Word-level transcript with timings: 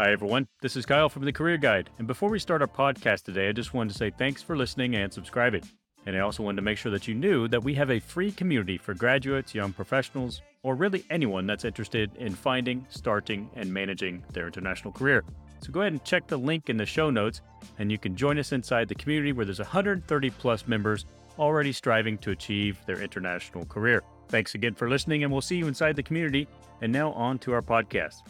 Hi, 0.00 0.12
everyone. 0.12 0.48
This 0.62 0.76
is 0.76 0.86
Kyle 0.86 1.10
from 1.10 1.26
the 1.26 1.32
Career 1.32 1.58
Guide. 1.58 1.90
And 1.98 2.06
before 2.06 2.30
we 2.30 2.38
start 2.38 2.62
our 2.62 2.66
podcast 2.66 3.24
today, 3.24 3.50
I 3.50 3.52
just 3.52 3.74
wanted 3.74 3.92
to 3.92 3.98
say 3.98 4.08
thanks 4.08 4.40
for 4.42 4.56
listening 4.56 4.96
and 4.96 5.12
subscribing. 5.12 5.62
And 6.06 6.16
I 6.16 6.20
also 6.20 6.42
wanted 6.42 6.56
to 6.56 6.62
make 6.62 6.78
sure 6.78 6.90
that 6.92 7.06
you 7.06 7.14
knew 7.14 7.48
that 7.48 7.62
we 7.62 7.74
have 7.74 7.90
a 7.90 8.00
free 8.00 8.32
community 8.32 8.78
for 8.78 8.94
graduates, 8.94 9.54
young 9.54 9.74
professionals, 9.74 10.40
or 10.62 10.74
really 10.74 11.04
anyone 11.10 11.46
that's 11.46 11.66
interested 11.66 12.16
in 12.16 12.32
finding, 12.34 12.86
starting, 12.88 13.50
and 13.56 13.70
managing 13.70 14.24
their 14.32 14.46
international 14.46 14.90
career. 14.90 15.22
So 15.60 15.70
go 15.70 15.82
ahead 15.82 15.92
and 15.92 16.02
check 16.02 16.26
the 16.26 16.38
link 16.38 16.70
in 16.70 16.78
the 16.78 16.86
show 16.86 17.10
notes, 17.10 17.42
and 17.78 17.92
you 17.92 17.98
can 17.98 18.16
join 18.16 18.38
us 18.38 18.52
inside 18.52 18.88
the 18.88 18.94
community 18.94 19.32
where 19.32 19.44
there's 19.44 19.58
130 19.58 20.30
plus 20.30 20.66
members 20.66 21.04
already 21.38 21.72
striving 21.72 22.16
to 22.16 22.30
achieve 22.30 22.78
their 22.86 23.02
international 23.02 23.66
career. 23.66 24.02
Thanks 24.28 24.54
again 24.54 24.72
for 24.72 24.88
listening, 24.88 25.24
and 25.24 25.30
we'll 25.30 25.42
see 25.42 25.56
you 25.56 25.68
inside 25.68 25.94
the 25.94 26.02
community. 26.02 26.48
And 26.80 26.90
now 26.90 27.12
on 27.12 27.38
to 27.40 27.52
our 27.52 27.60
podcast. 27.60 28.22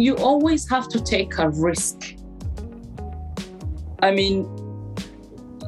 You 0.00 0.16
always 0.16 0.66
have 0.70 0.88
to 0.88 1.00
take 1.02 1.36
a 1.36 1.50
risk. 1.50 2.14
I 4.00 4.10
mean, 4.12 4.48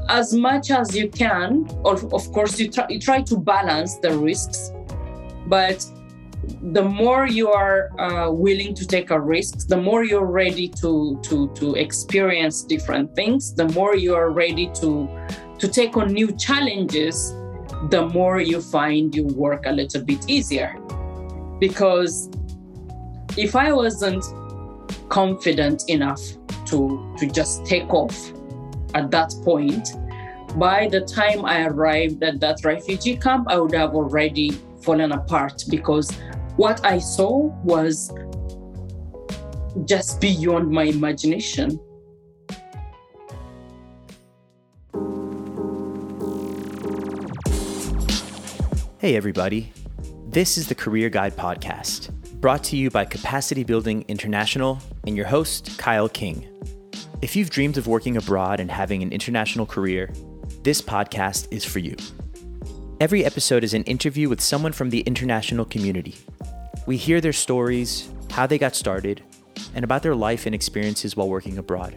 as 0.09 0.33
much 0.33 0.71
as 0.71 0.97
you 0.97 1.11
can, 1.11 1.69
of 1.85 2.33
course, 2.33 2.59
you 2.59 2.71
try, 2.71 2.87
you 2.89 2.99
try 2.99 3.21
to 3.21 3.37
balance 3.37 3.99
the 3.99 4.17
risks, 4.17 4.73
but 5.49 5.85
the 6.73 6.83
more 6.83 7.27
you 7.27 7.51
are 7.51 7.91
uh, 8.01 8.31
willing 8.31 8.75
to 8.75 8.87
take 8.87 9.11
a 9.11 9.21
risk, 9.21 9.69
the 9.69 9.77
more 9.77 10.03
you're 10.03 10.25
ready 10.25 10.67
to, 10.81 11.21
to, 11.25 11.53
to 11.55 11.75
experience 11.75 12.63
different 12.63 13.15
things, 13.15 13.53
the 13.55 13.69
more 13.69 13.95
you 13.95 14.15
are 14.15 14.31
ready 14.31 14.71
to, 14.81 15.09
to 15.59 15.69
take 15.69 15.95
on 15.99 16.11
new 16.11 16.33
challenges, 16.33 17.35
the 17.91 18.09
more 18.15 18.41
you 18.41 18.63
find 18.63 19.15
your 19.15 19.27
work 19.27 19.67
a 19.67 19.73
little 19.73 20.03
bit 20.03 20.25
easier. 20.27 20.79
Because 21.61 22.31
if 23.37 23.57
I 23.57 23.73
wasn't 23.73 24.25
confident 25.09 25.89
enough 25.89 26.21
to, 26.67 27.15
to 27.19 27.27
just 27.27 27.65
take 27.65 27.93
off 27.93 28.33
at 28.95 29.11
that 29.11 29.35
point, 29.43 29.89
by 30.57 30.87
the 30.89 31.01
time 31.01 31.45
I 31.45 31.67
arrived 31.67 32.23
at 32.23 32.41
that 32.41 32.65
refugee 32.65 33.17
camp, 33.17 33.47
I 33.49 33.59
would 33.59 33.75
have 33.75 33.95
already 33.95 34.51
fallen 34.83 35.13
apart 35.13 35.65
because 35.71 36.11
what 36.57 36.85
I 36.85 36.99
saw 36.99 37.49
was 37.65 38.13
just 39.87 40.21
beyond 40.21 40.71
my 40.71 40.85
imagination. 40.85 41.81
Hey, 48.99 49.17
everybody. 49.17 49.73
This 50.29 50.57
is 50.57 50.69
the 50.69 50.75
Career 50.75 51.11
Guide 51.11 51.37
Podcast, 51.37 52.11
brought 52.43 52.65
to 52.65 52.77
you 52.77 52.91
by 52.91 53.05
Capacity 53.05 53.63
Building 53.63 54.05
International 54.09 54.81
and 55.07 55.17
your 55.17 55.27
host, 55.27 55.79
Kyle 55.79 56.09
King. 56.09 56.45
If 57.23 57.37
you've 57.37 57.51
dreamed 57.51 57.79
of 57.79 57.87
working 57.87 58.17
abroad 58.17 58.59
and 58.59 58.69
having 58.69 59.01
an 59.01 59.13
international 59.13 59.65
career, 59.65 60.13
this 60.65 60.83
podcast 60.83 61.47
is 61.53 61.65
for 61.65 61.79
you. 61.79 61.95
Every 63.01 63.25
episode 63.25 63.63
is 63.63 63.75
an 63.75 63.85
interview 63.85 64.29
with 64.29 64.41
someone 64.41 64.73
from 64.73 64.91
the 64.91 65.03
international 65.03 65.65
community. 65.65 66.17
We 66.85 66.97
hear 66.97 67.21
their 67.21 67.33
stories, 67.33 68.11
how 68.33 68.49
they 68.49 68.59
got 68.59 68.75
started, 68.75 69.23
and 69.77 69.85
about 69.85 70.03
their 70.03 70.17
life 70.17 70.45
and 70.45 70.53
experiences 70.53 71.17
while 71.17 71.29
working 71.29 71.59
abroad. 71.59 71.95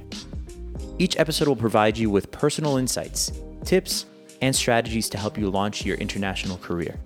Each 0.99 1.17
episode 1.17 1.47
will 1.47 1.55
provide 1.55 1.97
you 1.97 2.11
with 2.11 2.29
personal 2.29 2.77
insights, 2.77 3.31
tips, 3.63 4.05
and 4.43 4.55
strategies 4.55 5.09
to 5.09 5.17
help 5.17 5.39
you 5.39 5.49
launch 5.49 5.83
your 5.83 5.97
international 5.97 6.57
career. 6.57 6.99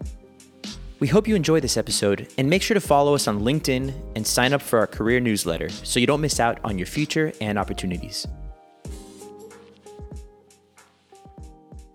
We 0.99 1.07
hope 1.07 1.29
you 1.29 1.35
enjoy 1.35 1.61
this 1.61 1.77
episode 1.77 2.27
and 2.37 2.49
make 2.49 2.61
sure 2.61 2.75
to 2.75 2.81
follow 2.81 3.15
us 3.15 3.25
on 3.29 3.39
LinkedIn 3.39 3.93
and 4.17 4.27
sign 4.27 4.51
up 4.51 4.61
for 4.61 4.79
our 4.79 4.87
career 4.87 5.21
newsletter 5.21 5.69
so 5.69 5.97
you 5.97 6.05
don't 6.05 6.19
miss 6.19 6.41
out 6.41 6.59
on 6.65 6.77
your 6.77 6.87
future 6.87 7.31
and 7.39 7.57
opportunities. 7.57 8.27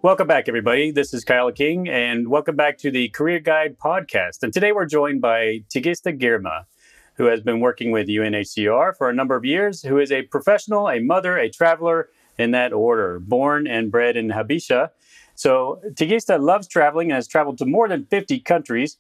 Welcome 0.00 0.26
back, 0.26 0.48
everybody. 0.48 0.90
This 0.90 1.12
is 1.12 1.22
Kyle 1.22 1.52
King, 1.52 1.86
and 1.86 2.28
welcome 2.28 2.56
back 2.56 2.78
to 2.78 2.90
the 2.90 3.10
Career 3.10 3.40
Guide 3.40 3.76
podcast. 3.78 4.42
And 4.42 4.54
today 4.54 4.72
we're 4.72 4.86
joined 4.86 5.20
by 5.20 5.64
Tigista 5.68 6.18
Girma, 6.18 6.64
who 7.16 7.24
has 7.24 7.42
been 7.42 7.60
working 7.60 7.90
with 7.90 8.08
UNHCR 8.08 8.96
for 8.96 9.10
a 9.10 9.14
number 9.14 9.36
of 9.36 9.44
years, 9.44 9.82
who 9.82 9.98
is 9.98 10.10
a 10.10 10.22
professional, 10.22 10.88
a 10.88 11.00
mother, 11.00 11.36
a 11.36 11.50
traveler 11.50 12.08
in 12.38 12.52
that 12.52 12.72
order, 12.72 13.18
born 13.20 13.66
and 13.66 13.90
bred 13.90 14.16
in 14.16 14.28
Habesha. 14.28 14.90
So 15.34 15.80
Tigista 15.90 16.40
loves 16.40 16.68
traveling 16.68 17.10
and 17.10 17.16
has 17.16 17.28
traveled 17.28 17.58
to 17.58 17.66
more 17.66 17.88
than 17.88 18.06
50 18.06 18.40
countries 18.40 18.96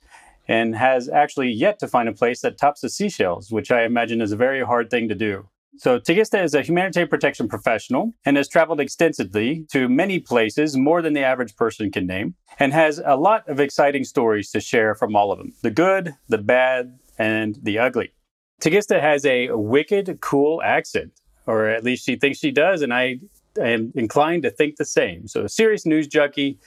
and 0.46 0.76
has 0.76 1.08
actually 1.08 1.50
yet 1.50 1.78
to 1.78 1.88
find 1.88 2.08
a 2.08 2.12
place 2.12 2.40
that 2.42 2.58
tops 2.58 2.80
the 2.80 2.90
Seychelles, 2.90 3.50
which 3.50 3.70
I 3.70 3.84
imagine 3.84 4.20
is 4.20 4.32
a 4.32 4.36
very 4.36 4.64
hard 4.64 4.90
thing 4.90 5.08
to 5.08 5.14
do. 5.14 5.48
So 5.76 5.98
Tigista 5.98 6.42
is 6.42 6.54
a 6.54 6.62
humanitarian 6.62 7.08
protection 7.08 7.48
professional 7.48 8.12
and 8.24 8.36
has 8.36 8.48
traveled 8.48 8.80
extensively 8.80 9.66
to 9.72 9.88
many 9.88 10.20
places, 10.20 10.76
more 10.76 11.02
than 11.02 11.14
the 11.14 11.24
average 11.24 11.56
person 11.56 11.90
can 11.90 12.06
name, 12.06 12.34
and 12.60 12.72
has 12.72 13.00
a 13.04 13.16
lot 13.16 13.48
of 13.48 13.58
exciting 13.58 14.04
stories 14.04 14.50
to 14.52 14.60
share 14.60 14.94
from 14.94 15.16
all 15.16 15.32
of 15.32 15.38
them 15.38 15.52
the 15.62 15.70
good, 15.70 16.14
the 16.28 16.38
bad, 16.38 16.98
and 17.18 17.58
the 17.62 17.78
ugly. 17.78 18.12
Tigista 18.60 19.00
has 19.00 19.26
a 19.26 19.50
wicked 19.50 20.18
cool 20.20 20.62
accent, 20.62 21.12
or 21.46 21.66
at 21.66 21.82
least 21.82 22.04
she 22.04 22.16
thinks 22.16 22.38
she 22.38 22.52
does, 22.52 22.82
and 22.82 22.94
I 22.94 23.18
am 23.58 23.92
inclined 23.94 24.42
to 24.44 24.50
think 24.50 24.76
the 24.76 24.84
same. 24.84 25.28
So, 25.28 25.44
a 25.44 25.48
serious 25.48 25.86
news 25.86 26.06
junkie. 26.06 26.58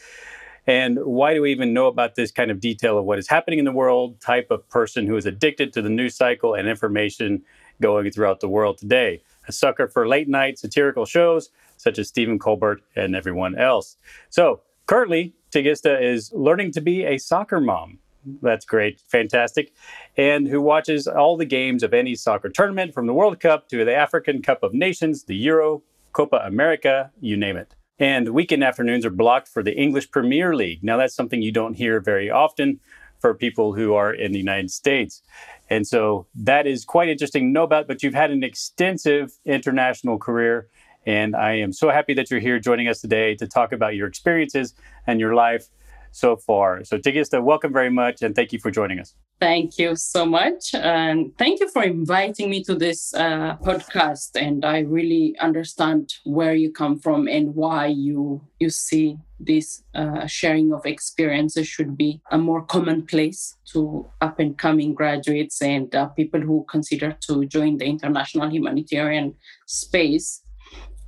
And 0.68 1.00
why 1.06 1.34
do 1.34 1.42
we 1.42 1.52
even 1.52 1.74
know 1.74 1.88
about 1.88 2.16
this 2.16 2.30
kind 2.30 2.52
of 2.52 2.60
detail 2.60 2.98
of 2.98 3.06
what 3.06 3.18
is 3.18 3.30
happening 3.30 3.58
in 3.58 3.64
the 3.64 3.72
world? 3.72 4.20
Type 4.20 4.52
of 4.52 4.68
person 4.68 5.08
who 5.08 5.16
is 5.16 5.26
addicted 5.26 5.72
to 5.74 5.82
the 5.82 5.90
news 5.90 6.16
cycle 6.16 6.56
and 6.56 6.68
information 6.68 7.42
going 7.82 8.12
throughout 8.12 8.42
the 8.42 8.50
world 8.50 8.78
today. 8.78 9.22
A 9.48 9.54
sucker 9.54 9.88
for 9.88 10.08
late 10.08 10.28
night 10.28 10.60
satirical 10.60 11.06
shows 11.06 11.52
such 11.78 12.00
as 12.00 12.10
Stephen 12.10 12.38
Colbert 12.38 12.82
and 12.96 13.16
everyone 13.16 13.58
else. 13.58 13.96
So 14.30 14.62
currently, 14.88 15.34
Tigista 15.52 16.02
is 16.02 16.32
learning 16.34 16.72
to 16.74 16.82
be 16.82 17.06
a 17.06 17.18
soccer 17.18 17.62
mom. 17.62 18.00
That's 18.42 18.66
great, 18.66 19.00
fantastic. 19.00 19.74
And 20.18 20.48
who 20.48 20.60
watches 20.62 21.08
all 21.08 21.38
the 21.38 21.46
games 21.46 21.82
of 21.82 21.94
any 21.94 22.16
soccer 22.16 22.50
tournament 22.50 22.94
from 22.94 23.08
the 23.08 23.14
World 23.14 23.40
Cup 23.40 23.70
to 23.70 23.86
the 23.86 23.96
African 23.96 24.42
Cup 24.42 24.64
of 24.64 24.74
Nations, 24.74 25.24
the 25.24 25.36
Euro, 25.36 25.82
Copa 26.18 26.42
America, 26.44 27.12
you 27.22 27.38
name 27.38 27.58
it. 27.58 27.76
And 28.00 28.30
weekend 28.30 28.64
afternoons 28.64 29.06
are 29.06 29.12
blocked 29.12 29.48
for 29.48 29.62
the 29.62 29.78
English 29.78 30.10
Premier 30.10 30.56
League. 30.56 30.84
Now, 30.84 30.98
that's 30.98 31.14
something 31.14 31.44
you 31.44 31.52
don't 31.52 31.76
hear 31.76 32.00
very 32.00 32.28
often 32.28 32.80
for 33.20 33.36
people 33.36 33.76
who 33.76 33.94
are 33.94 34.12
in 34.12 34.32
the 34.32 34.40
United 34.40 34.72
States. 34.72 35.22
And 35.70 35.86
so 35.86 36.26
that 36.34 36.66
is 36.66 36.86
quite 36.86 37.08
interesting 37.08 37.44
to 37.44 37.52
know 37.52 37.62
about, 37.62 37.88
but 37.88 38.02
you've 38.02 38.16
had 38.16 38.32
an 38.32 38.44
extensive 38.44 39.32
international 39.46 40.18
career. 40.18 40.70
And 41.06 41.36
I 41.36 41.60
am 41.60 41.72
so 41.72 41.92
happy 41.92 42.16
that 42.16 42.32
you're 42.32 42.40
here 42.40 42.60
joining 42.60 42.88
us 42.88 43.00
today 43.00 43.36
to 43.36 43.46
talk 43.46 43.72
about 43.72 43.96
your 43.96 44.08
experiences 44.08 44.74
and 45.06 45.20
your 45.20 45.36
life 45.36 45.68
so 46.12 46.36
far. 46.36 46.84
So, 46.84 46.98
Tigista, 46.98 47.44
welcome 47.44 47.74
very 47.74 47.90
much 47.90 48.22
and 48.22 48.36
thank 48.36 48.52
you 48.54 48.60
for 48.60 48.72
joining 48.72 49.00
us. 49.00 49.16
Thank 49.40 49.78
you 49.78 49.96
so 49.96 50.26
much. 50.26 50.74
And 50.74 51.38
thank 51.38 51.60
you 51.60 51.70
for 51.70 51.84
inviting 51.84 52.50
me 52.50 52.64
to 52.64 52.74
this 52.74 53.14
uh, 53.14 53.58
podcast. 53.58 54.30
And 54.36 54.66
I 54.66 54.80
really 54.80 55.36
understand 55.40 56.14
where 56.24 56.56
you 56.56 56.72
come 56.72 56.98
from 57.00 57.28
and 57.28 57.54
why 57.54 57.88
you, 57.88 58.42
you 58.60 58.72
see 58.72 59.18
this 59.40 59.84
uh, 59.94 60.26
sharing 60.26 60.74
of 60.74 60.86
experiences 60.88 61.68
should 61.68 61.96
be 61.96 62.20
a 62.32 62.38
more 62.40 62.64
commonplace 62.64 63.56
to 63.74 64.10
up 64.22 64.40
and 64.40 64.58
coming 64.58 64.96
graduates 64.96 65.62
and 65.62 65.94
uh, 65.94 66.08
people 66.08 66.42
who 66.42 66.66
consider 66.68 67.16
to 67.28 67.46
join 67.46 67.78
the 67.78 67.86
international 67.86 68.50
humanitarian 68.50 69.36
space. 69.68 70.42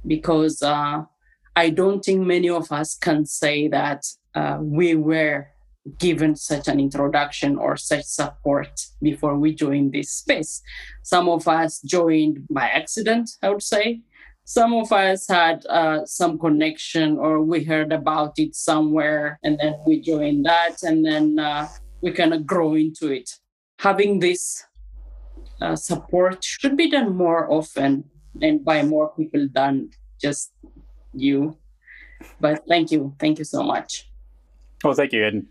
Because 0.05 0.61
uh, 0.61 1.01
I 1.55 1.69
don't 1.71 2.05
think 2.05 2.21
many 2.21 2.49
of 2.49 2.71
us 2.71 2.95
can 2.95 3.25
say 3.25 3.67
that 3.69 4.05
uh, 4.35 4.57
we 4.61 4.95
were 4.95 5.47
given 5.97 6.35
such 6.35 6.67
an 6.67 6.79
introduction 6.79 7.57
or 7.57 7.77
such 7.77 8.05
support 8.05 8.81
before 9.01 9.37
we 9.37 9.53
joined 9.53 9.93
this 9.93 10.11
space. 10.11 10.61
Some 11.03 11.29
of 11.29 11.47
us 11.47 11.81
joined 11.81 12.45
by 12.49 12.67
accident, 12.67 13.31
I 13.41 13.49
would 13.49 13.63
say. 13.63 14.01
Some 14.43 14.73
of 14.73 14.91
us 14.91 15.27
had 15.27 15.65
uh, 15.67 16.05
some 16.05 16.39
connection 16.39 17.17
or 17.17 17.41
we 17.41 17.63
heard 17.63 17.93
about 17.93 18.33
it 18.37 18.55
somewhere 18.55 19.39
and 19.43 19.59
then 19.59 19.75
we 19.85 20.01
joined 20.01 20.45
that 20.45 20.81
and 20.83 21.05
then 21.05 21.37
uh, 21.37 21.67
we 22.01 22.11
kind 22.11 22.33
of 22.33 22.45
grow 22.47 22.73
into 22.73 23.11
it. 23.11 23.29
Having 23.79 24.19
this 24.19 24.63
uh, 25.61 25.75
support 25.75 26.43
should 26.43 26.75
be 26.75 26.89
done 26.89 27.15
more 27.15 27.51
often 27.51 28.05
and 28.41 28.65
by 28.65 28.81
more 28.81 29.13
people 29.15 29.47
than 29.53 29.91
just 30.19 30.51
you. 31.13 31.57
But 32.39 32.63
thank 32.67 32.91
you. 32.91 33.15
Thank 33.19 33.37
you 33.37 33.45
so 33.45 33.63
much. 33.63 34.08
Well, 34.83 34.93
thank 34.93 35.13
you. 35.13 35.25
And 35.25 35.47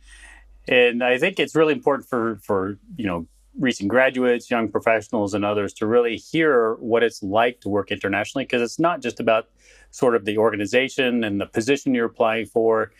and 0.67 1.03
I 1.03 1.19
think 1.19 1.41
it's 1.41 1.55
really 1.55 1.73
important 1.73 2.09
for 2.09 2.37
for 2.43 2.79
you 2.97 3.07
know 3.07 3.27
recent 3.59 3.89
graduates, 3.89 4.51
young 4.51 4.69
professionals, 4.69 5.35
and 5.35 5.45
others 5.45 5.73
to 5.75 5.87
really 5.87 6.17
hear 6.17 6.75
what 6.75 7.03
it's 7.03 7.23
like 7.23 7.61
to 7.61 7.69
work 7.69 7.91
internationally 7.91 8.45
because 8.45 8.63
it's 8.63 8.79
not 8.79 9.01
just 9.01 9.21
about 9.21 9.49
sort 9.91 10.15
of 10.15 10.25
the 10.25 10.39
organization 10.39 11.25
and 11.25 11.41
the 11.41 11.47
position 11.47 11.95
you're 11.95 12.07
applying 12.07 12.47
for. 12.47 12.93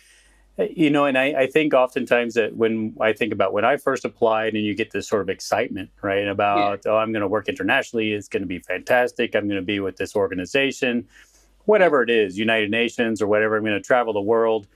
You 0.59 0.91
know, 0.91 1.05
and 1.05 1.17
I, 1.17 1.27
I, 1.43 1.47
think 1.47 1.73
oftentimes 1.73 2.35
that 2.35 2.57
when 2.57 2.97
I 3.01 3.13
think 3.13 3.33
about 3.33 3.53
when 3.53 3.65
I 3.65 3.77
first 3.77 4.05
applied 4.05 4.55
and 4.55 4.65
you 4.65 4.75
get 4.75 4.91
this 4.91 5.07
sort 5.07 5.23
of 5.23 5.29
excitement, 5.29 5.91
right, 6.03 6.27
about, 6.27 6.81
yeah. 6.85 6.93
oh, 6.93 6.97
I'm 6.97 7.13
going 7.13 7.21
to 7.21 7.29
work 7.29 7.49
internationally, 7.49 8.11
it's 8.11 8.27
going 8.27 8.43
to 8.43 8.49
be 8.49 8.59
fantastic, 8.59 9.37
I'm 9.37 9.47
going 9.47 9.61
to 9.61 9.65
be 9.65 9.79
with 9.79 9.99
this 9.99 10.17
organization, 10.17 11.07
whatever 11.67 12.03
it 12.03 12.11
is, 12.11 12.37
United 12.37 12.73
Nations 12.73 13.23
or 13.23 13.29
whatever, 13.29 13.57
I'm 13.57 13.63
going 13.63 13.81
to 13.81 13.81
travel 13.81 14.13
the 14.13 14.21
world. 14.21 14.67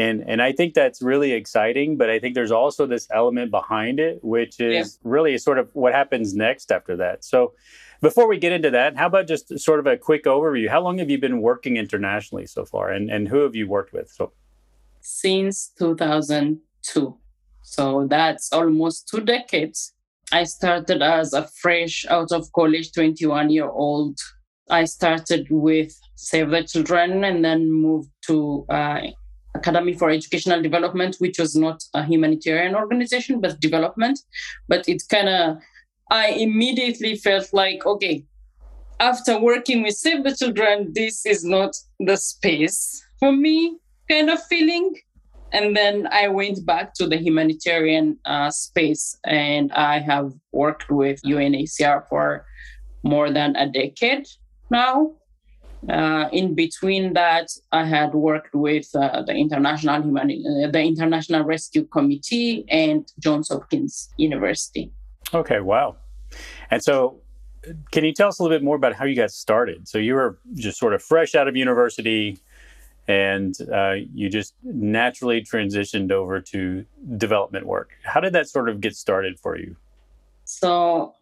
And, 0.00 0.24
and 0.26 0.40
I 0.40 0.52
think 0.52 0.72
that's 0.74 1.02
really 1.02 1.32
exciting, 1.32 1.96
but 1.96 2.08
I 2.08 2.18
think 2.18 2.34
there's 2.34 2.50
also 2.50 2.86
this 2.86 3.06
element 3.12 3.50
behind 3.50 4.00
it, 4.00 4.18
which 4.22 4.58
is 4.60 4.98
yeah. 5.02 5.10
really 5.10 5.36
sort 5.36 5.58
of 5.58 5.68
what 5.74 5.92
happens 5.92 6.34
next 6.34 6.72
after 6.72 6.96
that. 6.96 7.24
So, 7.24 7.54
before 8.00 8.26
we 8.26 8.38
get 8.38 8.52
into 8.52 8.70
that, 8.70 8.96
how 8.96 9.08
about 9.08 9.26
just 9.26 9.58
sort 9.58 9.78
of 9.78 9.86
a 9.86 9.98
quick 9.98 10.24
overview? 10.24 10.70
How 10.70 10.80
long 10.80 10.96
have 10.98 11.10
you 11.10 11.18
been 11.18 11.42
working 11.42 11.76
internationally 11.76 12.46
so 12.46 12.64
far, 12.64 12.90
and, 12.90 13.10
and 13.10 13.28
who 13.28 13.40
have 13.40 13.54
you 13.54 13.68
worked 13.68 13.92
with? 13.92 14.10
So, 14.10 14.32
since 15.02 15.72
2002, 15.78 17.18
so 17.62 18.06
that's 18.08 18.52
almost 18.52 19.06
two 19.08 19.20
decades. 19.20 19.92
I 20.32 20.44
started 20.44 21.02
as 21.02 21.34
a 21.34 21.46
fresh 21.60 22.06
out 22.08 22.32
of 22.32 22.50
college, 22.52 22.92
21 22.92 23.50
year 23.50 23.68
old. 23.68 24.18
I 24.70 24.84
started 24.84 25.48
with 25.50 25.92
Save 26.14 26.50
the 26.50 26.62
Children 26.62 27.24
and 27.24 27.44
then 27.44 27.70
moved 27.70 28.10
to 28.28 28.64
uh, 28.70 29.00
Academy 29.60 29.94
for 29.94 30.10
Educational 30.10 30.60
Development, 30.62 31.14
which 31.18 31.38
was 31.38 31.54
not 31.54 31.82
a 31.94 32.02
humanitarian 32.04 32.74
organization, 32.74 33.40
but 33.40 33.60
development. 33.60 34.18
But 34.68 34.88
it 34.88 35.02
kind 35.08 35.28
of 35.28 35.58
I 36.10 36.30
immediately 36.30 37.14
felt 37.16 37.52
like, 37.52 37.86
okay, 37.86 38.24
after 38.98 39.38
working 39.40 39.82
with 39.82 39.94
Save 39.94 40.24
the 40.24 40.34
Children, 40.34 40.92
this 40.92 41.24
is 41.24 41.44
not 41.44 41.76
the 42.00 42.16
space 42.16 43.02
for 43.20 43.32
me, 43.32 43.78
kind 44.10 44.28
of 44.28 44.42
feeling. 44.46 44.94
And 45.52 45.76
then 45.76 46.08
I 46.10 46.28
went 46.28 46.66
back 46.66 46.94
to 46.94 47.06
the 47.06 47.16
humanitarian 47.16 48.18
uh, 48.24 48.50
space, 48.50 49.16
and 49.24 49.72
I 49.72 49.98
have 50.00 50.32
worked 50.52 50.90
with 50.90 51.22
UNHCR 51.22 52.08
for 52.08 52.46
more 53.02 53.30
than 53.30 53.56
a 53.56 53.68
decade 53.68 54.26
now. 54.70 55.14
Uh, 55.88 56.28
in 56.32 56.54
between 56.54 57.14
that, 57.14 57.48
I 57.72 57.84
had 57.84 58.14
worked 58.14 58.54
with 58.54 58.94
uh, 58.94 59.22
the 59.22 59.34
International 59.34 60.02
Humani- 60.02 60.44
uh, 60.46 60.70
the 60.70 60.82
International 60.82 61.42
Rescue 61.42 61.84
Committee 61.86 62.64
and 62.68 63.10
Johns 63.18 63.48
Hopkins 63.48 64.10
University. 64.18 64.92
Okay, 65.32 65.60
wow. 65.60 65.96
And 66.70 66.82
so, 66.82 67.20
can 67.92 68.04
you 68.04 68.12
tell 68.12 68.28
us 68.28 68.38
a 68.38 68.42
little 68.42 68.56
bit 68.56 68.64
more 68.64 68.76
about 68.76 68.94
how 68.94 69.04
you 69.04 69.16
got 69.16 69.30
started? 69.30 69.88
So, 69.88 69.98
you 69.98 70.14
were 70.14 70.38
just 70.54 70.78
sort 70.78 70.92
of 70.92 71.02
fresh 71.02 71.34
out 71.34 71.48
of 71.48 71.56
university 71.56 72.38
and 73.08 73.56
uh, 73.72 73.94
you 74.14 74.28
just 74.28 74.54
naturally 74.62 75.42
transitioned 75.42 76.12
over 76.12 76.40
to 76.40 76.84
development 77.16 77.66
work. 77.66 77.90
How 78.04 78.20
did 78.20 78.34
that 78.34 78.48
sort 78.48 78.68
of 78.68 78.80
get 78.80 78.94
started 78.94 79.38
for 79.40 79.58
you? 79.58 79.76
So, 80.44 81.14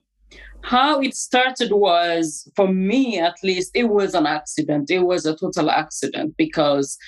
how 0.63 1.01
it 1.01 1.15
started 1.15 1.73
was 1.73 2.51
for 2.55 2.69
me 2.69 3.19
at 3.19 3.37
least 3.43 3.71
it 3.75 3.89
was 3.89 4.15
an 4.15 4.27
accident. 4.27 4.91
It 4.91 5.01
was 5.01 5.25
a 5.25 5.37
total 5.37 5.71
accident 5.71 6.37
because 6.37 6.99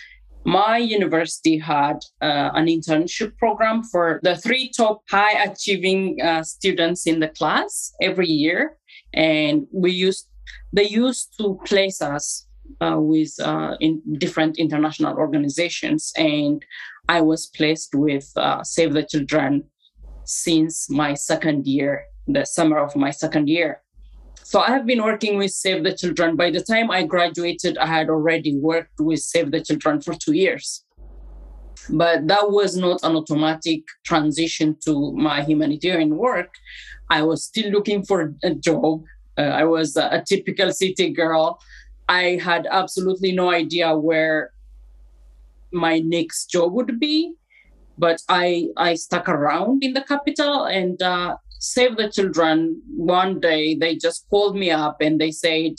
my 0.44 0.78
university 0.78 1.58
had 1.58 1.98
uh, 2.22 2.50
an 2.54 2.66
internship 2.66 3.36
program 3.36 3.82
for 3.82 4.20
the 4.22 4.36
three 4.36 4.70
top 4.74 5.02
high 5.10 5.42
achieving 5.42 6.20
uh, 6.22 6.42
students 6.42 7.06
in 7.06 7.20
the 7.20 7.28
class 7.28 7.92
every 8.00 8.28
year. 8.28 8.76
And 9.12 9.66
we 9.72 9.90
used 9.90 10.28
they 10.72 10.88
used 10.88 11.34
to 11.38 11.60
place 11.66 12.00
us 12.00 12.46
uh, 12.80 12.96
with 12.98 13.34
uh, 13.40 13.76
in 13.80 14.00
different 14.18 14.58
international 14.58 15.16
organizations. 15.16 16.12
And 16.16 16.64
i 17.08 17.20
was 17.20 17.46
placed 17.46 17.94
with 17.94 18.30
uh, 18.36 18.62
save 18.62 18.92
the 18.92 19.02
children 19.02 19.64
since 20.24 20.88
my 20.88 21.12
second 21.14 21.66
year 21.66 22.04
the 22.26 22.44
summer 22.44 22.78
of 22.78 22.94
my 22.96 23.10
second 23.10 23.48
year 23.48 23.82
so 24.50 24.58
I 24.58 24.70
have 24.70 24.84
been 24.84 25.04
working 25.04 25.38
with 25.38 25.52
Save 25.52 25.84
the 25.84 25.94
Children. 25.94 26.34
By 26.34 26.50
the 26.50 26.60
time 26.60 26.90
I 26.90 27.04
graduated, 27.04 27.78
I 27.78 27.86
had 27.86 28.08
already 28.08 28.56
worked 28.56 28.98
with 28.98 29.20
Save 29.20 29.52
the 29.52 29.60
Children 29.60 30.00
for 30.00 30.12
two 30.14 30.32
years. 30.32 30.84
But 31.88 32.26
that 32.26 32.50
was 32.50 32.76
not 32.76 32.98
an 33.04 33.14
automatic 33.14 33.82
transition 34.04 34.76
to 34.86 35.12
my 35.12 35.42
humanitarian 35.42 36.16
work. 36.16 36.52
I 37.10 37.22
was 37.22 37.44
still 37.44 37.70
looking 37.70 38.04
for 38.04 38.34
a 38.42 38.52
job. 38.52 39.04
Uh, 39.38 39.42
I 39.42 39.62
was 39.62 39.96
a, 39.96 40.08
a 40.18 40.24
typical 40.26 40.72
city 40.72 41.10
girl. 41.10 41.60
I 42.08 42.40
had 42.42 42.66
absolutely 42.68 43.30
no 43.30 43.52
idea 43.52 43.96
where 43.96 44.50
my 45.72 46.00
next 46.00 46.46
job 46.46 46.72
would 46.72 46.98
be 46.98 47.34
but 47.98 48.20
I 48.28 48.68
I 48.76 48.94
stuck 48.94 49.28
around 49.28 49.84
in 49.84 49.92
the 49.92 50.00
capital 50.00 50.64
and 50.64 51.00
uh, 51.02 51.36
Save 51.60 51.98
the 51.98 52.10
Children, 52.10 52.80
one 52.96 53.38
day 53.38 53.74
they 53.74 53.94
just 53.94 54.26
called 54.30 54.56
me 54.56 54.70
up 54.70 54.96
and 55.02 55.20
they 55.20 55.30
said, 55.30 55.72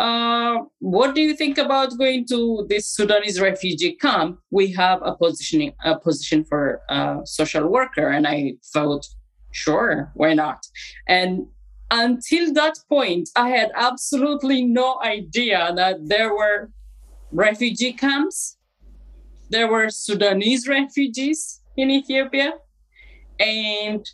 uh, 0.00 0.58
what 0.80 1.14
do 1.14 1.20
you 1.20 1.36
think 1.36 1.56
about 1.56 1.96
going 1.96 2.26
to 2.26 2.66
this 2.68 2.88
Sudanese 2.88 3.40
refugee 3.40 3.92
camp? 3.94 4.40
We 4.50 4.72
have 4.72 5.00
a 5.04 5.14
positioning 5.14 5.72
a 5.84 5.96
position 5.96 6.44
for 6.44 6.80
a 6.88 7.20
social 7.24 7.68
worker. 7.68 8.08
And 8.08 8.26
I 8.26 8.54
thought, 8.72 9.06
sure, 9.52 10.10
why 10.14 10.34
not? 10.34 10.66
And 11.06 11.46
until 11.92 12.52
that 12.54 12.78
point, 12.88 13.28
I 13.36 13.50
had 13.50 13.70
absolutely 13.76 14.64
no 14.64 15.00
idea 15.04 15.72
that 15.76 16.08
there 16.08 16.34
were 16.34 16.70
refugee 17.30 17.92
camps. 17.92 18.56
There 19.50 19.68
were 19.68 19.90
Sudanese 19.90 20.66
refugees 20.66 21.60
in 21.76 21.88
Ethiopia. 21.92 22.54
And 23.38 24.04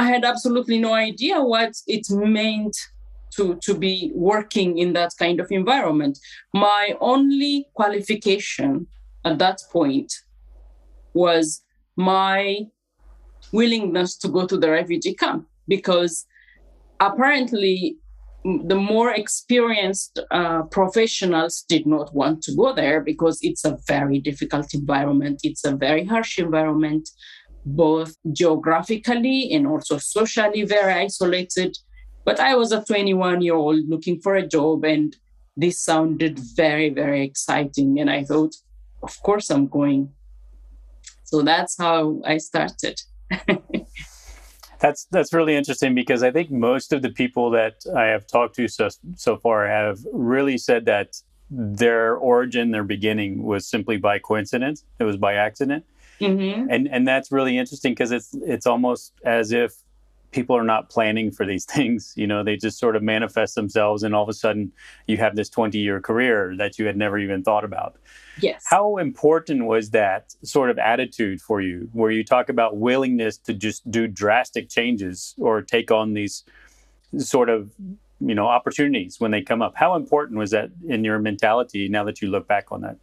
I 0.00 0.04
had 0.04 0.24
absolutely 0.24 0.78
no 0.78 0.94
idea 0.94 1.42
what 1.42 1.74
it 1.86 2.06
meant 2.08 2.74
to, 3.36 3.56
to 3.56 3.74
be 3.74 4.10
working 4.14 4.78
in 4.78 4.94
that 4.94 5.12
kind 5.18 5.38
of 5.40 5.52
environment. 5.52 6.18
My 6.54 6.94
only 7.02 7.66
qualification 7.74 8.86
at 9.26 9.38
that 9.40 9.60
point 9.70 10.10
was 11.12 11.62
my 11.96 12.60
willingness 13.52 14.16
to 14.22 14.28
go 14.28 14.46
to 14.46 14.56
the 14.56 14.70
refugee 14.70 15.12
camp 15.14 15.46
because 15.68 16.24
apparently 16.98 17.98
the 18.44 18.76
more 18.76 19.10
experienced 19.10 20.18
uh, 20.30 20.62
professionals 20.62 21.62
did 21.68 21.86
not 21.86 22.14
want 22.14 22.42
to 22.44 22.54
go 22.56 22.72
there 22.72 23.02
because 23.02 23.38
it's 23.42 23.66
a 23.66 23.76
very 23.86 24.18
difficult 24.18 24.72
environment 24.72 25.40
it's 25.44 25.62
a 25.66 25.76
very 25.76 26.06
harsh 26.06 26.38
environment 26.38 27.10
both 27.64 28.16
geographically 28.32 29.52
and 29.52 29.66
also 29.66 29.98
socially 29.98 30.64
very 30.64 30.92
isolated. 30.92 31.76
But 32.24 32.40
I 32.40 32.54
was 32.54 32.72
a 32.72 32.84
21 32.84 33.42
year 33.42 33.54
old 33.54 33.88
looking 33.88 34.20
for 34.20 34.34
a 34.36 34.46
job, 34.46 34.84
and 34.84 35.16
this 35.56 35.78
sounded 35.80 36.38
very, 36.38 36.90
very 36.90 37.22
exciting. 37.24 37.98
And 38.00 38.10
I 38.10 38.24
thought, 38.24 38.54
of 39.02 39.20
course, 39.22 39.50
I'm 39.50 39.66
going. 39.66 40.10
So 41.24 41.42
that's 41.42 41.76
how 41.78 42.20
I 42.24 42.38
started. 42.38 43.00
that's 44.80 45.06
that's 45.10 45.32
really 45.32 45.54
interesting 45.54 45.94
because 45.94 46.22
I 46.22 46.30
think 46.30 46.50
most 46.50 46.92
of 46.92 47.02
the 47.02 47.10
people 47.10 47.50
that 47.50 47.74
I 47.96 48.04
have 48.06 48.26
talked 48.26 48.56
to 48.56 48.66
so 48.66 48.88
so 49.14 49.36
far 49.36 49.66
have 49.66 49.98
really 50.12 50.58
said 50.58 50.86
that 50.86 51.16
their 51.50 52.16
origin, 52.16 52.70
their 52.70 52.84
beginning 52.84 53.42
was 53.42 53.66
simply 53.66 53.96
by 53.96 54.18
coincidence. 54.18 54.84
It 54.98 55.04
was 55.04 55.16
by 55.16 55.34
accident. 55.34 55.84
Mm-hmm. 56.20 56.70
And 56.70 56.88
and 56.88 57.08
that's 57.08 57.32
really 57.32 57.56
interesting 57.56 57.92
because 57.92 58.12
it's 58.12 58.34
it's 58.42 58.66
almost 58.66 59.14
as 59.24 59.52
if 59.52 59.74
people 60.32 60.56
are 60.56 60.64
not 60.64 60.88
planning 60.88 61.30
for 61.30 61.44
these 61.44 61.64
things. 61.76 62.12
You 62.16 62.26
know, 62.26 62.42
they 62.42 62.56
just 62.56 62.78
sort 62.78 62.96
of 62.96 63.02
manifest 63.02 63.54
themselves, 63.54 64.02
and 64.02 64.14
all 64.14 64.22
of 64.22 64.28
a 64.28 64.34
sudden, 64.34 64.72
you 65.06 65.16
have 65.16 65.36
this 65.36 65.48
twenty-year 65.48 66.00
career 66.00 66.54
that 66.56 66.78
you 66.78 66.86
had 66.86 66.96
never 66.96 67.18
even 67.18 67.42
thought 67.42 67.64
about. 67.64 67.96
Yes. 68.40 68.64
How 68.68 68.96
important 68.96 69.66
was 69.66 69.90
that 69.90 70.34
sort 70.42 70.70
of 70.70 70.78
attitude 70.78 71.40
for 71.40 71.60
you, 71.60 71.88
where 71.92 72.10
you 72.10 72.24
talk 72.24 72.48
about 72.48 72.76
willingness 72.76 73.36
to 73.38 73.54
just 73.54 73.88
do 73.90 74.06
drastic 74.06 74.68
changes 74.68 75.34
or 75.38 75.62
take 75.62 75.90
on 75.90 76.14
these 76.14 76.44
sort 77.18 77.48
of 77.48 77.70
you 78.20 78.34
know 78.34 78.46
opportunities 78.46 79.20
when 79.20 79.30
they 79.30 79.42
come 79.42 79.62
up? 79.62 79.74
How 79.74 79.96
important 79.96 80.38
was 80.38 80.50
that 80.50 80.70
in 80.86 81.04
your 81.04 81.18
mentality 81.18 81.88
now 81.88 82.04
that 82.04 82.20
you 82.22 82.28
look 82.28 82.46
back 82.46 82.70
on 82.70 82.82
that? 82.82 82.96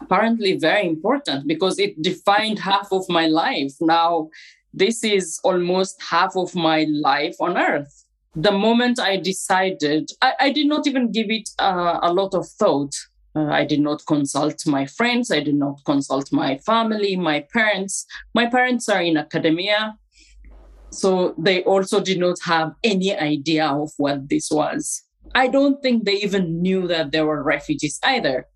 Apparently 0.00 0.56
very 0.58 0.86
important 0.86 1.46
because 1.46 1.78
it 1.78 2.00
defined 2.02 2.58
half 2.58 2.88
of 2.92 3.04
my 3.08 3.26
life. 3.26 3.74
Now, 3.80 4.30
this 4.72 5.02
is 5.02 5.40
almost 5.44 6.00
half 6.02 6.36
of 6.36 6.54
my 6.54 6.86
life 6.90 7.36
on 7.40 7.56
earth. 7.56 8.04
The 8.34 8.52
moment 8.52 9.00
I 9.00 9.16
decided, 9.16 10.10
I, 10.22 10.34
I 10.40 10.52
did 10.52 10.66
not 10.66 10.86
even 10.86 11.10
give 11.10 11.30
it 11.30 11.48
uh, 11.58 11.98
a 12.02 12.12
lot 12.12 12.34
of 12.34 12.46
thought. 12.46 12.94
Uh, 13.34 13.46
I 13.46 13.64
did 13.64 13.80
not 13.80 14.06
consult 14.06 14.66
my 14.66 14.86
friends. 14.86 15.30
I 15.30 15.40
did 15.40 15.54
not 15.54 15.80
consult 15.84 16.32
my 16.32 16.58
family, 16.58 17.16
my 17.16 17.44
parents. 17.52 18.06
My 18.34 18.46
parents 18.46 18.88
are 18.88 19.02
in 19.02 19.16
academia. 19.16 19.96
So 20.90 21.34
they 21.36 21.62
also 21.64 22.00
did 22.00 22.18
not 22.18 22.38
have 22.44 22.72
any 22.84 23.16
idea 23.16 23.66
of 23.66 23.90
what 23.96 24.28
this 24.28 24.50
was. 24.50 25.02
I 25.34 25.48
don't 25.48 25.82
think 25.82 26.04
they 26.04 26.16
even 26.16 26.62
knew 26.62 26.86
that 26.86 27.12
there 27.12 27.26
were 27.26 27.42
refugees 27.42 27.98
either 28.02 28.46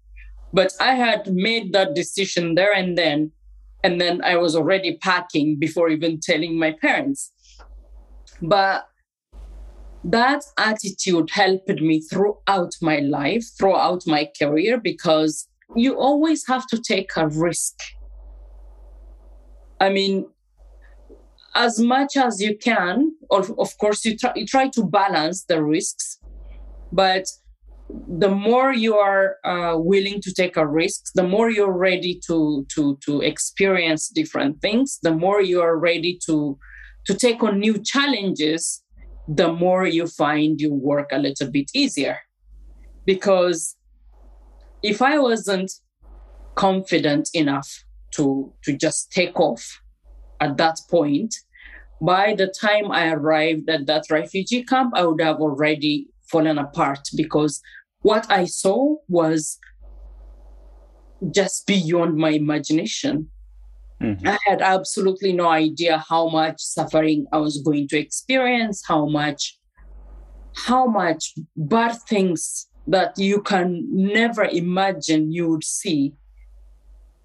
But 0.53 0.73
I 0.81 0.95
had 0.95 1.33
made 1.33 1.73
that 1.73 1.95
decision 1.95 2.55
there 2.55 2.73
and 2.73 2.97
then. 2.97 3.33
And 3.85 4.01
then 4.01 4.23
I 4.23 4.37
was 4.37 4.55
already 4.55 4.97
packing 4.99 5.59
before 5.59 5.89
even 5.89 6.21
telling 6.21 6.59
my 6.59 6.73
parents. 6.73 7.33
But 8.41 8.87
that 10.05 10.45
attitude 10.59 11.31
helped 11.31 11.81
me 11.81 12.01
throughout 12.01 12.75
my 12.81 12.99
life, 12.99 13.45
throughout 13.59 14.03
my 14.07 14.29
career, 14.39 14.79
because 14.79 15.49
you 15.75 15.99
always 15.99 16.47
have 16.47 16.67
to 16.69 16.81
take 16.81 17.11
a 17.17 17.29
risk. 17.29 17.75
I 19.81 19.89
mean, 19.89 20.27
as 21.55 21.79
much 21.79 22.17
as 22.17 22.41
you 22.41 22.57
can, 22.57 23.15
of 23.31 23.79
course, 23.79 24.05
you 24.05 24.17
try, 24.17 24.33
you 24.37 24.47
try 24.47 24.69
to 24.69 24.85
balance 24.85 25.45
the 25.45 25.63
risks, 25.63 26.19
but 26.91 27.25
the 28.09 28.29
more 28.29 28.73
you 28.73 28.97
are 28.97 29.37
uh, 29.45 29.77
willing 29.77 30.21
to 30.23 30.33
take 30.33 30.57
a 30.57 30.67
risk, 30.67 31.13
the 31.15 31.23
more 31.23 31.51
you're 31.51 31.77
ready 31.77 32.21
to 32.27 32.67
to 32.75 32.99
to 33.05 33.21
experience 33.21 34.09
different 34.09 34.61
things, 34.61 34.99
the 35.03 35.15
more 35.15 35.43
you 35.43 35.61
are 35.61 35.77
ready 35.79 36.19
to 36.27 36.59
to 37.07 37.15
take 37.15 37.43
on 37.43 37.59
new 37.59 37.79
challenges, 37.83 38.83
the 39.29 39.53
more 39.53 39.87
you 39.87 40.07
find 40.07 40.61
you 40.61 40.73
work 40.73 41.09
a 41.13 41.19
little 41.19 41.51
bit 41.51 41.71
easier. 41.75 42.19
Because 43.05 43.77
if 44.83 45.03
I 45.03 45.19
wasn't 45.19 45.71
confident 46.55 47.29
enough 47.35 47.69
to 48.13 48.53
to 48.65 48.77
just 48.77 49.11
take 49.13 49.39
off 49.39 49.81
at 50.41 50.57
that 50.57 50.79
point, 50.91 51.35
by 52.01 52.35
the 52.35 52.53
time 52.61 52.91
I 52.91 53.13
arrived 53.13 53.69
at 53.69 53.87
that 53.87 54.05
refugee 54.11 54.65
camp, 54.65 54.93
I 54.95 55.05
would 55.05 55.21
have 55.21 55.41
already 55.41 56.09
fallen 56.31 56.59
apart 56.59 57.01
because 57.15 57.61
what 58.03 58.31
I 58.31 58.45
saw 58.45 58.97
was 59.09 59.59
just 61.31 61.67
beyond 61.67 62.17
my 62.17 62.31
imagination. 62.31 63.31
Mm-hmm. 64.01 64.27
I 64.27 64.39
had 64.49 64.61
absolutely 64.61 65.33
no 65.33 65.49
idea 65.49 66.05
how 66.09 66.29
much 66.29 66.61
suffering 66.61 67.27
I 67.33 67.39
was 67.39 67.63
going 67.63 67.87
to 67.89 67.99
experience, 67.99 68.83
how 68.87 69.07
much 69.07 69.59
how 70.55 70.87
much 70.87 71.33
bad 71.57 71.97
things 72.09 72.69
that 72.87 73.17
you 73.17 73.41
can 73.41 73.87
never 73.91 74.45
imagine 74.45 75.33
you 75.33 75.49
would 75.49 75.65
see 75.65 76.13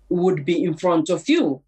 would 0.10 0.46
be 0.46 0.64
in 0.64 0.78
front 0.78 1.10
of 1.10 1.28
you. 1.28 1.62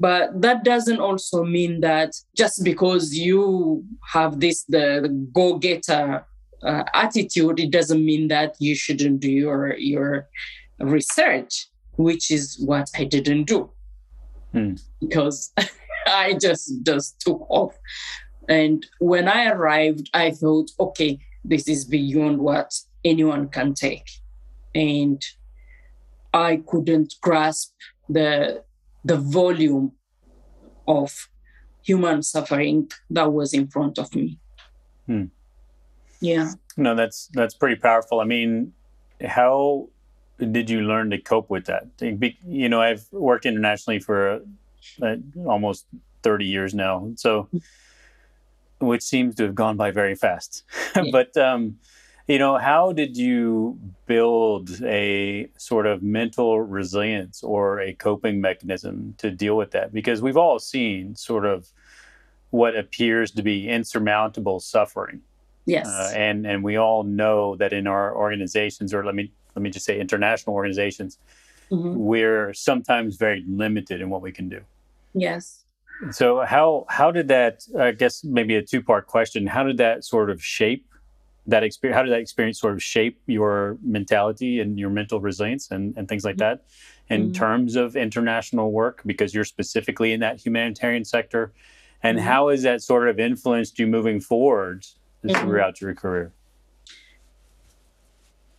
But 0.00 0.40
that 0.42 0.64
doesn't 0.64 1.00
also 1.00 1.44
mean 1.44 1.80
that 1.80 2.14
just 2.36 2.64
because 2.64 3.14
you 3.14 3.84
have 4.12 4.40
this 4.40 4.64
the, 4.64 5.00
the 5.02 5.08
go-getter 5.32 6.24
uh, 6.62 6.84
attitude, 6.94 7.60
it 7.60 7.70
doesn't 7.70 8.04
mean 8.04 8.28
that 8.28 8.56
you 8.58 8.74
shouldn't 8.74 9.20
do 9.20 9.30
your 9.30 9.76
your 9.76 10.28
research, 10.78 11.68
which 11.96 12.30
is 12.30 12.58
what 12.64 12.88
I 12.96 13.04
didn't 13.04 13.44
do 13.44 13.70
hmm. 14.52 14.74
because 15.00 15.52
I 16.06 16.34
just 16.40 16.82
just 16.84 17.20
took 17.20 17.46
off. 17.50 17.76
And 18.48 18.84
when 18.98 19.28
I 19.28 19.50
arrived, 19.50 20.08
I 20.14 20.30
thought, 20.30 20.70
okay, 20.80 21.18
this 21.44 21.68
is 21.68 21.84
beyond 21.84 22.38
what 22.38 22.74
anyone 23.04 23.48
can 23.48 23.74
take, 23.74 24.08
and 24.74 25.22
I 26.32 26.62
couldn't 26.66 27.14
grasp 27.20 27.74
the 28.08 28.62
the 29.04 29.16
volume 29.16 29.92
of 30.86 31.28
human 31.82 32.22
suffering 32.22 32.90
that 33.10 33.32
was 33.32 33.54
in 33.54 33.68
front 33.68 33.98
of 33.98 34.14
me. 34.14 34.38
Hmm. 35.06 35.26
Yeah. 36.20 36.52
No, 36.76 36.94
that's 36.94 37.28
that's 37.32 37.54
pretty 37.54 37.76
powerful. 37.76 38.20
I 38.20 38.24
mean, 38.24 38.72
how 39.24 39.88
did 40.38 40.70
you 40.70 40.82
learn 40.82 41.10
to 41.10 41.18
cope 41.18 41.50
with 41.50 41.66
that? 41.66 41.86
You 42.46 42.68
know, 42.68 42.80
I've 42.80 43.06
worked 43.12 43.46
internationally 43.46 43.98
for 43.98 44.40
uh, 45.02 45.16
almost 45.44 45.86
30 46.22 46.44
years 46.46 46.74
now. 46.74 47.10
So 47.16 47.48
which 48.80 49.02
seems 49.02 49.34
to 49.36 49.44
have 49.44 49.54
gone 49.54 49.76
by 49.76 49.90
very 49.90 50.14
fast. 50.14 50.64
Yeah. 50.96 51.04
but 51.12 51.36
um, 51.36 51.78
you 52.26 52.38
know, 52.38 52.58
how 52.58 52.92
did 52.92 53.16
you 53.16 53.78
build 54.06 54.82
a 54.82 55.48
sort 55.56 55.86
of 55.86 56.02
mental 56.02 56.60
resilience 56.60 57.42
or 57.42 57.80
a 57.80 57.92
coping 57.94 58.40
mechanism 58.40 59.14
to 59.18 59.30
deal 59.30 59.56
with 59.56 59.70
that? 59.72 59.92
Because 59.92 60.20
we've 60.22 60.36
all 60.36 60.58
seen 60.58 61.14
sort 61.14 61.46
of 61.46 61.68
what 62.50 62.76
appears 62.76 63.30
to 63.32 63.42
be 63.42 63.68
insurmountable 63.68 64.60
suffering. 64.60 65.20
Yes. 65.68 65.86
Uh, 65.86 66.12
and 66.16 66.46
and 66.46 66.64
we 66.64 66.76
all 66.76 67.04
know 67.04 67.54
that 67.56 67.74
in 67.74 67.86
our 67.86 68.16
organizations, 68.16 68.94
or 68.94 69.04
let 69.04 69.14
me 69.14 69.30
let 69.54 69.62
me 69.62 69.68
just 69.68 69.84
say 69.84 70.00
international 70.00 70.56
organizations, 70.56 71.18
mm-hmm. 71.70 71.94
we're 71.94 72.54
sometimes 72.54 73.16
very 73.16 73.44
limited 73.46 74.00
in 74.00 74.08
what 74.08 74.22
we 74.22 74.32
can 74.32 74.48
do. 74.48 74.62
Yes. 75.12 75.64
So 76.10 76.40
how 76.40 76.86
how 76.88 77.10
did 77.10 77.28
that? 77.28 77.66
I 77.78 77.92
guess 77.92 78.24
maybe 78.24 78.54
a 78.56 78.62
two 78.62 78.82
part 78.82 79.06
question. 79.06 79.46
How 79.46 79.62
did 79.62 79.76
that 79.76 80.04
sort 80.04 80.30
of 80.30 80.42
shape 80.42 80.86
that 81.46 81.62
experience? 81.62 81.96
How 81.96 82.02
did 82.02 82.12
that 82.12 82.20
experience 82.20 82.58
sort 82.58 82.72
of 82.72 82.82
shape 82.82 83.20
your 83.26 83.76
mentality 83.82 84.60
and 84.60 84.78
your 84.78 84.90
mental 84.90 85.20
resilience 85.20 85.70
and, 85.70 85.94
and 85.98 86.08
things 86.08 86.24
like 86.24 86.36
mm-hmm. 86.36 86.60
that 87.10 87.14
in 87.14 87.24
mm-hmm. 87.24 87.32
terms 87.32 87.76
of 87.76 87.94
international 87.94 88.72
work? 88.72 89.02
Because 89.04 89.34
you're 89.34 89.44
specifically 89.44 90.12
in 90.14 90.20
that 90.20 90.40
humanitarian 90.40 91.04
sector, 91.04 91.52
and 92.02 92.16
mm-hmm. 92.16 92.26
how 92.26 92.48
has 92.48 92.62
that 92.62 92.80
sort 92.80 93.06
of 93.06 93.20
influenced 93.20 93.78
you 93.78 93.86
moving 93.86 94.18
forward 94.18 94.86
mm-hmm. 95.24 95.40
throughout 95.40 95.80
your 95.80 95.94
career? 95.94 96.32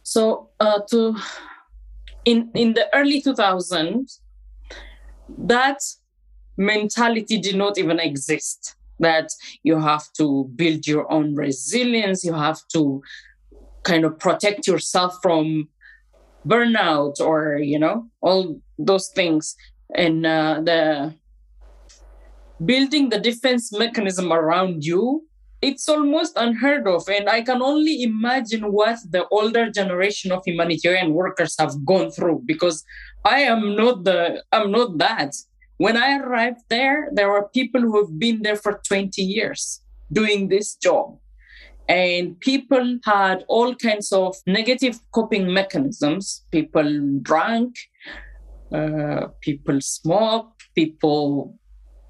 So 0.03 0.49
uh, 0.59 0.79
to 0.89 1.15
in 2.25 2.49
in 2.53 2.73
the 2.73 2.87
early 2.93 3.21
2000s, 3.21 4.19
that 5.37 5.79
mentality 6.57 7.37
did 7.39 7.55
not 7.55 7.77
even 7.77 7.99
exist. 7.99 8.75
That 9.01 9.31
you 9.63 9.79
have 9.79 10.11
to 10.17 10.51
build 10.55 10.85
your 10.85 11.09
own 11.09 11.33
resilience, 11.33 12.25
you 12.25 12.33
have 12.33 12.59
to 12.73 13.01
kind 13.83 14.03
of 14.03 14.19
protect 14.19 14.67
yourself 14.67 15.17
from 15.21 15.69
burnout 16.45 17.19
or 17.19 17.57
you 17.57 17.79
know 17.79 18.07
all 18.21 18.59
those 18.77 19.09
things 19.09 19.55
and 19.95 20.25
uh, 20.25 20.61
the 20.63 21.13
building 22.65 23.09
the 23.09 23.19
defense 23.19 23.71
mechanism 23.71 24.31
around 24.31 24.83
you 24.83 25.23
it's 25.61 25.89
almost 25.89 26.33
unheard 26.35 26.87
of. 26.87 27.07
And 27.09 27.29
I 27.29 27.41
can 27.41 27.61
only 27.61 28.03
imagine 28.03 28.71
what 28.71 28.97
the 29.09 29.27
older 29.29 29.69
generation 29.69 30.31
of 30.31 30.43
humanitarian 30.45 31.13
workers 31.13 31.55
have 31.59 31.85
gone 31.85 32.11
through 32.11 32.43
because 32.45 32.83
I 33.25 33.41
am 33.41 33.75
not 33.75 34.03
the 34.03 34.43
I'm 34.51 34.71
not 34.71 34.97
that. 34.99 35.33
When 35.77 35.95
I 35.95 36.17
arrived 36.17 36.61
there, 36.69 37.09
there 37.13 37.29
were 37.29 37.47
people 37.49 37.81
who 37.81 38.03
have 38.03 38.19
been 38.19 38.41
there 38.41 38.57
for 38.57 38.81
20 38.87 39.21
years 39.21 39.81
doing 40.11 40.49
this 40.49 40.75
job. 40.75 41.17
And 41.87 42.39
people 42.39 42.99
had 43.03 43.45
all 43.47 43.73
kinds 43.75 44.11
of 44.11 44.35
negative 44.45 44.99
coping 45.11 45.51
mechanisms. 45.51 46.45
People 46.51 47.19
drank, 47.21 47.75
uh, 48.71 49.27
people 49.41 49.81
smoked, 49.81 50.65
people 50.75 51.57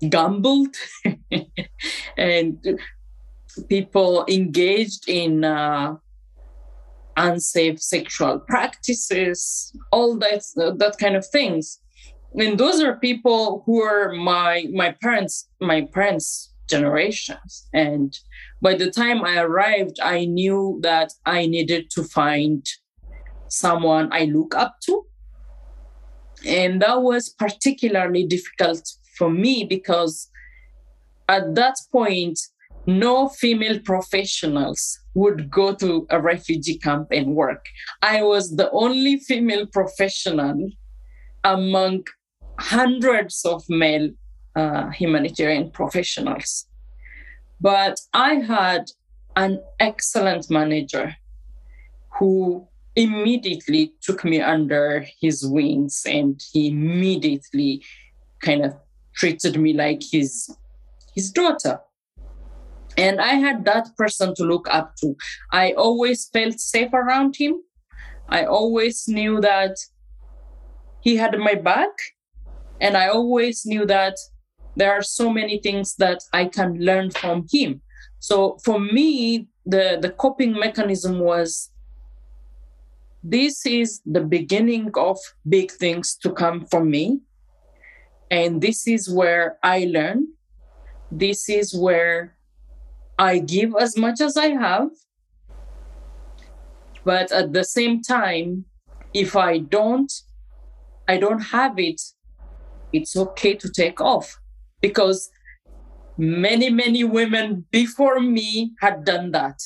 gambled, 0.09 0.75
and 2.17 2.79
people 3.67 4.25
engaged 4.27 5.07
in 5.07 5.43
uh, 5.43 5.95
unsafe 7.17 7.81
sexual 7.81 8.39
practices, 8.39 9.75
all 9.91 10.17
that 10.17 10.43
that 10.77 10.95
kind 10.99 11.15
of 11.15 11.25
things. 11.25 11.79
And 12.35 12.59
those 12.59 12.79
are 12.81 12.95
people 12.97 13.63
who 13.65 13.81
are 13.81 14.13
my 14.13 14.65
my 14.71 14.91
parents 15.01 15.49
my 15.59 15.81
parents 15.81 16.53
generations. 16.69 17.67
And 17.73 18.17
by 18.61 18.75
the 18.75 18.91
time 18.91 19.23
I 19.23 19.39
arrived, 19.39 19.99
I 20.01 20.25
knew 20.25 20.79
that 20.83 21.11
I 21.25 21.47
needed 21.47 21.89
to 21.91 22.03
find 22.03 22.65
someone 23.47 24.09
I 24.11 24.25
look 24.25 24.55
up 24.55 24.75
to. 24.85 25.05
And 26.45 26.81
that 26.81 27.01
was 27.01 27.29
particularly 27.29 28.25
difficult 28.25 28.87
for 29.17 29.29
me 29.29 29.65
because 29.65 30.29
at 31.27 31.55
that 31.55 31.75
point, 31.91 32.39
no 32.89 33.29
female 33.29 33.79
professionals 33.79 34.99
would 35.13 35.51
go 35.51 35.73
to 35.75 36.07
a 36.09 36.19
refugee 36.19 36.77
camp 36.77 37.07
and 37.11 37.35
work. 37.35 37.65
I 38.01 38.23
was 38.23 38.55
the 38.55 38.71
only 38.71 39.17
female 39.17 39.67
professional 39.67 40.69
among 41.43 42.05
hundreds 42.59 43.45
of 43.45 43.63
male 43.69 44.09
uh, 44.55 44.89
humanitarian 44.89 45.71
professionals. 45.71 46.65
But 47.61 47.99
I 48.13 48.35
had 48.35 48.85
an 49.35 49.61
excellent 49.79 50.49
manager 50.49 51.15
who 52.17 52.67
immediately 52.95 53.93
took 54.01 54.25
me 54.25 54.41
under 54.41 55.05
his 55.21 55.45
wings 55.45 56.03
and 56.05 56.41
he 56.51 56.69
immediately 56.69 57.83
kind 58.41 58.65
of 58.65 58.73
treated 59.15 59.57
me 59.59 59.73
like 59.73 60.01
his 60.11 60.49
his 61.15 61.31
daughter 61.31 61.79
and 62.99 63.21
I 63.21 63.35
had 63.35 63.63
that 63.63 63.95
person 63.95 64.35
to 64.35 64.43
look 64.43 64.67
up 64.69 64.97
to. 64.97 65.15
I 65.53 65.71
always 65.71 66.27
felt 66.33 66.59
safe 66.59 66.93
around 66.93 67.37
him. 67.37 67.63
I 68.27 68.43
always 68.43 69.07
knew 69.07 69.39
that 69.39 69.77
he 70.99 71.15
had 71.15 71.39
my 71.39 71.55
back. 71.55 71.91
And 72.81 72.97
I 72.97 73.07
always 73.07 73.65
knew 73.65 73.85
that 73.85 74.17
there 74.75 74.91
are 74.91 75.01
so 75.01 75.29
many 75.29 75.59
things 75.59 75.95
that 75.95 76.19
I 76.33 76.45
can 76.45 76.73
learn 76.79 77.11
from 77.11 77.45
him. 77.49 77.81
So 78.19 78.57
for 78.65 78.79
me, 78.79 79.47
the, 79.65 79.97
the 80.01 80.09
coping 80.09 80.59
mechanism 80.59 81.19
was 81.19 81.71
this 83.23 83.65
is 83.65 84.01
the 84.05 84.21
beginning 84.21 84.91
of 84.95 85.17
big 85.47 85.71
things 85.71 86.17
to 86.23 86.31
come 86.31 86.65
from 86.65 86.91
me. 86.91 87.21
And 88.29 88.61
this 88.61 88.87
is 88.87 89.09
where 89.09 89.57
I 89.63 89.85
learn. 89.85 90.27
This 91.11 91.47
is 91.47 91.73
where 91.73 92.35
I 93.19 93.39
give 93.39 93.73
as 93.77 93.97
much 93.97 94.21
as 94.21 94.37
I 94.37 94.47
have. 94.51 94.89
But 97.03 97.31
at 97.33 97.51
the 97.51 97.65
same 97.65 98.01
time, 98.01 98.65
if 99.13 99.35
I 99.35 99.57
don't, 99.57 100.11
I 101.07 101.17
don't 101.17 101.41
have 101.41 101.77
it, 101.77 102.01
it's 102.93 103.17
okay 103.17 103.55
to 103.55 103.69
take 103.69 103.99
off 103.99 104.39
because 104.81 105.29
many, 106.17 106.69
many 106.69 107.03
women 107.03 107.65
before 107.71 108.21
me 108.21 108.71
had 108.79 109.03
done 109.03 109.31
that. 109.31 109.59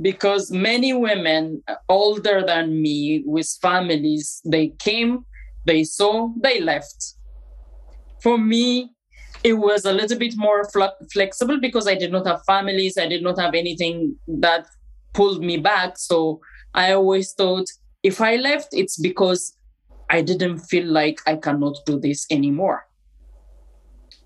Because 0.00 0.50
many 0.50 0.92
women 0.92 1.62
older 1.88 2.44
than 2.46 2.80
me 2.80 3.24
with 3.26 3.48
families, 3.60 4.40
they 4.44 4.68
came, 4.78 5.24
they 5.66 5.82
saw, 5.82 6.30
they 6.40 6.60
left. 6.60 7.14
For 8.22 8.38
me, 8.38 8.93
it 9.44 9.52
was 9.52 9.84
a 9.84 9.92
little 9.92 10.18
bit 10.18 10.34
more 10.36 10.68
fl- 10.70 10.96
flexible 11.12 11.60
because 11.60 11.86
I 11.86 11.94
did 11.94 12.10
not 12.10 12.26
have 12.26 12.42
families, 12.46 12.96
I 12.98 13.06
did 13.06 13.22
not 13.22 13.38
have 13.38 13.54
anything 13.54 14.16
that 14.26 14.66
pulled 15.12 15.44
me 15.44 15.58
back. 15.58 15.98
So 15.98 16.40
I 16.72 16.92
always 16.92 17.32
thought 17.32 17.66
if 18.02 18.20
I 18.20 18.36
left, 18.36 18.68
it's 18.72 18.98
because 18.98 19.56
I 20.10 20.22
didn't 20.22 20.58
feel 20.58 20.86
like 20.86 21.20
I 21.26 21.36
cannot 21.36 21.76
do 21.86 22.00
this 22.00 22.26
anymore. 22.30 22.86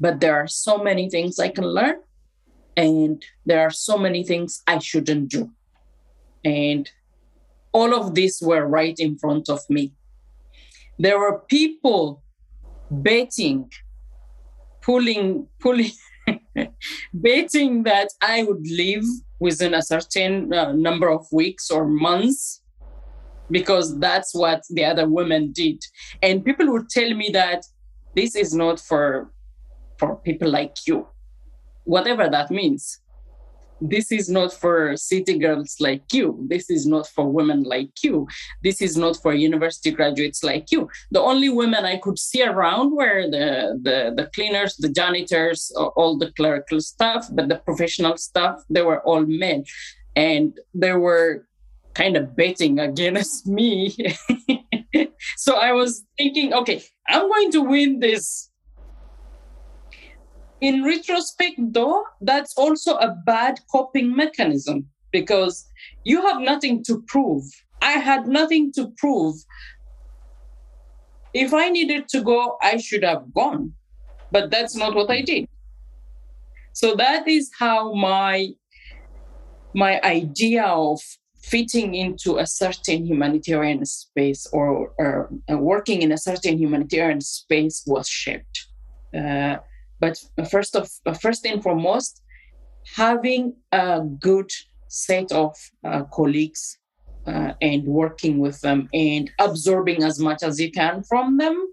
But 0.00 0.20
there 0.20 0.36
are 0.36 0.46
so 0.46 0.78
many 0.78 1.10
things 1.10 1.40
I 1.40 1.48
can 1.48 1.64
learn, 1.64 1.96
and 2.76 3.24
there 3.44 3.60
are 3.60 3.70
so 3.70 3.98
many 3.98 4.22
things 4.22 4.62
I 4.66 4.78
shouldn't 4.78 5.30
do. 5.30 5.50
And 6.44 6.88
all 7.72 7.92
of 7.94 8.14
these 8.14 8.40
were 8.40 8.66
right 8.66 8.98
in 8.98 9.18
front 9.18 9.48
of 9.48 9.60
me. 9.68 9.92
There 10.98 11.18
were 11.18 11.40
people 11.40 12.22
betting, 12.90 13.70
pulling, 14.88 15.46
pulling, 15.60 15.90
betting 17.12 17.82
that 17.82 18.08
I 18.22 18.42
would 18.44 18.62
leave 18.62 19.04
within 19.38 19.74
a 19.74 19.82
certain 19.82 20.50
uh, 20.50 20.72
number 20.72 21.10
of 21.10 21.26
weeks 21.30 21.70
or 21.70 21.86
months 21.86 22.62
because 23.50 23.98
that's 23.98 24.34
what 24.34 24.62
the 24.70 24.86
other 24.86 25.06
women 25.06 25.52
did. 25.52 25.84
And 26.22 26.42
people 26.42 26.72
would 26.72 26.88
tell 26.88 27.12
me 27.12 27.28
that 27.34 27.66
this 28.16 28.34
is 28.34 28.54
not 28.54 28.80
for 28.80 29.30
for 29.98 30.16
people 30.16 30.48
like 30.48 30.76
you, 30.86 31.06
whatever 31.84 32.30
that 32.30 32.50
means. 32.50 33.00
This 33.80 34.10
is 34.10 34.28
not 34.28 34.52
for 34.52 34.96
city 34.96 35.38
girls 35.38 35.76
like 35.80 36.12
you. 36.12 36.44
This 36.48 36.70
is 36.70 36.86
not 36.86 37.06
for 37.08 37.30
women 37.30 37.62
like 37.62 38.02
you. 38.02 38.26
This 38.62 38.82
is 38.82 38.96
not 38.96 39.16
for 39.16 39.32
university 39.32 39.90
graduates 39.90 40.42
like 40.42 40.70
you. 40.70 40.88
The 41.10 41.20
only 41.20 41.48
women 41.48 41.84
I 41.84 41.98
could 41.98 42.18
see 42.18 42.42
around 42.42 42.92
were 42.92 43.22
the, 43.30 43.78
the, 43.82 44.14
the 44.16 44.30
cleaners, 44.34 44.76
the 44.76 44.88
janitors, 44.88 45.70
all 45.76 46.18
the 46.18 46.32
clerical 46.32 46.80
stuff, 46.80 47.28
but 47.32 47.48
the 47.48 47.56
professional 47.56 48.16
stuff, 48.16 48.62
they 48.68 48.82
were 48.82 49.00
all 49.02 49.24
men. 49.26 49.64
And 50.16 50.58
they 50.74 50.92
were 50.94 51.46
kind 51.94 52.16
of 52.16 52.36
betting 52.36 52.78
against 52.78 53.46
me. 53.46 53.94
so 55.36 55.56
I 55.56 55.72
was 55.72 56.04
thinking, 56.16 56.52
okay, 56.54 56.82
I'm 57.08 57.28
going 57.28 57.52
to 57.52 57.62
win 57.62 58.00
this 58.00 58.50
in 60.60 60.84
retrospect, 60.84 61.58
though, 61.72 62.04
that's 62.20 62.56
also 62.56 62.96
a 62.96 63.14
bad 63.24 63.60
coping 63.70 64.14
mechanism 64.14 64.88
because 65.12 65.68
you 66.04 66.20
have 66.22 66.40
nothing 66.40 66.82
to 66.84 67.02
prove. 67.06 67.44
I 67.80 67.92
had 67.92 68.26
nothing 68.26 68.72
to 68.72 68.92
prove. 68.96 69.36
If 71.32 71.54
I 71.54 71.68
needed 71.68 72.08
to 72.08 72.22
go, 72.22 72.58
I 72.62 72.78
should 72.78 73.04
have 73.04 73.32
gone, 73.32 73.74
but 74.32 74.50
that's 74.50 74.74
not 74.74 74.94
what 74.94 75.10
I 75.10 75.22
did. 75.22 75.48
So 76.72 76.94
that 76.96 77.28
is 77.28 77.50
how 77.58 77.92
my 77.94 78.48
my 79.74 80.00
idea 80.02 80.64
of 80.64 81.00
fitting 81.40 81.94
into 81.94 82.38
a 82.38 82.46
certain 82.46 83.06
humanitarian 83.06 83.84
space 83.84 84.46
or, 84.52 84.92
or 84.98 85.30
uh, 85.50 85.56
working 85.56 86.02
in 86.02 86.10
a 86.12 86.18
certain 86.18 86.58
humanitarian 86.58 87.20
space 87.20 87.84
was 87.86 88.08
shaped. 88.08 88.66
Uh, 89.14 89.56
but 90.00 90.18
first 90.50 90.76
of 90.76 90.88
first 91.20 91.46
and 91.46 91.62
foremost, 91.62 92.22
having 92.96 93.54
a 93.72 94.00
good 94.00 94.50
set 94.88 95.30
of 95.32 95.56
uh, 95.84 96.04
colleagues 96.04 96.78
uh, 97.26 97.52
and 97.60 97.84
working 97.84 98.38
with 98.38 98.60
them 98.60 98.88
and 98.94 99.30
absorbing 99.38 100.02
as 100.02 100.18
much 100.18 100.42
as 100.42 100.60
you 100.60 100.70
can 100.70 101.02
from 101.02 101.36
them. 101.36 101.72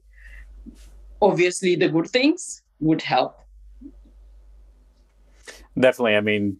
Obviously, 1.21 1.75
the 1.75 1.87
good 1.87 2.07
things 2.07 2.61
would 2.79 3.01
help. 3.01 3.39
Definitely. 5.79 6.15
I 6.15 6.21
mean, 6.21 6.57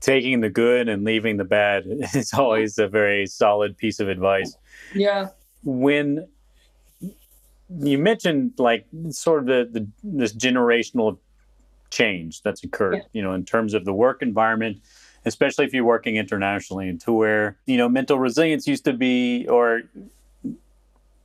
taking 0.00 0.40
the 0.40 0.50
good 0.50 0.88
and 0.88 1.04
leaving 1.04 1.36
the 1.36 1.44
bad 1.44 1.84
is 2.14 2.32
always 2.34 2.78
a 2.78 2.88
very 2.88 3.26
solid 3.26 3.76
piece 3.76 4.00
of 4.00 4.08
advice. 4.08 4.56
Yeah. 4.94 5.28
When 5.64 6.28
you 7.70 7.98
mentioned 7.98 8.52
like 8.58 8.86
sort 9.10 9.40
of 9.40 9.46
the, 9.46 9.68
the 9.70 9.88
this 10.02 10.32
generational 10.32 11.18
change 11.90 12.42
that's 12.42 12.64
occurred 12.64 12.96
yeah. 12.96 13.02
you 13.12 13.22
know 13.22 13.32
in 13.32 13.44
terms 13.44 13.74
of 13.74 13.84
the 13.84 13.92
work 13.92 14.22
environment 14.22 14.78
especially 15.24 15.64
if 15.64 15.72
you're 15.72 15.84
working 15.84 16.16
internationally 16.16 16.88
and 16.88 17.00
to 17.00 17.12
where 17.12 17.58
you 17.66 17.76
know 17.76 17.88
mental 17.88 18.18
resilience 18.18 18.66
used 18.66 18.84
to 18.84 18.92
be 18.92 19.46
or 19.48 19.82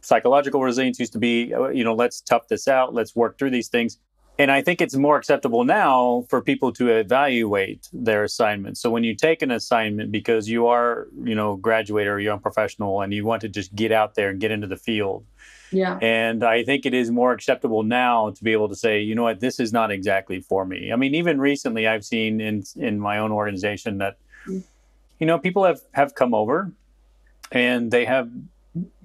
psychological 0.01 0.62
resilience 0.62 0.99
used 0.99 1.13
to 1.13 1.19
be 1.19 1.53
uh, 1.53 1.67
you 1.69 1.84
know 1.84 1.93
let's 1.93 2.21
tough 2.21 2.47
this 2.47 2.67
out 2.67 2.93
let's 2.93 3.15
work 3.15 3.38
through 3.38 3.49
these 3.49 3.67
things 3.67 3.99
and 4.39 4.51
i 4.51 4.62
think 4.62 4.82
it's 4.82 4.95
more 4.95 5.17
acceptable 5.17 5.63
now 5.63 6.25
for 6.29 6.41
people 6.41 6.71
to 6.71 6.89
evaluate 6.89 7.88
their 7.93 8.23
assignments 8.23 8.82
so 8.82 8.89
when 8.89 9.03
you 9.03 9.15
take 9.15 9.41
an 9.41 9.51
assignment 9.51 10.12
because 10.12 10.49
you 10.49 10.67
are 10.67 11.08
you 11.23 11.36
know 11.36 11.56
graduate 11.56 12.08
or 12.08 12.19
young 12.19 12.39
professional 12.39 13.01
and 13.01 13.13
you 13.13 13.25
want 13.25 13.41
to 13.41 13.49
just 13.49 13.73
get 13.75 13.91
out 13.91 14.15
there 14.15 14.29
and 14.29 14.39
get 14.39 14.51
into 14.51 14.67
the 14.67 14.77
field 14.77 15.25
yeah. 15.73 15.97
And 16.01 16.43
I 16.43 16.63
think 16.63 16.86
it 16.86 16.93
is 16.93 17.12
more 17.12 17.31
acceptable 17.31 17.83
now 17.83 18.29
to 18.29 18.43
be 18.43 18.51
able 18.51 18.69
to 18.69 18.75
say, 18.75 19.01
you 19.01 19.15
know 19.15 19.23
what, 19.23 19.39
this 19.39 19.59
is 19.59 19.73
not 19.73 19.91
exactly 19.91 20.39
for 20.39 20.65
me. 20.65 20.91
I 20.91 20.95
mean, 20.95 21.15
even 21.15 21.39
recently 21.39 21.88
I've 21.88 22.05
seen 22.05 22.39
in 22.39 22.63
in 22.75 22.99
my 22.99 23.17
own 23.17 23.31
organization 23.31 23.97
that 23.97 24.17
mm. 24.47 24.63
you 25.19 25.27
know, 25.27 25.39
people 25.39 25.63
have 25.63 25.81
have 25.93 26.15
come 26.15 26.33
over 26.33 26.71
and 27.51 27.91
they 27.91 28.05
have 28.05 28.29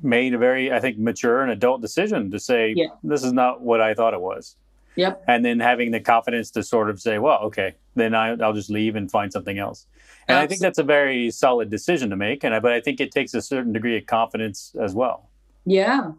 made 0.03 0.35
a 0.35 0.39
very 0.39 0.73
I 0.73 0.81
think 0.81 0.99
mature 0.99 1.43
and 1.43 1.51
adult 1.51 1.81
decision 1.81 2.31
to 2.31 2.39
say 2.39 2.75
yeah. 2.77 2.89
this 3.03 3.25
is 3.25 3.33
not 3.33 3.61
what 3.61 3.81
I 3.81 3.95
thought 3.95 4.15
it 4.15 4.21
was. 4.21 4.57
Yep. 4.97 5.25
And 5.29 5.45
then 5.45 5.61
having 5.61 5.93
the 5.93 6.01
confidence 6.01 6.51
to 6.53 6.63
sort 6.65 6.91
of 6.91 7.01
say, 7.01 7.19
well, 7.19 7.39
okay, 7.43 7.77
then 7.95 8.17
I, 8.17 8.35
will 8.35 8.53
just 8.53 8.69
leave 8.69 8.97
and 8.97 9.09
find 9.09 9.33
something 9.33 9.57
else. 9.57 9.87
And 10.27 10.35
Absolutely. 10.35 10.43
I 10.43 10.47
think 10.49 10.61
that's 10.61 10.79
a 10.79 10.83
very 10.83 11.31
solid 11.31 11.71
decision 11.71 12.11
to 12.11 12.17
make. 12.17 12.43
And 12.43 12.53
I, 12.53 12.59
but 12.59 12.73
I 12.73 12.81
think 12.81 13.01
it 13.01 13.13
takes 13.13 13.33
a 13.33 13.41
certain 13.41 13.73
degree 13.73 13.97
of 13.97 14.07
confidence 14.07 14.75
as 14.81 14.95
well. 14.95 15.29
Yeah, 15.65 16.13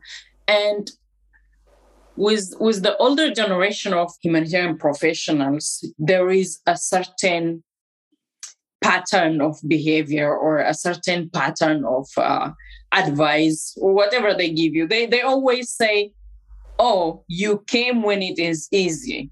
and 0.50 0.92
with 2.16 2.54
with 2.60 2.82
the 2.82 2.98
older 2.98 3.32
generation 3.32 3.94
of 3.94 4.12
humanitarian 4.22 4.78
professionals, 4.78 5.64
there 5.98 6.30
is 6.30 6.60
a 6.66 6.76
certain 6.76 7.64
pattern 8.82 9.42
of 9.42 9.58
behavior 9.68 10.36
or 10.36 10.58
a 10.60 10.74
certain 10.74 11.30
pattern 11.30 11.86
of 11.86 12.08
uh, 12.18 12.50
advice 12.92 13.78
or 13.80 13.94
whatever 13.94 14.34
they 14.34 14.50
give 14.50 14.74
you. 14.74 14.88
They 14.88 15.06
they 15.06 15.22
always 15.22 15.70
say, 15.72 16.14
"Oh, 16.80 17.24
you 17.28 17.64
came 17.68 18.02
when 18.02 18.22
it 18.24 18.40
is 18.40 18.68
easy." 18.72 19.30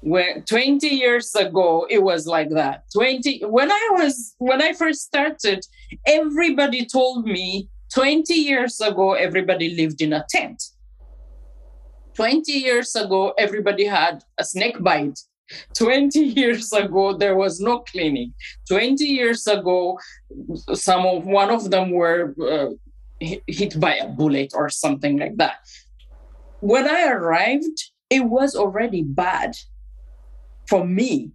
When 0.00 0.44
20 0.44 0.86
years 0.86 1.34
ago 1.34 1.84
it 1.90 2.04
was 2.04 2.24
like 2.24 2.50
that. 2.50 2.84
20 2.94 3.40
when 3.46 3.70
I 3.72 3.88
was 3.94 4.34
when 4.38 4.62
I 4.62 4.72
first 4.72 5.02
started, 5.02 5.66
everybody 6.06 6.86
told 6.86 7.26
me 7.26 7.68
20 7.94 8.34
years 8.34 8.80
ago, 8.80 9.14
everybody 9.14 9.74
lived 9.74 10.00
in 10.00 10.12
a 10.12 10.24
tent. 10.28 10.62
20 12.14 12.52
years 12.52 12.94
ago, 12.96 13.32
everybody 13.38 13.84
had 13.84 14.22
a 14.38 14.44
snake 14.44 14.82
bite. 14.82 15.18
20 15.74 16.18
years 16.40 16.72
ago, 16.72 17.16
there 17.16 17.36
was 17.36 17.60
no 17.60 17.80
clinic. 17.80 18.30
20 18.68 19.04
years 19.04 19.46
ago, 19.46 19.98
some 20.74 21.06
of 21.06 21.24
one 21.24 21.50
of 21.50 21.70
them 21.70 21.90
were 21.90 22.34
uh, 22.42 22.70
hit 23.46 23.78
by 23.80 23.94
a 23.94 24.08
bullet 24.08 24.52
or 24.54 24.68
something 24.68 25.18
like 25.18 25.36
that. 25.36 25.56
When 26.60 26.88
I 26.88 27.08
arrived, 27.08 27.92
it 28.10 28.24
was 28.24 28.54
already 28.54 29.02
bad 29.02 29.52
for 30.66 30.84
me 30.84 31.30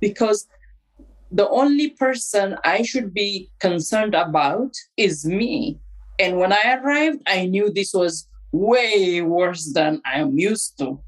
because 0.00 0.46
the 1.30 1.48
only 1.48 1.90
person 1.90 2.56
I 2.64 2.82
should 2.82 3.12
be 3.12 3.50
concerned 3.58 4.14
about 4.14 4.72
is 4.96 5.24
me. 5.26 5.80
And 6.18 6.38
when 6.38 6.52
I 6.52 6.78
arrived, 6.80 7.22
I 7.26 7.46
knew 7.46 7.72
this 7.72 7.92
was 7.92 8.28
way 8.52 9.20
worse 9.20 9.72
than 9.72 10.00
I 10.06 10.20
am 10.20 10.38
used 10.38 10.78
to. 10.78 11.00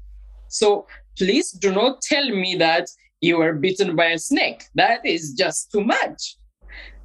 So 0.49 0.87
please 1.17 1.51
do 1.51 1.71
not 1.71 2.01
tell 2.01 2.29
me 2.29 2.55
that 2.55 2.89
you 3.21 3.37
were 3.37 3.53
bitten 3.53 3.95
by 3.95 4.07
a 4.07 4.19
snake. 4.19 4.65
That 4.75 5.05
is 5.05 5.33
just 5.33 5.71
too 5.71 5.83
much. 5.83 6.37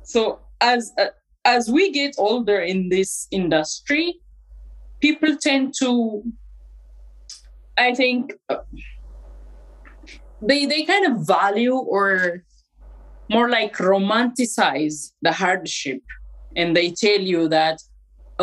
So 0.02 0.40
as 0.60 0.92
uh, 0.98 1.06
as 1.44 1.70
we 1.70 1.90
get 1.90 2.14
older 2.18 2.60
in 2.60 2.88
this 2.88 3.26
industry, 3.30 4.20
people 5.00 5.36
tend 5.36 5.74
to, 5.78 6.22
I 7.76 7.94
think, 7.94 8.34
uh, 8.48 8.58
they 10.40 10.66
they 10.66 10.84
kind 10.84 11.06
of 11.06 11.26
value 11.26 11.74
or 11.74 12.44
more 13.30 13.48
like 13.48 13.76
romanticize 13.76 15.12
the 15.22 15.32
hardship, 15.32 16.02
and 16.56 16.76
they 16.76 16.90
tell 16.90 17.20
you 17.20 17.48
that, 17.48 17.80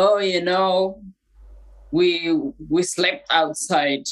oh, 0.00 0.18
you 0.18 0.42
know, 0.42 1.02
we 1.92 2.32
we 2.68 2.82
slept 2.82 3.26
outside, 3.30 4.04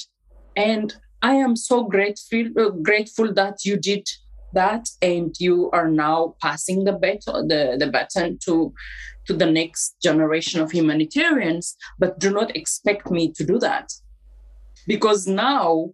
and 0.57 0.95
I 1.23 1.35
am 1.35 1.57
so 1.57 1.85
grateful 1.85 2.45
uh, 2.59 2.71
grateful 2.71 3.33
that 3.35 3.65
you 3.65 3.77
did 3.77 4.07
that 4.55 4.89
and 5.03 5.35
you 5.39 5.71
are 5.73 5.91
now 5.91 6.35
passing 6.41 6.85
the 6.85 6.93
baton 6.93 7.49
the, 7.49 7.77
the 7.79 7.87
baton 7.87 8.39
to 8.45 8.73
to 9.27 9.33
the 9.35 9.51
next 9.61 9.97
generation 10.03 10.61
of 10.61 10.71
humanitarians. 10.71 11.77
But 11.99 12.19
do 12.19 12.31
not 12.31 12.55
expect 12.57 13.11
me 13.11 13.33
to 13.33 13.45
do 13.45 13.59
that. 13.59 13.93
Because 14.87 15.27
now 15.27 15.91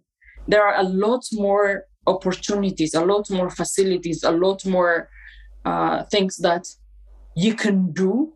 there 0.47 0.65
are 0.65 0.77
a 0.79 0.83
lot 0.83 1.23
more 1.33 1.85
opportunities 2.07 2.93
a 2.93 3.03
lot 3.03 3.29
more 3.31 3.49
facilities 3.49 4.23
a 4.23 4.31
lot 4.31 4.63
more 4.65 5.09
uh, 5.65 6.03
things 6.03 6.37
that 6.37 6.67
you 7.35 7.55
can 7.55 7.91
do 7.91 8.35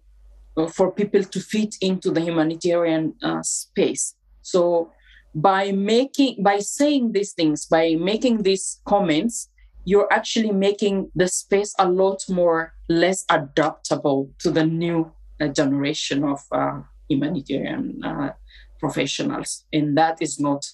for 0.67 0.91
people 0.91 1.23
to 1.23 1.39
fit 1.39 1.75
into 1.81 2.11
the 2.11 2.21
humanitarian 2.21 3.13
uh, 3.23 3.41
space. 3.41 4.15
So 4.41 4.91
by 5.35 5.71
making 5.71 6.41
by 6.41 6.57
saying 6.57 7.11
these 7.11 7.33
things 7.33 7.67
by 7.67 7.95
making 7.99 8.41
these 8.41 8.81
comments 8.85 9.47
you're 9.85 10.11
actually 10.11 10.51
making 10.51 11.11
the 11.15 11.27
space 11.27 11.73
a 11.77 11.87
lot 11.87 12.23
more 12.27 12.73
less 12.89 13.25
adaptable 13.29 14.31
to 14.39 14.49
the 14.49 14.65
new 14.65 15.11
uh, 15.39 15.47
generation 15.47 16.23
of 16.23 16.41
uh, 16.51 16.81
humanitarian 17.07 18.03
uh, 18.03 18.31
professionals. 18.79 19.65
And 19.71 19.95
that 19.97 20.19
is 20.19 20.39
not 20.39 20.65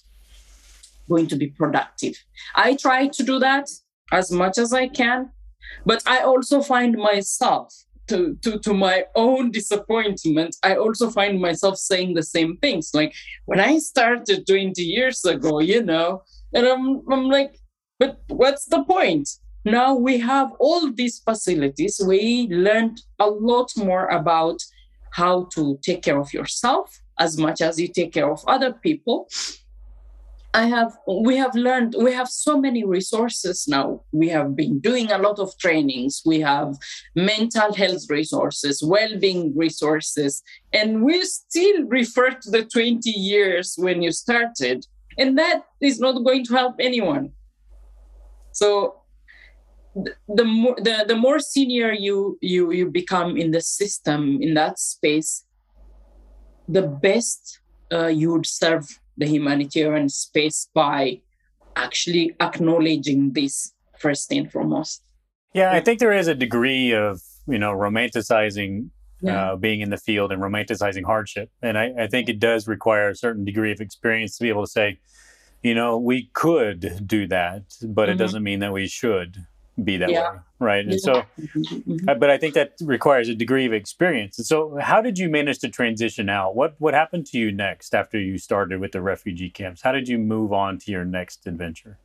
going 1.08 1.26
to 1.28 1.36
be 1.36 1.48
productive. 1.48 2.14
I 2.54 2.76
try 2.76 3.08
to 3.08 3.22
do 3.22 3.38
that 3.38 3.68
as 4.12 4.30
much 4.30 4.58
as 4.58 4.72
i 4.72 4.86
can 4.88 5.30
but 5.84 6.02
i 6.06 6.20
also 6.20 6.60
find 6.60 6.96
myself 6.96 7.84
to, 8.08 8.36
to, 8.42 8.58
to 8.60 8.74
my 8.74 9.04
own 9.14 9.50
disappointment, 9.50 10.56
I 10.62 10.76
also 10.76 11.10
find 11.10 11.40
myself 11.40 11.76
saying 11.76 12.14
the 12.14 12.22
same 12.22 12.56
things. 12.58 12.90
Like 12.94 13.14
when 13.46 13.60
I 13.60 13.78
started 13.78 14.46
20 14.46 14.82
years 14.82 15.24
ago, 15.24 15.60
you 15.60 15.82
know, 15.82 16.22
and 16.54 16.66
I'm, 16.66 17.02
I'm 17.10 17.28
like, 17.28 17.58
but 17.98 18.20
what's 18.28 18.66
the 18.66 18.84
point? 18.84 19.28
Now 19.64 19.94
we 19.94 20.18
have 20.18 20.52
all 20.60 20.92
these 20.92 21.18
facilities. 21.18 22.00
We 22.06 22.48
learned 22.50 23.02
a 23.18 23.28
lot 23.28 23.72
more 23.76 24.06
about 24.06 24.58
how 25.12 25.48
to 25.54 25.78
take 25.82 26.02
care 26.02 26.20
of 26.20 26.32
yourself 26.32 27.00
as 27.18 27.38
much 27.38 27.60
as 27.60 27.80
you 27.80 27.88
take 27.88 28.12
care 28.12 28.30
of 28.30 28.44
other 28.46 28.72
people. 28.72 29.28
I 30.56 30.64
have 30.68 30.96
we 31.06 31.36
have 31.36 31.54
learned 31.54 31.94
we 31.98 32.12
have 32.14 32.30
so 32.30 32.58
many 32.58 32.82
resources 32.82 33.68
now. 33.68 34.00
We 34.12 34.30
have 34.30 34.56
been 34.56 34.80
doing 34.80 35.12
a 35.12 35.18
lot 35.18 35.38
of 35.38 35.56
trainings. 35.58 36.22
We 36.24 36.40
have 36.40 36.78
mental 37.14 37.74
health 37.74 38.04
resources, 38.08 38.82
well-being 38.82 39.54
resources, 39.54 40.42
and 40.72 41.02
we 41.02 41.22
still 41.24 41.84
refer 41.88 42.30
to 42.30 42.50
the 42.50 42.64
20 42.64 43.10
years 43.10 43.74
when 43.76 44.00
you 44.00 44.12
started. 44.12 44.86
And 45.18 45.36
that 45.36 45.66
is 45.82 46.00
not 46.00 46.24
going 46.24 46.46
to 46.46 46.54
help 46.54 46.76
anyone. 46.80 47.32
So 48.52 49.02
the, 49.94 50.14
the 50.86 51.04
the 51.06 51.16
more 51.16 51.38
senior 51.38 51.92
you 51.92 52.38
you 52.40 52.72
you 52.72 52.86
become 52.90 53.36
in 53.36 53.50
the 53.50 53.60
system 53.60 54.38
in 54.40 54.54
that 54.54 54.78
space, 54.78 55.44
the 56.66 56.86
best 57.08 57.60
uh, 57.92 58.06
you 58.06 58.32
would 58.32 58.46
serve 58.46 58.86
the 59.16 59.26
humanitarian 59.26 60.08
space 60.08 60.68
by 60.74 61.20
actually 61.76 62.34
acknowledging 62.40 63.32
this 63.32 63.72
first 63.98 64.32
and 64.32 64.50
foremost. 64.50 65.02
Yeah, 65.54 65.72
I 65.72 65.80
think 65.80 66.00
there 66.00 66.12
is 66.12 66.28
a 66.28 66.34
degree 66.34 66.92
of 66.92 67.20
you 67.46 67.58
know 67.58 67.72
romanticizing 67.72 68.90
yeah. 69.20 69.52
uh, 69.52 69.56
being 69.56 69.80
in 69.80 69.90
the 69.90 69.96
field 69.96 70.32
and 70.32 70.42
romanticizing 70.42 71.04
hardship, 71.04 71.50
and 71.62 71.78
I, 71.78 71.92
I 71.98 72.06
think 72.06 72.28
it 72.28 72.38
does 72.38 72.68
require 72.68 73.08
a 73.08 73.14
certain 73.14 73.44
degree 73.44 73.72
of 73.72 73.80
experience 73.80 74.36
to 74.36 74.44
be 74.44 74.48
able 74.48 74.64
to 74.64 74.70
say, 74.70 74.98
you 75.62 75.74
know, 75.74 75.98
we 75.98 76.30
could 76.34 77.06
do 77.06 77.26
that, 77.28 77.62
but 77.82 78.04
mm-hmm. 78.04 78.12
it 78.12 78.16
doesn't 78.16 78.42
mean 78.42 78.60
that 78.60 78.72
we 78.72 78.86
should 78.86 79.46
be 79.82 79.96
that 79.98 80.10
yeah. 80.10 80.32
way, 80.32 80.38
right? 80.58 80.84
And 80.84 80.92
yeah. 80.92 80.98
so, 80.98 81.22
mm-hmm. 81.40 82.08
Uh, 82.08 82.14
but 82.14 82.30
I 82.30 82.38
think 82.38 82.54
that 82.54 82.72
requires 82.80 83.28
a 83.28 83.34
degree 83.34 83.66
of 83.66 83.72
experience. 83.72 84.38
And 84.38 84.46
so, 84.46 84.78
how 84.80 85.00
did 85.00 85.18
you 85.18 85.28
manage 85.28 85.58
to 85.60 85.68
transition 85.68 86.28
out? 86.28 86.56
What 86.56 86.74
what 86.78 86.94
happened 86.94 87.26
to 87.26 87.38
you 87.38 87.52
next 87.52 87.94
after 87.94 88.18
you 88.18 88.38
started 88.38 88.80
with 88.80 88.92
the 88.92 89.02
refugee 89.02 89.50
camps? 89.50 89.82
How 89.82 89.92
did 89.92 90.08
you 90.08 90.18
move 90.18 90.52
on 90.52 90.78
to 90.78 90.90
your 90.90 91.04
next 91.04 91.46
adventure? 91.46 91.98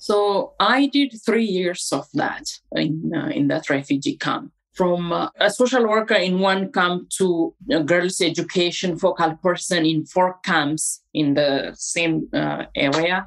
So 0.00 0.54
I 0.58 0.86
did 0.86 1.12
three 1.22 1.44
years 1.44 1.92
of 1.92 2.08
that 2.14 2.48
in 2.72 3.12
uh, 3.14 3.28
in 3.28 3.48
that 3.48 3.68
refugee 3.68 4.16
camp. 4.16 4.52
From 4.72 5.12
uh, 5.12 5.28
a 5.38 5.50
social 5.50 5.86
worker 5.86 6.14
in 6.14 6.38
one 6.38 6.72
camp 6.72 7.10
to 7.18 7.54
a 7.70 7.82
girls' 7.82 8.22
education 8.22 8.96
focal 8.96 9.36
person 9.42 9.84
in 9.84 10.06
four 10.06 10.38
camps 10.42 11.02
in 11.12 11.34
the 11.34 11.74
same 11.74 12.28
uh, 12.32 12.64
area, 12.74 13.26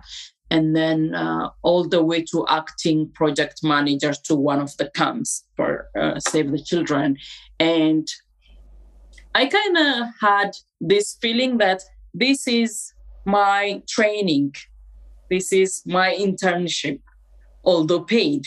and 0.54 0.76
then 0.76 1.16
uh, 1.16 1.50
all 1.64 1.84
the 1.84 2.04
way 2.04 2.24
to 2.24 2.46
acting 2.48 3.10
project 3.16 3.62
manager 3.64 4.14
to 4.14 4.36
one 4.36 4.60
of 4.62 4.78
the 4.78 4.88
camps 4.92 5.46
for 5.56 5.90
uh, 6.00 6.20
Save 6.20 6.52
the 6.52 6.62
Children. 6.62 7.18
And 7.60 8.08
I 9.34 9.48
kind 9.48 9.78
of 9.78 10.10
had 10.22 10.52
this 10.80 11.18
feeling 11.20 11.58
that 11.58 11.82
this 12.14 12.48
is 12.48 12.94
my 13.26 13.82
training, 13.90 14.54
this 15.28 15.52
is 15.52 15.82
my 15.88 16.14
internship, 16.14 17.00
although 17.64 18.02
paid. 18.02 18.46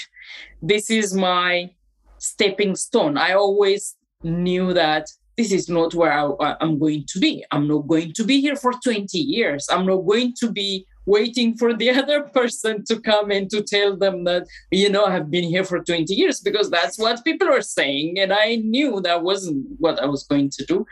This 0.63 0.91
is 0.91 1.13
my 1.13 1.71
stepping 2.19 2.77
stone. 2.77 3.19
I 3.19 3.33
always 3.33 3.97
knew 4.23 4.73
that 4.75 5.09
this 5.37 5.51
is 5.51 5.69
not 5.69 5.93
where 5.93 6.13
I, 6.13 6.57
am 6.61 6.79
going 6.79 7.05
to 7.09 7.19
be. 7.19 7.45
I'm 7.51 7.67
not 7.67 7.89
going 7.89 8.13
to 8.13 8.23
be 8.23 8.41
here 8.41 8.55
for 8.57 8.73
20 8.73 9.19
years. 9.19 9.67
I'm 9.69 9.87
not 9.87 10.07
going 10.07 10.35
to 10.39 10.53
be 10.53 10.87
waiting 11.07 11.57
for 11.57 11.73
the 11.73 11.91
other 12.01 12.23
person 12.23 12.85
to 12.85 13.01
come 13.01 13.31
and 13.31 13.49
to 13.51 13.63
tell 13.63 13.97
them 13.97 14.25
that 14.25 14.47
you 14.71 14.91
know 14.91 15.07
i've 15.07 15.31
been 15.31 15.45
here 15.45 15.65
for 15.65 15.83
20 15.83 16.13
years 16.13 16.41
because 16.41 16.69
that's 16.71 16.99
what 16.99 17.25
people 17.25 17.49
are 17.49 17.63
saying 17.63 18.19
and 18.19 18.33
i 18.33 18.57
knew 18.57 19.01
that 19.01 19.23
wasn't 19.23 19.65
what 19.79 19.99
i 20.01 20.07
was 20.07 20.25
going 20.25 20.51
to 20.51 20.65
do. 20.67 20.85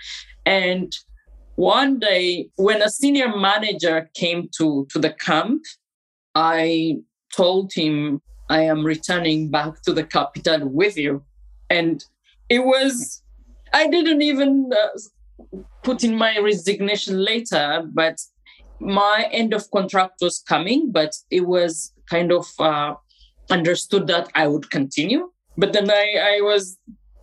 And 0.47 0.95
one 1.57 1.99
day 1.99 2.51
when 2.57 2.83
a 2.83 2.91
senior 2.91 3.35
manager 3.37 4.11
came 4.15 4.49
to 4.57 4.87
to 4.91 4.99
the 4.99 5.11
camp 5.11 5.63
i 6.35 6.97
told 7.35 7.73
him 7.73 8.21
i 8.49 8.61
am 8.61 8.85
returning 8.85 9.51
back 9.51 9.83
to 9.83 9.93
the 9.93 10.05
capital 10.05 10.69
with 10.69 10.97
you. 10.97 11.23
And 11.71 12.05
it 12.49 12.65
was 12.65 13.23
i 13.73 13.89
didn't 13.89 14.23
even 14.23 14.71
uh, 14.73 15.59
put 15.83 16.05
in 16.05 16.15
my 16.17 16.39
resignation 16.39 17.25
later 17.25 17.89
but 17.93 18.21
my 18.81 19.29
end 19.33 19.55
of 19.55 19.71
contract 19.71 20.15
was 20.21 20.43
coming, 20.47 20.91
but 20.91 21.13
it 21.31 21.47
was 21.47 21.93
kind 22.11 22.33
of 22.33 22.47
uh, 22.59 22.95
understood 23.51 24.07
that 24.09 24.29
I 24.35 24.47
would 24.47 24.71
continue. 24.71 25.31
But 25.57 25.73
then 25.73 25.91
I, 25.91 26.37
I 26.37 26.41
was 26.43 26.79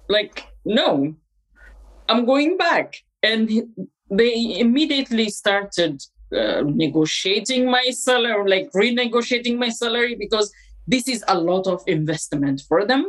like, 0.10 0.48
no, 0.66 1.16
I'm 2.10 2.26
going 2.26 2.58
back. 2.58 2.98
And 3.24 3.50
they 4.10 4.60
immediately 4.60 5.30
started 5.30 6.02
uh, 6.36 6.64
negotiating 6.66 7.70
my 7.70 7.90
salary, 7.92 8.50
like 8.50 8.72
renegotiating 8.72 9.58
my 9.58 9.70
salary, 9.70 10.16
because 10.16 10.52
this 10.88 11.08
is 11.08 11.24
a 11.28 11.38
lot 11.38 11.68
of 11.68 11.84
investment 11.88 12.64
for 12.68 12.86
them. 12.86 13.06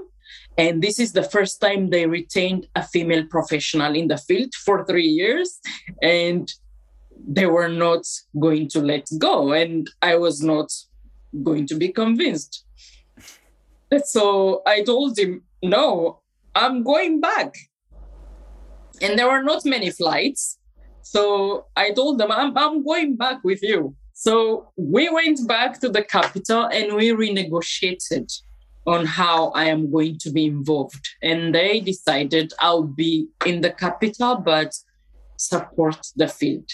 And 0.59 0.83
this 0.83 0.99
is 0.99 1.13
the 1.13 1.23
first 1.23 1.61
time 1.61 1.91
they 1.91 2.07
retained 2.07 2.67
a 2.75 2.83
female 2.83 3.25
professional 3.27 3.95
in 3.95 4.09
the 4.09 4.19
field 4.19 4.55
for 4.55 4.85
three 4.85 5.07
years. 5.07 5.59
And 6.03 6.53
they 7.27 7.47
were 7.47 7.69
not 7.69 8.05
going 8.39 8.69
to 8.69 8.81
let 8.81 9.09
go 9.19 9.53
and 9.53 9.91
i 10.03 10.17
was 10.17 10.43
not 10.43 10.73
going 11.43 11.67
to 11.67 11.75
be 11.75 11.89
convinced 11.89 12.65
so 14.05 14.63
i 14.67 14.83
told 14.83 15.19
him 15.19 15.43
no 15.63 16.21
i'm 16.55 16.83
going 16.83 17.21
back 17.21 17.55
and 19.01 19.19
there 19.19 19.29
were 19.29 19.43
not 19.43 19.65
many 19.65 19.91
flights 19.91 20.59
so 21.03 21.67
i 21.77 21.91
told 21.91 22.19
them 22.19 22.31
i'm, 22.31 22.57
I'm 22.57 22.85
going 22.85 23.17
back 23.17 23.45
with 23.45 23.63
you 23.63 23.95
so 24.13 24.71
we 24.77 25.09
went 25.09 25.47
back 25.49 25.81
to 25.81 25.89
the 25.89 26.03
capital 26.03 26.67
and 26.67 26.95
we 26.95 27.11
renegotiated 27.11 28.31
on 28.87 29.07
how 29.07 29.51
I 29.51 29.65
am 29.65 29.91
going 29.91 30.19
to 30.19 30.31
be 30.31 30.47
involved. 30.47 31.09
And 31.23 31.55
they 31.55 31.81
decided 31.81 32.53
I'll 32.59 32.85
be 32.85 33.29
in 33.47 33.61
the 33.61 33.71
capital, 33.71 34.37
but 34.37 34.75
support 35.37 36.07
the 36.17 36.29
field. 36.29 36.69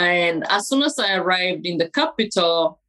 And 0.00 0.46
as 0.48 0.66
soon 0.66 0.82
as 0.82 0.98
I 0.98 1.16
arrived 1.16 1.66
in 1.66 1.76
the 1.76 1.90
capital, 1.90 2.80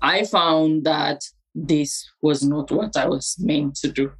I 0.00 0.24
found 0.24 0.84
that 0.84 1.20
this 1.52 2.08
was 2.22 2.44
not 2.44 2.70
what 2.70 2.96
I 2.96 3.06
was 3.06 3.36
meant 3.40 3.74
to 3.76 3.90
do. 3.90 4.12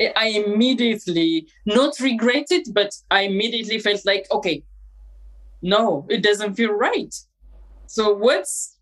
I 0.00 0.28
immediately, 0.28 1.48
not 1.66 1.98
regretted, 1.98 2.68
but 2.72 2.94
I 3.10 3.22
immediately 3.22 3.80
felt 3.80 4.06
like, 4.06 4.28
okay, 4.30 4.62
no, 5.60 6.06
it 6.08 6.22
doesn't 6.22 6.54
feel 6.54 6.72
right. 6.72 7.12
So, 7.86 8.14
what's 8.14 8.78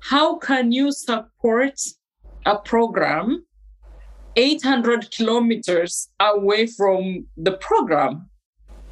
how 0.00 0.36
can 0.36 0.72
you 0.72 0.92
support 0.92 1.80
a 2.44 2.58
program 2.58 3.46
800 4.36 5.10
kilometers 5.10 6.10
away 6.20 6.66
from 6.66 7.26
the 7.38 7.52
program? 7.52 8.28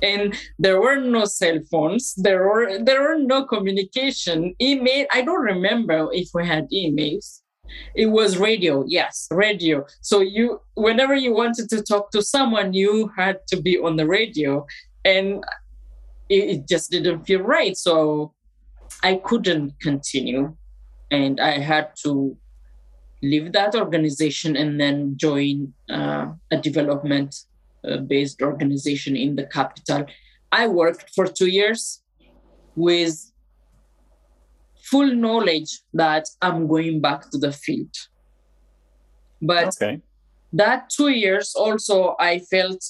And 0.05 0.37
there 0.59 0.81
were 0.81 0.97
no 0.97 1.25
cell 1.25 1.59
phones. 1.71 2.15
There 2.17 2.47
were 2.47 2.79
there 2.79 3.03
were 3.03 3.19
no 3.19 3.47
communication. 3.47 4.55
Email. 4.61 5.07
I 5.11 5.23
don't 5.23 5.43
remember 5.43 6.09
if 6.13 6.29
we 6.35 6.47
had 6.47 6.69
emails. 6.71 7.41
It 7.97 8.07
was 8.07 8.37
radio. 8.37 8.85
Yes, 8.87 9.27
radio. 9.31 9.87
So 10.03 10.21
you, 10.21 10.61
whenever 10.75 11.15
you 11.15 11.35
wanted 11.35 11.71
to 11.71 11.83
talk 11.83 12.11
to 12.11 12.23
someone, 12.23 12.75
you 12.75 13.11
had 13.17 13.39
to 13.49 13.61
be 13.61 13.79
on 13.79 13.97
the 13.97 14.07
radio, 14.07 14.67
and 15.05 15.43
it, 16.29 16.45
it 16.51 16.69
just 16.69 16.91
didn't 16.91 17.25
feel 17.25 17.41
right. 17.41 17.77
So 17.77 18.35
I 19.03 19.17
couldn't 19.17 19.81
continue 19.81 20.55
and 21.11 21.41
I 21.41 21.59
had 21.59 21.91
to 22.05 22.37
leave 23.23 23.53
that 23.53 23.75
organization 23.75 24.57
and 24.57 24.81
then 24.81 25.17
join 25.17 25.73
uh, 25.91 26.27
a 26.51 26.57
development 26.57 27.35
based 28.09 28.43
organization 28.43 29.17
in 29.17 29.37
the 29.37 29.47
capital. 29.47 30.07
I 30.53 30.69
worked 30.69 31.11
for 31.15 31.27
two 31.27 31.49
years 31.49 32.03
with 32.77 33.33
full 34.83 35.15
knowledge 35.15 35.81
that 35.93 36.29
I'm 36.43 36.67
going 36.67 37.01
back 37.01 37.31
to 37.31 37.39
the 37.39 37.53
field. 37.53 37.95
But 39.41 39.69
okay. 39.69 40.01
that 40.53 40.91
two 40.91 41.09
years 41.09 41.55
also, 41.55 42.17
I 42.19 42.39
felt 42.39 42.83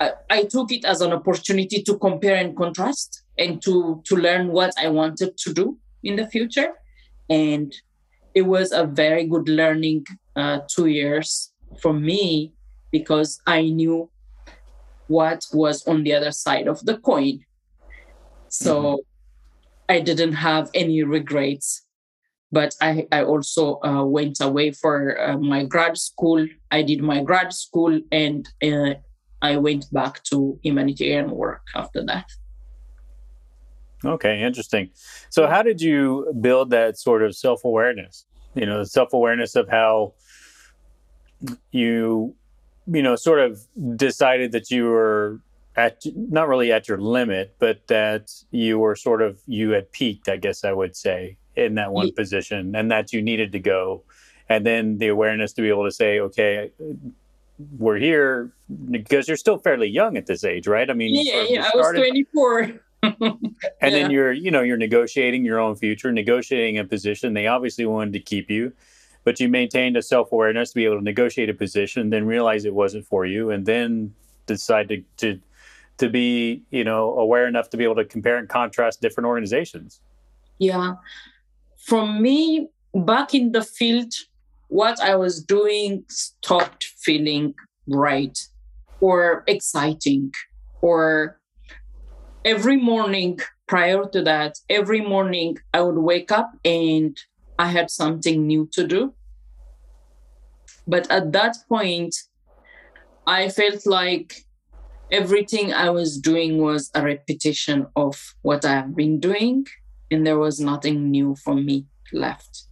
I, 0.00 0.12
I 0.30 0.44
took 0.44 0.72
it 0.72 0.84
as 0.84 1.00
an 1.00 1.12
opportunity 1.12 1.82
to 1.82 1.98
compare 1.98 2.36
and 2.36 2.56
contrast 2.56 3.22
and 3.38 3.62
to 3.62 4.02
to 4.06 4.16
learn 4.16 4.48
what 4.48 4.72
I 4.78 4.88
wanted 4.88 5.36
to 5.38 5.52
do 5.52 5.78
in 6.02 6.16
the 6.16 6.26
future 6.26 6.72
and 7.30 7.72
it 8.34 8.42
was 8.42 8.72
a 8.72 8.84
very 8.84 9.24
good 9.26 9.48
learning 9.48 10.06
uh, 10.36 10.60
two 10.68 10.86
years 10.86 11.52
for 11.80 11.92
me 11.92 12.52
because 12.92 13.40
I 13.46 13.62
knew 13.62 14.08
what 15.08 15.44
was 15.52 15.86
on 15.86 16.04
the 16.04 16.14
other 16.14 16.30
side 16.30 16.68
of 16.68 16.84
the 16.84 16.98
coin. 16.98 17.40
So 18.48 18.74
mm-hmm. 18.82 19.94
I 19.94 20.00
didn't 20.00 20.34
have 20.34 20.70
any 20.74 21.02
regrets. 21.02 21.82
But 22.52 22.74
I, 22.82 23.06
I 23.10 23.24
also 23.24 23.80
uh, 23.82 24.04
went 24.04 24.40
away 24.40 24.72
for 24.72 25.18
uh, 25.18 25.38
my 25.38 25.64
grad 25.64 25.96
school. 25.96 26.46
I 26.70 26.82
did 26.82 27.02
my 27.02 27.22
grad 27.22 27.52
school 27.54 27.98
and 28.12 28.46
uh, 28.62 28.94
I 29.40 29.56
went 29.56 29.90
back 29.90 30.22
to 30.24 30.58
humanitarian 30.62 31.30
work 31.30 31.62
after 31.74 32.04
that. 32.04 32.26
Okay, 34.04 34.42
interesting. 34.42 34.90
So, 35.30 35.46
how 35.46 35.62
did 35.62 35.80
you 35.80 36.32
build 36.40 36.70
that 36.70 36.98
sort 36.98 37.22
of 37.22 37.36
self 37.36 37.64
awareness? 37.64 38.26
You 38.54 38.66
know, 38.66 38.78
the 38.78 38.86
self 38.86 39.12
awareness 39.12 39.54
of 39.56 39.68
how 39.68 40.14
you, 41.70 42.34
you 42.86 43.02
know, 43.02 43.16
sort 43.16 43.40
of 43.40 43.60
decided 43.96 44.52
that 44.52 44.70
you 44.70 44.84
were 44.84 45.40
at 45.76 46.02
not 46.14 46.48
really 46.48 46.72
at 46.72 46.88
your 46.88 46.98
limit, 46.98 47.54
but 47.58 47.86
that 47.88 48.32
you 48.50 48.78
were 48.78 48.96
sort 48.96 49.22
of 49.22 49.40
you 49.46 49.70
had 49.70 49.90
peaked, 49.92 50.28
I 50.28 50.36
guess 50.36 50.64
I 50.64 50.72
would 50.72 50.96
say, 50.96 51.36
in 51.56 51.74
that 51.76 51.92
one 51.92 52.08
yeah. 52.08 52.12
position, 52.16 52.74
and 52.74 52.90
that 52.90 53.12
you 53.12 53.22
needed 53.22 53.52
to 53.52 53.58
go, 53.58 54.02
and 54.48 54.66
then 54.66 54.98
the 54.98 55.08
awareness 55.08 55.52
to 55.54 55.62
be 55.62 55.68
able 55.68 55.84
to 55.84 55.92
say, 55.92 56.20
okay, 56.20 56.70
we're 57.78 57.96
here 57.96 58.50
because 58.90 59.28
you're 59.28 59.36
still 59.36 59.58
fairly 59.58 59.88
young 59.88 60.16
at 60.16 60.26
this 60.26 60.44
age, 60.44 60.66
right? 60.66 60.90
I 60.90 60.94
mean, 60.94 61.14
yeah, 61.14 61.32
sort 61.32 61.44
of 61.44 61.50
yeah, 61.50 61.70
I 61.72 61.76
was 61.76 61.92
24 61.92 62.80
and 63.02 63.20
yeah. 63.20 63.90
then 63.90 64.10
you're 64.12 64.30
you 64.30 64.50
know 64.50 64.62
you're 64.62 64.76
negotiating 64.76 65.44
your 65.44 65.58
own 65.58 65.74
future 65.74 66.12
negotiating 66.12 66.78
a 66.78 66.84
position 66.84 67.34
they 67.34 67.48
obviously 67.48 67.84
wanted 67.84 68.12
to 68.12 68.20
keep 68.20 68.48
you 68.48 68.72
but 69.24 69.38
you 69.40 69.48
maintained 69.48 69.96
a 69.96 70.02
self-awareness 70.02 70.70
to 70.70 70.74
be 70.74 70.84
able 70.84 70.98
to 70.98 71.04
negotiate 71.04 71.48
a 71.48 71.54
position 71.54 72.10
then 72.10 72.26
realize 72.26 72.64
it 72.64 72.74
wasn't 72.74 73.06
for 73.06 73.24
you 73.26 73.50
and 73.50 73.66
then 73.66 74.12
decide 74.46 74.88
to 74.88 75.02
to, 75.16 75.40
to 75.98 76.08
be 76.08 76.62
you 76.70 76.84
know 76.84 77.16
aware 77.18 77.46
enough 77.46 77.70
to 77.70 77.76
be 77.76 77.84
able 77.84 77.96
to 77.96 78.04
compare 78.04 78.36
and 78.36 78.48
contrast 78.48 79.00
different 79.00 79.26
organizations. 79.26 80.00
Yeah. 80.58 80.94
For 81.76 82.06
me 82.06 82.68
back 82.94 83.34
in 83.34 83.52
the 83.52 83.62
field 83.62 84.12
what 84.68 85.00
i 85.00 85.14
was 85.14 85.42
doing 85.42 86.04
stopped 86.08 86.84
feeling 86.98 87.54
right 87.86 88.38
or 89.00 89.44
exciting 89.46 90.30
or 90.82 91.40
every 92.44 92.76
morning 92.76 93.38
prior 93.66 94.04
to 94.12 94.22
that, 94.22 94.58
every 94.68 95.00
morning 95.00 95.56
I 95.72 95.80
would 95.80 95.98
wake 95.98 96.30
up 96.30 96.52
and 96.64 97.18
I 97.58 97.68
had 97.68 97.90
something 97.90 98.46
new 98.46 98.68
to 98.72 98.86
do. 98.86 99.14
But 100.86 101.10
at 101.10 101.32
that 101.32 101.56
point, 101.68 102.14
I 103.26 103.48
felt 103.48 103.86
like 103.86 104.34
everything 105.10 105.72
I 105.72 105.90
was 105.90 106.18
doing 106.18 106.58
was 106.58 106.90
a 106.94 107.02
repetition 107.02 107.86
of 107.94 108.34
what 108.42 108.64
I 108.64 108.72
have 108.72 108.96
been 108.96 109.20
doing, 109.20 109.66
and 110.10 110.26
there 110.26 110.38
was 110.38 110.58
nothing 110.58 111.10
new 111.10 111.36
for 111.36 111.54
me 111.54 111.86
left. 112.12 112.64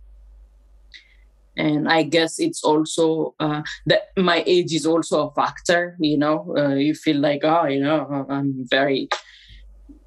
And 1.57 1.89
I 1.89 2.05
guess 2.05 2.41
it's 2.41 2.65
also 2.65 3.35
uh, 3.39 3.63
that 3.87 4.09
my 4.17 4.43
age 4.47 4.73
is 4.73 4.87
also 4.87 5.29
a 5.29 5.35
factor. 5.35 5.97
You 6.01 6.17
know, 6.17 6.55
uh, 6.57 6.75
you 6.75 6.95
feel 6.95 7.19
like, 7.19 7.43
oh, 7.45 7.67
you 7.67 7.81
know, 7.81 8.27
I'm 8.29 8.67
very 8.69 9.09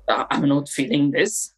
I'm 0.07 0.47
not 0.49 0.69
feeling 0.69 1.12
this. 1.12 1.53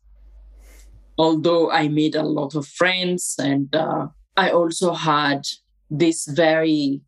Although 1.17 1.71
I 1.71 1.87
made 1.87 2.15
a 2.15 2.23
lot 2.23 2.55
of 2.55 2.67
friends, 2.67 3.35
and 3.39 3.73
uh, 3.75 4.07
I 4.35 4.49
also 4.51 4.93
had 4.93 5.47
this 5.89 6.25
very 6.27 7.01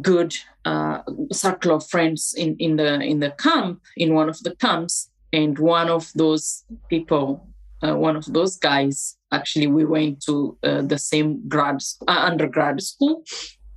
good 0.00 0.34
uh, 0.64 1.02
circle 1.32 1.76
of 1.76 1.86
friends 1.86 2.34
in, 2.36 2.56
in 2.58 2.76
the 2.76 3.00
in 3.00 3.20
the 3.20 3.30
camp 3.32 3.80
in 3.96 4.14
one 4.14 4.28
of 4.28 4.38
the 4.42 4.54
camps, 4.56 5.10
and 5.32 5.58
one 5.58 5.88
of 5.88 6.12
those 6.14 6.64
people, 6.88 7.48
uh, 7.82 7.96
one 7.96 8.16
of 8.16 8.32
those 8.32 8.56
guys, 8.56 9.16
actually, 9.32 9.66
we 9.66 9.84
went 9.84 10.22
to 10.22 10.56
uh, 10.62 10.82
the 10.82 10.98
same 10.98 11.46
grad 11.48 11.82
uh, 12.06 12.10
undergrad 12.30 12.80
school, 12.82 13.24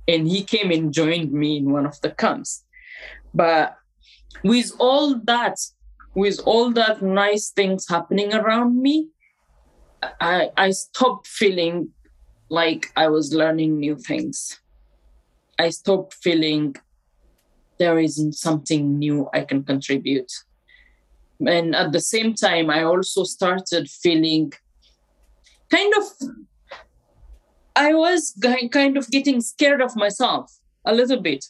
and 0.06 0.28
he 0.28 0.42
came 0.42 0.70
and 0.70 0.92
joined 0.92 1.32
me 1.32 1.56
in 1.56 1.72
one 1.72 1.86
of 1.86 2.00
the 2.02 2.10
camps. 2.10 2.64
But 3.34 3.76
with 4.44 4.72
all 4.78 5.18
that 5.24 5.58
with 6.16 6.40
all 6.46 6.72
that 6.72 7.02
nice 7.02 7.50
things 7.50 7.86
happening 7.88 8.32
around 8.32 8.80
me 8.82 9.08
i 10.20 10.48
i 10.56 10.70
stopped 10.70 11.26
feeling 11.26 11.90
like 12.48 12.90
i 12.96 13.06
was 13.08 13.34
learning 13.34 13.78
new 13.78 13.96
things. 13.96 14.60
I 15.58 15.70
stopped 15.70 16.14
feeling 16.14 16.76
there 17.78 17.98
isn't 17.98 18.34
something 18.34 18.98
new 18.98 19.28
i 19.34 19.40
can 19.42 19.62
contribute. 19.62 20.32
And 21.46 21.74
at 21.76 21.92
the 21.92 22.00
same 22.00 22.34
time 22.34 22.70
i 22.70 22.82
also 22.82 23.24
started 23.24 23.90
feeling 23.90 24.52
kind 25.70 25.92
of 26.00 26.04
i 27.76 27.92
was 27.92 28.34
kind 28.72 28.96
of 28.96 29.10
getting 29.10 29.40
scared 29.40 29.82
of 29.82 29.96
myself 29.96 30.58
a 30.84 30.94
little 30.94 31.20
bit. 31.20 31.44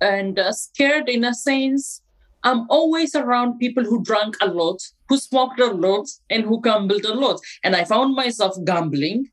And 0.00 0.38
uh, 0.38 0.52
scared 0.52 1.08
in 1.08 1.22
a 1.24 1.34
sense 1.34 2.01
I'm 2.44 2.66
always 2.68 3.14
around 3.14 3.58
people 3.58 3.84
who 3.84 4.02
drank 4.02 4.36
a 4.40 4.46
lot, 4.46 4.82
who 5.08 5.16
smoked 5.16 5.60
a 5.60 5.66
lot, 5.66 6.08
and 6.30 6.44
who 6.44 6.60
gambled 6.60 7.04
a 7.04 7.14
lot. 7.14 7.40
And 7.62 7.76
I 7.76 7.84
found 7.84 8.14
myself 8.14 8.56
gambling, 8.64 9.30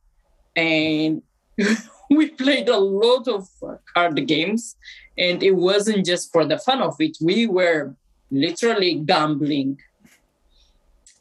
and 0.55 1.21
we 2.09 2.29
played 2.29 2.69
a 2.69 2.77
lot 2.77 3.27
of 3.27 3.47
card 3.93 4.27
games. 4.27 4.75
And 5.17 5.43
it 5.43 5.51
wasn't 5.51 6.05
just 6.05 6.31
for 6.31 6.45
the 6.45 6.57
fun 6.57 6.81
of 6.81 6.95
it, 6.99 7.17
we 7.21 7.47
were 7.47 7.95
literally 8.31 8.95
gambling. 8.95 9.79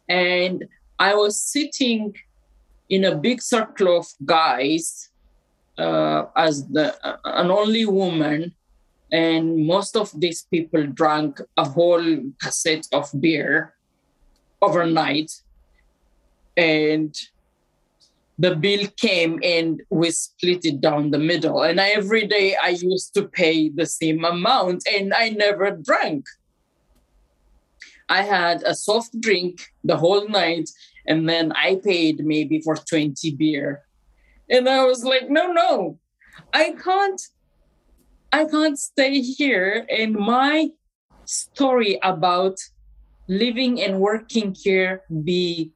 And 0.09 0.69
I 0.99 1.15
was 1.15 1.41
sitting 1.41 2.15
in 2.89 3.05
a 3.05 3.15
big 3.15 3.43
circle 3.43 3.99
of 3.99 4.07
guys 4.25 5.11
uh, 5.77 6.25
as 6.37 6.67
the 6.69 6.97
an 7.25 7.51
only 7.51 7.87
woman 7.87 8.55
and 9.11 9.67
most 9.67 9.97
of 9.97 10.11
these 10.19 10.43
people 10.43 10.87
drank 10.87 11.41
a 11.57 11.69
whole 11.69 12.23
cassette 12.41 12.87
of 12.93 13.11
beer 13.21 13.75
overnight 14.61 15.33
and 16.57 17.15
the 18.39 18.55
bill 18.55 18.87
came 18.97 19.41
and 19.43 19.83
we 19.91 20.11
split 20.11 20.65
it 20.65 20.81
down 20.81 21.11
the 21.11 21.19
middle. 21.19 21.63
And 21.63 21.81
I, 21.81 21.89
every 21.89 22.27
day 22.27 22.57
I 22.57 22.69
used 22.69 23.15
to 23.15 23.27
pay 23.27 23.69
the 23.69 23.87
same 23.87 24.25
amount 24.25 24.87
and 24.87 25.13
I 25.13 25.31
never 25.31 25.73
drank. 25.73 26.27
I 28.09 28.23
had 28.23 28.63
a 28.63 28.75
soft 28.75 29.21
drink 29.21 29.73
the 29.83 29.97
whole 29.97 30.29
night 30.29 30.71
and 31.07 31.29
then 31.29 31.53
I 31.53 31.81
paid 31.83 32.25
maybe 32.25 32.61
for 32.61 32.77
20 32.77 33.35
beer. 33.35 33.83
And 34.49 34.69
I 34.69 34.85
was 34.85 35.05
like, 35.05 35.29
no, 35.29 35.53
no, 35.53 35.99
I 36.53 36.73
can't, 36.73 37.21
I 38.33 38.45
can't 38.45 38.79
stay 38.79 39.21
here. 39.21 39.87
And 39.89 40.15
my 40.15 40.71
story 41.25 41.99
about 42.03 42.59
living 43.27 43.81
and 43.81 44.01
working 44.01 44.55
here 44.55 45.03
be 45.25 45.73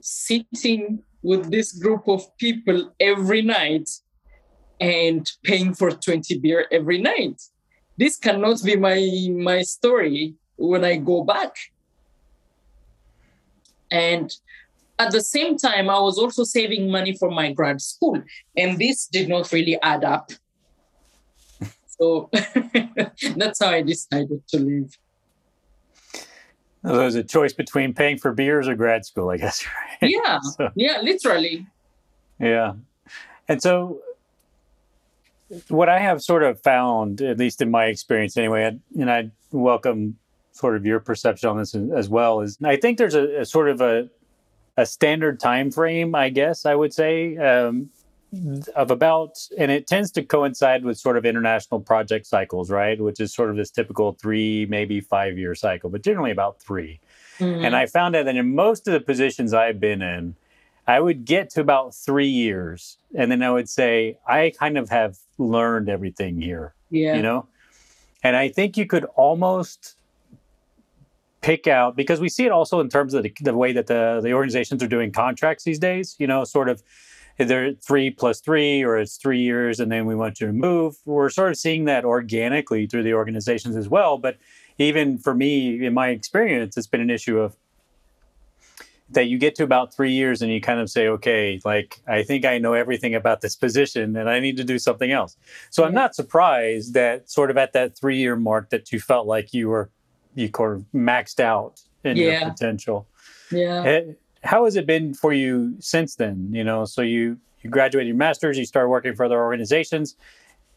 sitting 0.00 1.02
with 1.22 1.50
this 1.50 1.72
group 1.72 2.08
of 2.08 2.36
people 2.38 2.92
every 2.98 3.42
night 3.42 3.88
and 4.80 5.30
paying 5.44 5.74
for 5.74 5.90
20 5.90 6.38
beer 6.38 6.66
every 6.72 7.00
night. 7.00 7.40
This 7.98 8.16
cannot 8.16 8.62
be 8.64 8.76
my 8.76 9.28
my 9.30 9.60
story 9.62 10.34
when 10.56 10.84
I 10.84 10.96
go 10.96 11.22
back. 11.22 11.54
And 13.90 14.34
at 14.98 15.12
the 15.12 15.20
same 15.20 15.56
time, 15.58 15.90
I 15.90 15.98
was 16.00 16.18
also 16.18 16.44
saving 16.44 16.90
money 16.90 17.16
for 17.16 17.30
my 17.30 17.52
grad 17.52 17.80
school, 17.80 18.22
and 18.56 18.78
this 18.78 19.06
did 19.06 19.28
not 19.28 19.52
really 19.52 19.78
add 19.82 20.04
up. 20.04 20.30
So 22.00 22.30
that's 23.36 23.60
how 23.60 23.68
I 23.68 23.82
decided 23.82 24.46
to 24.48 24.58
leave. 24.58 24.96
So 26.82 26.94
it 26.94 27.04
was 27.04 27.14
a 27.14 27.22
choice 27.22 27.52
between 27.52 27.92
paying 27.92 28.16
for 28.16 28.32
beers 28.32 28.66
or 28.66 28.74
grad 28.74 29.04
school, 29.04 29.30
I 29.30 29.36
guess. 29.36 29.64
Right? 30.02 30.10
Yeah, 30.10 30.38
so, 30.56 30.70
yeah, 30.74 31.00
literally. 31.02 31.66
Yeah, 32.38 32.72
and 33.48 33.62
so 33.62 34.00
what 35.68 35.90
I 35.90 35.98
have 35.98 36.22
sort 36.22 36.42
of 36.42 36.58
found, 36.62 37.20
at 37.20 37.38
least 37.38 37.60
in 37.60 37.70
my 37.70 37.86
experience, 37.86 38.36
anyway, 38.36 38.78
and 38.98 39.10
I 39.10 39.30
welcome 39.52 40.16
sort 40.52 40.76
of 40.76 40.86
your 40.86 41.00
perception 41.00 41.50
on 41.50 41.58
this 41.58 41.74
as 41.74 42.08
well, 42.08 42.40
is 42.40 42.56
I 42.64 42.76
think 42.76 42.96
there's 42.96 43.14
a, 43.14 43.40
a 43.40 43.44
sort 43.44 43.68
of 43.68 43.82
a 43.82 44.08
a 44.76 44.86
standard 44.86 45.38
time 45.38 45.70
frame, 45.70 46.14
I 46.14 46.30
guess 46.30 46.64
I 46.64 46.74
would 46.74 46.94
say, 46.94 47.36
um, 47.36 47.90
of 48.76 48.90
about, 48.90 49.38
and 49.58 49.70
it 49.70 49.86
tends 49.86 50.10
to 50.12 50.22
coincide 50.22 50.84
with 50.84 50.98
sort 50.98 51.16
of 51.16 51.26
international 51.26 51.80
project 51.80 52.26
cycles, 52.26 52.70
right? 52.70 53.00
Which 53.00 53.20
is 53.20 53.34
sort 53.34 53.50
of 53.50 53.56
this 53.56 53.70
typical 53.70 54.12
three, 54.12 54.66
maybe 54.66 55.00
five 55.00 55.36
year 55.36 55.54
cycle, 55.54 55.90
but 55.90 56.02
generally 56.02 56.30
about 56.30 56.60
3 56.60 57.00
mm-hmm. 57.38 57.64
And 57.64 57.74
I 57.74 57.86
found 57.86 58.14
out 58.14 58.26
that 58.26 58.36
in 58.36 58.54
most 58.54 58.86
of 58.86 58.92
the 58.92 59.00
positions 59.00 59.52
I've 59.52 59.80
been 59.80 60.02
in, 60.02 60.36
I 60.86 61.00
would 61.00 61.24
get 61.24 61.50
to 61.50 61.60
about 61.60 61.94
three 61.94 62.28
years, 62.28 62.98
and 63.14 63.30
then 63.30 63.42
I 63.42 63.50
would 63.50 63.68
say, 63.68 64.18
I 64.26 64.52
kind 64.58 64.78
of 64.78 64.90
have 64.90 65.18
learned 65.38 65.88
everything 65.88 66.40
here. 66.40 66.74
Yeah. 66.90 67.14
You 67.14 67.22
know? 67.22 67.46
And 68.22 68.36
I 68.36 68.48
think 68.48 68.76
you 68.76 68.86
could 68.86 69.04
almost 69.16 69.96
pick 71.40 71.66
out 71.66 71.96
because 71.96 72.20
we 72.20 72.28
see 72.28 72.44
it 72.44 72.52
also 72.52 72.80
in 72.80 72.88
terms 72.88 73.14
of 73.14 73.22
the, 73.22 73.32
the 73.40 73.54
way 73.54 73.72
that 73.72 73.86
the, 73.86 74.20
the 74.22 74.32
organizations 74.32 74.82
are 74.82 74.88
doing 74.88 75.10
contracts 75.10 75.64
these 75.64 75.78
days, 75.78 76.16
you 76.18 76.26
know, 76.26 76.44
sort 76.44 76.68
of 76.68 76.82
either 77.40 77.72
three 77.74 78.10
plus 78.10 78.40
three 78.40 78.82
or 78.82 78.98
it's 78.98 79.16
three 79.16 79.40
years 79.40 79.80
and 79.80 79.90
then 79.90 80.06
we 80.06 80.14
want 80.14 80.40
you 80.40 80.46
to 80.46 80.52
move. 80.52 80.96
We're 81.04 81.30
sort 81.30 81.50
of 81.50 81.56
seeing 81.56 81.86
that 81.86 82.04
organically 82.04 82.86
through 82.86 83.04
the 83.04 83.14
organizations 83.14 83.76
as 83.76 83.88
well. 83.88 84.18
But 84.18 84.36
even 84.78 85.18
for 85.18 85.34
me, 85.34 85.84
in 85.84 85.94
my 85.94 86.08
experience, 86.08 86.76
it's 86.76 86.86
been 86.86 87.00
an 87.00 87.10
issue 87.10 87.38
of 87.38 87.56
that 89.12 89.26
you 89.26 89.38
get 89.38 89.54
to 89.56 89.64
about 89.64 89.92
three 89.92 90.12
years 90.12 90.40
and 90.40 90.52
you 90.52 90.60
kind 90.60 90.78
of 90.78 90.88
say, 90.88 91.08
okay, 91.08 91.60
like 91.64 92.00
I 92.06 92.22
think 92.22 92.44
I 92.44 92.58
know 92.58 92.74
everything 92.74 93.14
about 93.14 93.40
this 93.40 93.56
position 93.56 94.16
and 94.16 94.30
I 94.30 94.38
need 94.38 94.56
to 94.58 94.64
do 94.64 94.78
something 94.78 95.10
else. 95.10 95.36
So 95.70 95.84
I'm 95.84 95.94
not 95.94 96.14
surprised 96.14 96.94
that 96.94 97.28
sort 97.28 97.50
of 97.50 97.56
at 97.56 97.72
that 97.72 97.98
three 97.98 98.18
year 98.18 98.36
mark 98.36 98.70
that 98.70 98.92
you 98.92 99.00
felt 99.00 99.26
like 99.26 99.52
you 99.52 99.68
were 99.68 99.90
you 100.34 100.48
kind 100.48 100.76
of 100.76 100.84
maxed 100.94 101.40
out 101.40 101.80
in 102.04 102.16
yeah. 102.16 102.40
your 102.40 102.50
potential. 102.50 103.06
Yeah. 103.50 103.82
It, 103.82 104.08
eh, 104.08 104.12
how 104.42 104.64
has 104.64 104.76
it 104.76 104.86
been 104.86 105.14
for 105.14 105.32
you 105.32 105.76
since 105.80 106.16
then? 106.16 106.48
You 106.52 106.64
know, 106.64 106.84
so 106.84 107.02
you 107.02 107.38
you 107.62 107.70
graduated 107.70 108.08
your 108.08 108.16
master's, 108.16 108.58
you 108.58 108.64
started 108.64 108.88
working 108.88 109.14
for 109.14 109.24
other 109.24 109.38
organizations. 109.38 110.16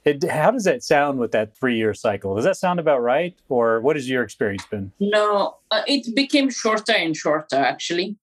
It, 0.04 0.22
how 0.30 0.52
does 0.52 0.66
that 0.66 0.84
sound 0.84 1.18
with 1.18 1.32
that 1.32 1.56
three 1.56 1.78
year 1.78 1.94
cycle? 1.94 2.36
Does 2.36 2.44
that 2.44 2.58
sound 2.58 2.80
about 2.80 3.02
right, 3.02 3.34
or 3.48 3.80
what 3.80 3.96
has 3.96 4.10
your 4.10 4.22
experience 4.22 4.66
been? 4.66 4.92
No, 5.00 5.58
uh, 5.72 5.84
it 5.88 6.14
became 6.14 6.50
shorter 6.50 6.92
and 6.94 7.16
shorter 7.16 7.56
actually. 7.56 8.18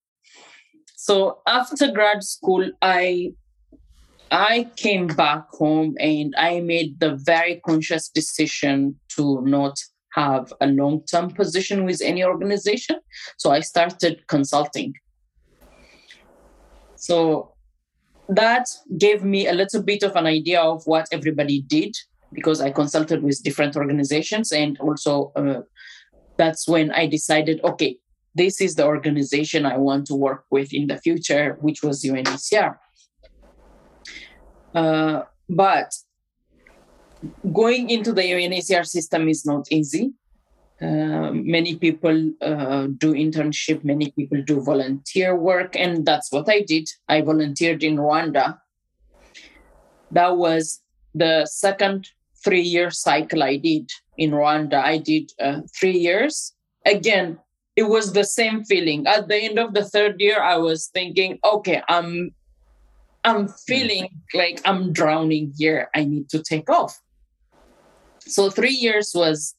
So 0.97 1.41
after 1.47 1.91
grad 1.91 2.23
school, 2.23 2.71
I 2.83 3.33
I 4.31 4.71
came 4.77 5.07
back 5.07 5.49
home 5.51 5.97
and 5.99 6.35
I 6.37 6.61
made 6.61 7.01
the 7.01 7.17
very 7.17 7.61
conscious 7.67 8.09
decision 8.09 9.01
to 9.17 9.41
not 9.43 9.81
have 10.15 10.53
a 10.61 10.67
long 10.67 11.03
term 11.05 11.31
position 11.31 11.85
with 11.85 12.03
any 12.03 12.23
organization. 12.23 13.01
So 13.39 13.51
I 13.51 13.61
started 13.61 14.27
consulting. 14.27 14.93
So 17.01 17.55
that 18.29 18.69
gave 18.99 19.25
me 19.25 19.49
a 19.49 19.55
little 19.55 19.83
bit 19.83 20.03
of 20.03 20.15
an 20.17 20.27
idea 20.27 20.61
of 20.61 20.87
what 20.87 21.09
everybody 21.11 21.63
did 21.63 21.97
because 22.31 22.61
I 22.61 22.71
consulted 22.71 23.23
with 23.23 23.43
different 23.43 23.75
organizations. 23.75 24.53
And 24.53 24.79
also, 24.81 25.33
uh, 25.35 25.63
that's 26.37 26.69
when 26.69 26.91
I 26.93 27.07
decided 27.07 27.61
okay, 27.65 27.99
this 28.35 28.61
is 28.61 28.75
the 28.75 28.87
organization 28.87 29.65
I 29.65 29.79
want 29.79 30.07
to 30.09 30.15
work 30.15 30.45
with 30.51 30.75
in 30.75 30.87
the 30.89 30.99
future, 30.99 31.57
which 31.61 31.83
was 31.83 32.05
UNHCR. 32.05 32.77
Uh, 34.75 35.23
but 35.49 35.93
going 37.53 37.89
into 37.89 38.13
the 38.13 38.23
UNHCR 38.23 38.87
system 38.87 39.29
is 39.29 39.45
not 39.47 39.67
easy. 39.73 40.13
Uh, 40.81 41.31
many 41.33 41.77
people 41.77 42.33
uh, 42.41 42.87
do 42.97 43.13
internship, 43.13 43.85
many 43.85 44.11
people 44.13 44.43
do 44.43 44.63
volunteer 44.63 45.37
work, 45.37 45.77
and 45.77 46.07
that's 46.07 46.33
what 46.33 46.49
I 46.49 46.61
did. 46.61 46.89
I 47.07 47.21
volunteered 47.21 47.83
in 47.83 47.97
Rwanda. 47.97 48.59
That 50.11 50.39
was 50.39 50.81
the 51.15 51.45
second 51.47 52.09
three 52.43 52.63
year 52.63 52.91
cycle 52.91 53.43
I 53.43 53.57
did 53.57 53.91
in 54.17 54.31
Rwanda. 54.31 54.83
I 54.83 54.97
did 54.97 55.33
uh, 55.39 55.61
three 55.79 55.99
years. 55.99 56.55
Again, 56.87 57.39
it 57.77 57.85
was 57.85 58.15
the 58.15 58.25
same 58.25 58.65
feeling. 58.65 59.07
At 59.07 59.29
the 59.29 59.37
end 59.37 59.59
of 59.59 59.75
the 59.75 59.85
third 59.85 60.19
year, 60.19 60.41
I 60.41 60.57
was 60.57 60.89
thinking, 60.89 61.39
okay, 61.45 61.83
I'm 61.89 62.35
I'm 63.25 63.49
feeling 63.49 64.09
like 64.33 64.61
I'm 64.65 64.93
drowning 64.93 65.53
here. 65.59 65.91
I 65.95 66.05
need 66.05 66.31
to 66.31 66.43
take 66.43 66.71
off. 66.71 66.99
So 68.21 68.49
three 68.49 68.73
years 68.73 69.13
was 69.15 69.55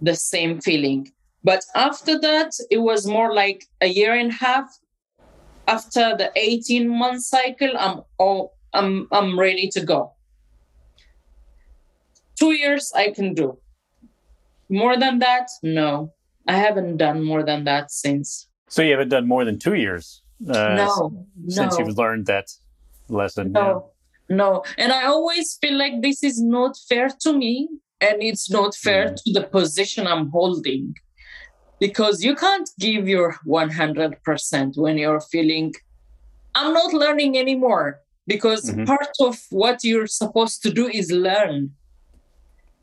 the 0.00 0.14
same 0.14 0.60
feeling. 0.60 1.12
But 1.42 1.64
after 1.74 2.18
that, 2.20 2.52
it 2.70 2.78
was 2.78 3.06
more 3.06 3.34
like 3.34 3.66
a 3.80 3.86
year 3.86 4.14
and 4.14 4.30
a 4.30 4.34
half. 4.34 4.78
After 5.66 6.16
the 6.16 6.30
18 6.36 6.88
month 6.88 7.22
cycle, 7.22 7.70
I'm 7.78 8.02
all 8.18 8.54
I'm 8.72 9.08
I'm 9.12 9.38
ready 9.38 9.68
to 9.68 9.80
go. 9.80 10.12
Two 12.38 12.52
years 12.52 12.92
I 12.94 13.10
can 13.10 13.34
do. 13.34 13.58
More 14.68 14.96
than 14.98 15.20
that, 15.20 15.48
no. 15.62 16.12
I 16.46 16.56
haven't 16.56 16.98
done 16.98 17.22
more 17.22 17.42
than 17.42 17.64
that 17.64 17.90
since. 17.90 18.48
So 18.68 18.82
you 18.82 18.90
haven't 18.90 19.08
done 19.08 19.26
more 19.26 19.44
than 19.44 19.58
two 19.58 19.74
years? 19.74 20.22
Uh, 20.46 20.74
no, 20.74 21.26
since 21.48 21.78
no. 21.78 21.86
you've 21.86 21.96
learned 21.96 22.26
that 22.26 22.50
lesson. 23.08 23.52
No, 23.52 23.92
yeah. 24.28 24.36
no. 24.36 24.64
And 24.76 24.92
I 24.92 25.04
always 25.04 25.56
feel 25.60 25.78
like 25.78 26.02
this 26.02 26.22
is 26.22 26.42
not 26.42 26.76
fair 26.88 27.08
to 27.20 27.32
me 27.32 27.68
and 28.00 28.22
it's 28.22 28.50
not 28.50 28.74
fair 28.74 29.14
to 29.14 29.32
the 29.32 29.42
position 29.42 30.06
I'm 30.06 30.30
holding 30.30 30.94
because 31.80 32.22
you 32.22 32.34
can't 32.34 32.68
give 32.78 33.08
your 33.08 33.36
100% 33.46 34.76
when 34.76 34.98
you're 34.98 35.20
feeling 35.20 35.74
I'm 36.54 36.72
not 36.72 36.92
learning 36.92 37.36
anymore 37.36 38.00
because 38.26 38.70
mm-hmm. 38.70 38.84
part 38.84 39.14
of 39.20 39.38
what 39.50 39.82
you're 39.82 40.06
supposed 40.06 40.62
to 40.62 40.70
do 40.70 40.88
is 40.88 41.10
learn. 41.10 41.72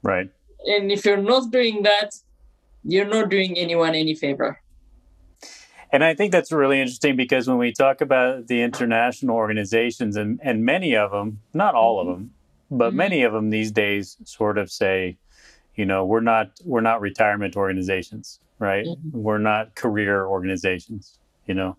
Right. 0.04 0.30
And 0.66 0.92
if 0.92 1.06
you're 1.06 1.18
not 1.18 1.52
doing 1.52 1.84
that, 1.84 2.16
you're 2.84 3.08
not 3.08 3.30
doing 3.30 3.58
anyone 3.58 3.96
any 3.96 4.16
favor. 4.16 4.62
And 5.94 6.04
I 6.04 6.14
think 6.14 6.32
that's 6.32 6.52
really 6.52 6.80
interesting 6.80 7.16
because 7.16 7.48
when 7.48 7.58
we 7.58 7.74
talk 7.74 8.02
about 8.02 8.48
the 8.48 8.62
international 8.62 9.36
organizations, 9.36 10.16
and, 10.16 10.40
and 10.42 10.64
many 10.64 10.96
of 10.96 11.12
them, 11.12 11.42
not 11.54 11.76
all 11.76 12.00
of 12.00 12.08
mm-hmm. 12.08 12.24
them, 12.24 12.32
but 12.72 12.90
mm-hmm. 12.90 12.98
many 12.98 13.24
of 13.24 13.34
them 13.34 13.50
these 13.50 13.72
days 13.72 14.18
sort 14.24 14.58
of 14.58 14.72
say, 14.72 15.18
you 15.76 15.86
know, 15.86 16.06
we're 16.06 16.22
not 16.22 16.52
we're 16.66 16.82
not 16.82 17.02
retirement 17.02 17.56
organizations, 17.56 18.40
right? 18.60 18.86
Mm-hmm. 18.86 19.22
We're 19.22 19.38
not 19.38 19.76
career 19.76 20.26
organizations, 20.26 21.18
you 21.46 21.54
know. 21.54 21.78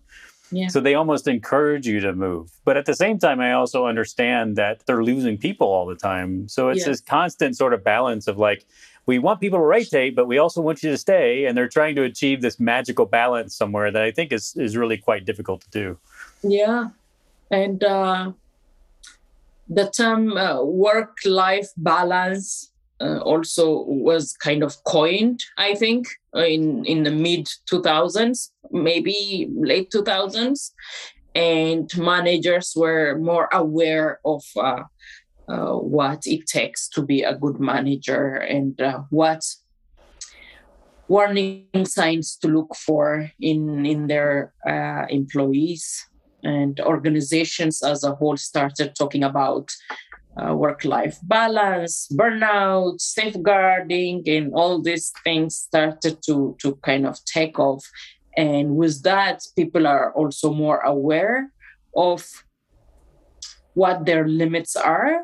Yeah. 0.51 0.67
So 0.67 0.79
they 0.79 0.93
almost 0.93 1.27
encourage 1.27 1.87
you 1.87 1.99
to 2.01 2.13
move. 2.13 2.51
But 2.63 2.77
at 2.77 2.85
the 2.85 2.93
same 2.93 3.17
time, 3.17 3.39
I 3.39 3.53
also 3.53 3.87
understand 3.87 4.55
that 4.57 4.85
they're 4.85 5.03
losing 5.03 5.35
people 5.37 5.67
all 5.67 5.87
the 5.87 5.95
time. 5.95 6.47
So 6.47 6.69
it's 6.69 6.85
this 6.85 7.01
constant 7.01 7.57
sort 7.57 7.73
of 7.73 7.83
balance 7.83 8.27
of 8.27 8.37
like, 8.37 8.63
we 9.07 9.17
want 9.17 9.41
people 9.41 9.57
to 9.57 9.65
rotate, 9.65 10.15
but 10.15 10.27
we 10.27 10.37
also 10.37 10.61
want 10.61 10.83
you 10.83 10.91
to 10.91 10.97
stay. 10.97 11.45
And 11.45 11.57
they're 11.57 11.67
trying 11.67 11.95
to 11.95 12.03
achieve 12.03 12.41
this 12.41 12.59
magical 12.59 13.07
balance 13.07 13.55
somewhere 13.55 13.89
that 13.89 14.03
I 14.03 14.11
think 14.11 14.31
is, 14.31 14.55
is 14.55 14.77
really 14.77 14.97
quite 14.97 15.25
difficult 15.25 15.61
to 15.61 15.69
do. 15.71 15.97
Yeah. 16.43 16.89
And 17.49 17.83
uh, 17.83 18.33
the 19.67 19.89
term 19.89 20.37
uh, 20.37 20.63
work 20.63 21.17
life 21.25 21.69
balance 21.77 22.71
uh, 23.01 23.19
also 23.19 23.83
was 23.83 24.33
kind 24.33 24.63
of 24.63 24.83
coined, 24.83 25.43
I 25.57 25.75
think, 25.75 26.07
in, 26.33 26.85
in 26.85 27.03
the 27.03 27.11
mid 27.11 27.47
2000s, 27.71 28.49
maybe 28.71 29.49
late 29.55 29.91
2000s. 29.91 30.71
And 31.35 31.89
managers 31.97 32.73
were 32.75 33.17
more 33.17 33.49
aware 33.51 34.19
of 34.23 34.43
uh, 34.55 34.83
uh, 35.47 35.73
what 35.73 36.25
it 36.25 36.45
takes 36.47 36.87
to 36.89 37.01
be 37.01 37.23
a 37.23 37.35
good 37.35 37.59
manager 37.59 38.35
and 38.35 38.79
uh, 38.79 39.01
what 39.09 39.41
warning 41.07 41.67
signs 41.85 42.37
to 42.37 42.47
look 42.47 42.75
for 42.75 43.29
in 43.41 43.85
in 43.85 44.07
their 44.07 44.53
uh, 44.65 45.05
employees 45.09 46.07
and 46.43 46.79
organizations 46.81 47.83
as 47.83 48.03
a 48.03 48.15
whole 48.15 48.37
started 48.37 48.95
talking 48.95 49.23
about 49.23 49.71
uh, 50.35 50.53
work-life 50.53 51.19
balance 51.23 52.07
burnout 52.13 52.99
safeguarding 52.99 54.23
and 54.27 54.51
all 54.53 54.81
these 54.81 55.11
things 55.23 55.55
started 55.55 56.17
to 56.23 56.55
to 56.59 56.75
kind 56.77 57.05
of 57.05 57.23
take 57.25 57.59
off 57.59 57.85
and 58.35 58.75
with 58.75 59.03
that 59.03 59.41
people 59.55 59.85
are 59.85 60.11
also 60.13 60.51
more 60.51 60.79
aware 60.79 61.51
of 61.95 62.25
what 63.73 64.05
their 64.05 64.27
limits 64.27 64.75
are 64.75 65.21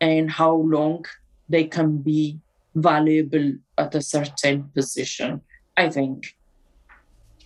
and 0.00 0.30
how 0.30 0.54
long 0.54 1.04
they 1.48 1.64
can 1.64 1.98
be 1.98 2.40
valuable 2.74 3.52
at 3.76 3.94
a 3.94 4.00
certain 4.00 4.70
position, 4.74 5.40
I 5.76 5.90
think. 5.90 6.36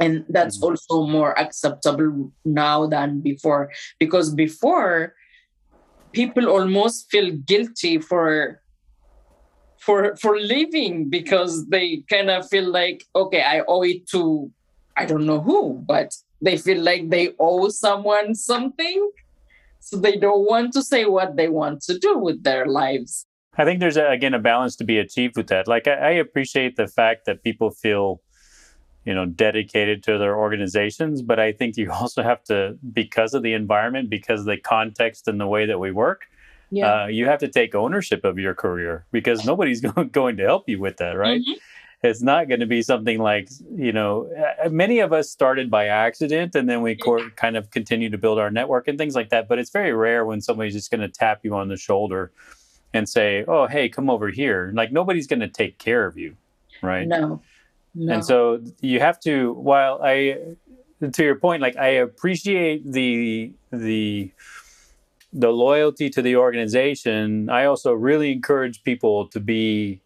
And 0.00 0.24
that's 0.28 0.58
mm-hmm. 0.58 0.74
also 0.74 1.06
more 1.06 1.38
acceptable 1.38 2.32
now 2.44 2.86
than 2.86 3.20
before, 3.20 3.70
because 3.98 4.34
before 4.34 5.14
people 6.12 6.48
almost 6.48 7.10
feel 7.10 7.30
guilty 7.46 7.98
for 7.98 8.60
for 9.78 10.16
for 10.16 10.38
living 10.38 11.10
because 11.10 11.66
they 11.68 12.02
kind 12.08 12.30
of 12.30 12.48
feel 12.48 12.64
like 12.64 13.04
okay 13.14 13.42
i 13.42 13.60
owe 13.68 13.82
it 13.82 14.06
to 14.08 14.50
i 14.96 15.04
don't 15.04 15.26
know 15.26 15.40
who 15.40 15.74
but 15.86 16.14
they 16.40 16.56
feel 16.56 16.80
like 16.80 17.10
they 17.10 17.34
owe 17.38 17.68
someone 17.68 18.34
something 18.34 19.10
so 19.84 19.98
they 19.98 20.16
don't 20.16 20.46
want 20.48 20.72
to 20.72 20.82
say 20.82 21.04
what 21.04 21.36
they 21.36 21.48
want 21.48 21.82
to 21.82 21.98
do 21.98 22.16
with 22.16 22.42
their 22.42 22.64
lives. 22.64 23.26
I 23.58 23.66
think 23.66 23.80
there's 23.80 23.98
a, 23.98 24.08
again 24.08 24.32
a 24.32 24.38
balance 24.38 24.76
to 24.76 24.84
be 24.84 24.96
achieved 24.98 25.36
with 25.36 25.48
that. 25.48 25.68
Like 25.68 25.86
I, 25.86 25.92
I 25.92 26.10
appreciate 26.12 26.76
the 26.76 26.88
fact 26.88 27.26
that 27.26 27.44
people 27.44 27.70
feel, 27.70 28.22
you 29.04 29.14
know, 29.14 29.26
dedicated 29.26 30.02
to 30.04 30.18
their 30.18 30.36
organizations, 30.36 31.22
but 31.22 31.38
I 31.38 31.52
think 31.52 31.76
you 31.76 31.90
also 32.00 32.22
have 32.22 32.42
to, 32.44 32.78
because 32.92 33.34
of 33.34 33.42
the 33.42 33.52
environment, 33.52 34.10
because 34.10 34.40
of 34.40 34.46
the 34.46 34.56
context 34.56 35.28
and 35.28 35.40
the 35.40 35.46
way 35.46 35.66
that 35.66 35.78
we 35.78 35.92
work, 35.92 36.26
yeah. 36.70 37.04
Uh, 37.04 37.06
you 37.06 37.26
have 37.26 37.38
to 37.40 37.48
take 37.48 37.74
ownership 37.74 38.24
of 38.24 38.38
your 38.38 38.54
career 38.54 39.06
because 39.12 39.44
nobody's 39.44 39.80
going 40.12 40.36
to 40.36 40.42
help 40.42 40.68
you 40.68 40.80
with 40.80 40.96
that, 40.96 41.12
right? 41.12 41.40
Mm-hmm. 41.40 41.52
It's 42.02 42.20
not 42.20 42.48
going 42.48 42.60
to 42.60 42.66
be 42.66 42.82
something 42.82 43.18
like 43.18 43.48
you 43.74 43.92
know 43.92 44.28
uh, 44.62 44.68
many 44.68 44.98
of 44.98 45.12
us 45.12 45.30
started 45.30 45.70
by 45.70 45.86
accident 45.86 46.54
and 46.54 46.68
then 46.68 46.82
we 46.82 46.96
co- 46.96 47.30
kind 47.30 47.56
of 47.56 47.70
continue 47.70 48.10
to 48.10 48.18
build 48.18 48.38
our 48.38 48.50
network 48.50 48.88
and 48.88 48.98
things 48.98 49.14
like 49.14 49.30
that 49.30 49.48
but 49.48 49.58
it's 49.58 49.70
very 49.70 49.94
rare 49.94 50.26
when 50.26 50.42
somebody's 50.42 50.74
just 50.74 50.90
going 50.90 51.00
to 51.00 51.08
tap 51.08 51.40
you 51.44 51.54
on 51.54 51.68
the 51.68 51.78
shoulder 51.78 52.30
and 52.92 53.08
say 53.08 53.44
oh 53.48 53.66
hey 53.66 53.88
come 53.88 54.10
over 54.10 54.28
here. 54.28 54.70
Like 54.74 54.92
nobody's 54.92 55.26
going 55.26 55.40
to 55.40 55.48
take 55.48 55.78
care 55.78 56.04
of 56.04 56.18
you 56.18 56.36
right? 56.82 57.06
No, 57.08 57.40
no 57.94 58.14
and 58.14 58.24
so 58.24 58.60
you 58.80 59.00
have 59.00 59.18
to 59.20 59.52
while 59.54 60.00
i 60.02 60.38
to 61.12 61.22
your 61.22 61.36
point 61.36 61.60
like 61.62 61.76
i 61.76 61.88
appreciate 61.88 62.90
the 62.90 63.52
the 63.72 64.30
the 65.32 65.50
loyalty 65.50 66.08
to 66.08 66.22
the 66.22 66.36
organization 66.36 67.48
i 67.50 67.64
also 67.64 67.92
really 67.92 68.32
encourage 68.32 68.82
people 68.84 69.26
to 69.28 69.40
be 69.40 70.00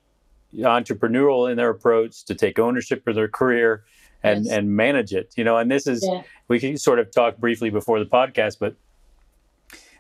entrepreneurial 0.57 1.51
in 1.51 1.57
their 1.57 1.71
approach 1.71 2.25
to 2.25 2.35
take 2.35 2.59
ownership 2.59 3.07
of 3.07 3.15
their 3.15 3.29
career 3.29 3.85
and 4.23 4.47
yes. 4.47 4.55
and 4.55 4.75
manage 4.75 5.13
it 5.13 5.33
you 5.37 5.45
know 5.45 5.57
and 5.57 5.71
this 5.71 5.87
is 5.87 6.05
yeah. 6.05 6.23
we 6.49 6.59
can 6.59 6.77
sort 6.77 6.99
of 6.99 7.11
talk 7.11 7.37
briefly 7.37 7.71
before 7.71 7.99
the 7.99 8.07
podcast 8.07 8.57
but 8.59 8.75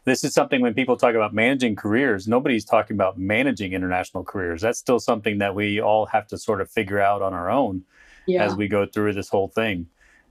this 0.08 0.24
is 0.24 0.32
something 0.32 0.60
when 0.60 0.74
people 0.74 0.96
talk 0.96 1.14
about 1.14 1.34
managing 1.34 1.76
careers 1.76 2.26
nobody's 2.26 2.64
talking 2.64 2.96
about 2.96 3.18
managing 3.18 3.72
international 3.72 4.24
careers 4.24 4.62
that's 4.62 4.78
still 4.78 4.98
something 4.98 5.38
that 5.38 5.54
we 5.54 5.80
all 5.80 6.06
have 6.06 6.26
to 6.26 6.38
sort 6.38 6.60
of 6.60 6.70
figure 6.70 7.00
out 7.00 7.22
on 7.22 7.32
our 7.34 7.50
own 7.50 7.82
yeah. 8.26 8.44
as 8.44 8.54
we 8.54 8.68
go 8.68 8.86
through 8.86 9.12
this 9.12 9.28
whole 9.28 9.48
thing 9.48 9.86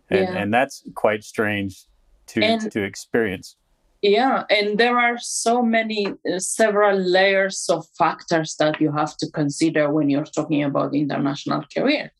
and 0.10 0.20
yeah. 0.22 0.38
and 0.38 0.54
that's 0.54 0.84
quite 0.96 1.24
strange 1.24 1.86
to 2.28 2.42
and, 2.44 2.72
to 2.72 2.84
experience 2.84 3.56
yeah 4.02 4.44
and 4.50 4.78
there 4.78 4.98
are 4.98 5.18
so 5.18 5.62
many 5.62 6.08
uh, 6.08 6.40
several 6.40 6.98
layers 6.98 7.68
of 7.70 7.86
factors 7.98 8.56
that 8.60 8.80
you 8.80 8.92
have 8.92 9.16
to 9.18 9.30
consider 9.32 9.92
when 9.92 10.10
you're 10.10 10.24
talking 10.24 10.64
about 10.64 10.94
international 10.94 11.64
career 11.76 12.12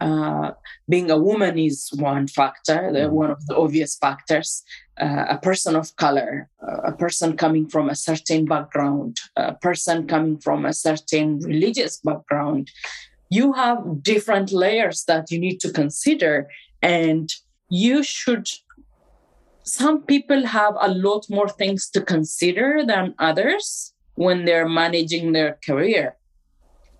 uh, 0.00 0.52
being 0.88 1.10
a 1.10 1.18
woman 1.18 1.58
is 1.58 1.90
one 1.96 2.26
factor, 2.28 2.90
mm-hmm. 2.92 3.14
one 3.14 3.30
of 3.30 3.44
the 3.46 3.56
obvious 3.56 3.96
factors. 3.96 4.62
Uh, 4.98 5.26
a 5.28 5.36
person 5.36 5.76
of 5.76 5.94
color, 5.96 6.48
uh, 6.66 6.80
a 6.84 6.92
person 6.92 7.36
coming 7.36 7.68
from 7.68 7.90
a 7.90 7.94
certain 7.94 8.46
background, 8.46 9.18
a 9.36 9.52
person 9.52 10.06
coming 10.06 10.38
from 10.38 10.64
a 10.64 10.72
certain 10.72 11.38
religious 11.40 11.98
background. 11.98 12.70
You 13.28 13.52
have 13.52 14.02
different 14.02 14.52
layers 14.52 15.04
that 15.04 15.30
you 15.30 15.38
need 15.38 15.60
to 15.60 15.70
consider, 15.70 16.48
and 16.80 17.30
you 17.68 18.02
should 18.02 18.48
some 19.66 20.02
people 20.02 20.46
have 20.46 20.74
a 20.80 20.88
lot 20.88 21.26
more 21.28 21.48
things 21.48 21.90
to 21.90 22.00
consider 22.00 22.84
than 22.86 23.14
others 23.18 23.92
when 24.14 24.44
they're 24.44 24.68
managing 24.68 25.32
their 25.32 25.58
career. 25.66 26.16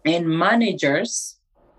And 0.05 0.29
managers 0.29 1.36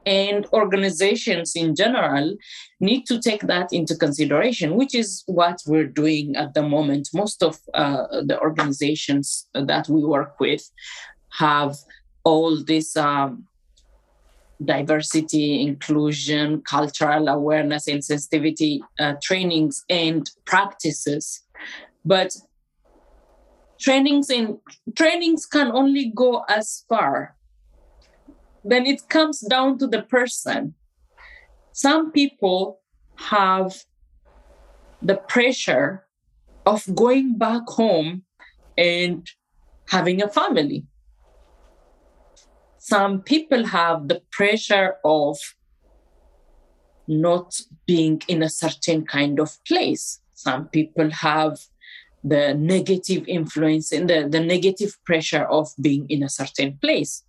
and 0.08 0.46
organizations 0.54 1.54
in 1.54 1.76
general 1.76 2.34
need 2.80 3.06
to 3.06 3.20
take 3.20 3.42
that 3.42 3.74
into 3.74 3.94
consideration, 3.94 4.76
which 4.76 4.96
is 4.96 5.24
what 5.26 5.62
we're 5.68 5.94
doing 6.04 6.34
at 6.38 6.54
the 6.54 6.64
moment. 6.64 7.10
Most 7.14 7.44
of 7.44 7.60
uh, 7.74 8.22
the 8.24 8.40
organizations 8.40 9.50
that 9.54 9.90
we 9.90 10.02
work 10.06 10.40
with 10.40 10.64
have 11.38 11.76
all 12.24 12.64
these 12.64 12.96
um, 12.96 13.46
diversity, 14.64 15.62
inclusion, 15.62 16.62
cultural 16.62 17.28
awareness, 17.28 17.88
and 17.88 18.04
sensitivity 18.04 18.82
uh, 19.00 19.16
trainings 19.22 19.84
and 19.90 20.32
practices. 20.46 21.44
But 22.06 22.32
trainings 23.78 24.30
and 24.30 24.58
trainings 24.96 25.46
can 25.46 25.70
only 25.72 26.14
go 26.16 26.46
as 26.48 26.86
far. 26.88 27.37
Then 28.68 28.86
it 28.86 29.10
comes 29.10 29.40
down 29.42 29.78
to 29.80 29.88
the 29.88 30.02
person. 30.02 30.76
Some 31.72 32.12
people 32.12 32.82
have 33.16 33.84
the 35.02 35.16
pressure 35.16 36.06
of 36.66 36.84
going 36.96 37.38
back 37.38 37.64
home 37.68 38.24
and 38.78 39.28
having 39.90 40.22
a 40.22 40.28
family 40.28 40.86
some 42.88 43.22
people 43.22 43.66
have 43.66 44.08
the 44.08 44.22
pressure 44.32 44.96
of 45.04 45.38
not 47.06 47.54
being 47.86 48.22
in 48.30 48.42
a 48.42 48.50
certain 48.50 49.06
kind 49.06 49.42
of 49.42 49.58
place. 49.68 50.22
Some 50.34 50.70
people 50.70 51.10
have 51.12 51.60
the 52.24 52.54
negative 52.54 53.28
influence 53.28 53.92
and 53.92 54.10
the, 54.10 54.30
the 54.30 54.40
negative 54.40 54.98
pressure 55.06 55.44
of 55.44 55.68
being 55.82 56.06
in 56.10 56.24
a 56.24 56.30
certain 56.30 56.78
place. 56.82 57.26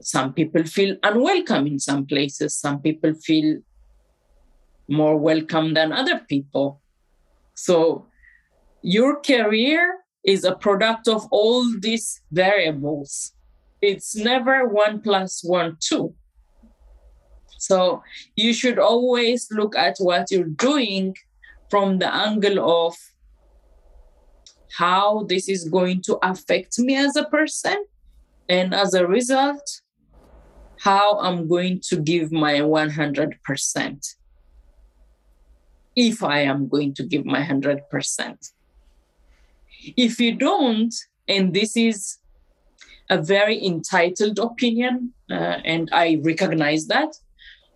Some 0.00 0.32
people 0.32 0.64
feel 0.64 0.96
unwelcome 1.02 1.66
in 1.66 1.78
some 1.78 2.06
places. 2.06 2.56
Some 2.56 2.80
people 2.80 3.14
feel 3.14 3.60
more 4.88 5.16
welcome 5.16 5.74
than 5.74 5.92
other 5.92 6.20
people. 6.28 6.80
So 7.54 8.06
your 8.82 9.20
career 9.20 9.98
is 10.24 10.44
a 10.44 10.54
product 10.54 11.08
of 11.08 11.26
all 11.30 11.64
these 11.80 12.20
variables 12.30 13.32
it's 13.82 14.16
never 14.16 14.66
one 14.66 15.00
plus 15.00 15.42
one, 15.44 15.76
two. 15.80 16.14
So 17.58 18.02
you 18.34 18.52
should 18.52 18.78
always 18.78 19.48
look 19.50 19.76
at 19.76 19.96
what 19.98 20.30
you're 20.30 20.44
doing 20.44 21.16
from 21.70 21.98
the 21.98 22.12
angle 22.12 22.58
of 22.58 22.94
how 24.76 25.24
this 25.28 25.48
is 25.48 25.68
going 25.68 26.02
to 26.02 26.18
affect 26.22 26.78
me 26.78 26.96
as 26.96 27.16
a 27.16 27.24
person. 27.24 27.84
And 28.48 28.74
as 28.74 28.94
a 28.94 29.06
result, 29.06 29.80
how 30.80 31.18
I'm 31.20 31.48
going 31.48 31.80
to 31.88 31.96
give 31.96 32.32
my 32.32 32.54
100%. 32.54 34.14
If 35.94 36.22
I 36.22 36.40
am 36.40 36.68
going 36.68 36.94
to 36.94 37.04
give 37.04 37.24
my 37.24 37.42
100%. 37.42 38.50
If 39.96 40.20
you 40.20 40.34
don't, 40.34 40.94
and 41.28 41.54
this 41.54 41.76
is 41.76 42.18
a 43.08 43.22
very 43.22 43.64
entitled 43.64 44.38
opinion, 44.38 45.12
uh, 45.30 45.58
and 45.64 45.88
I 45.92 46.20
recognize 46.22 46.86
that. 46.88 47.16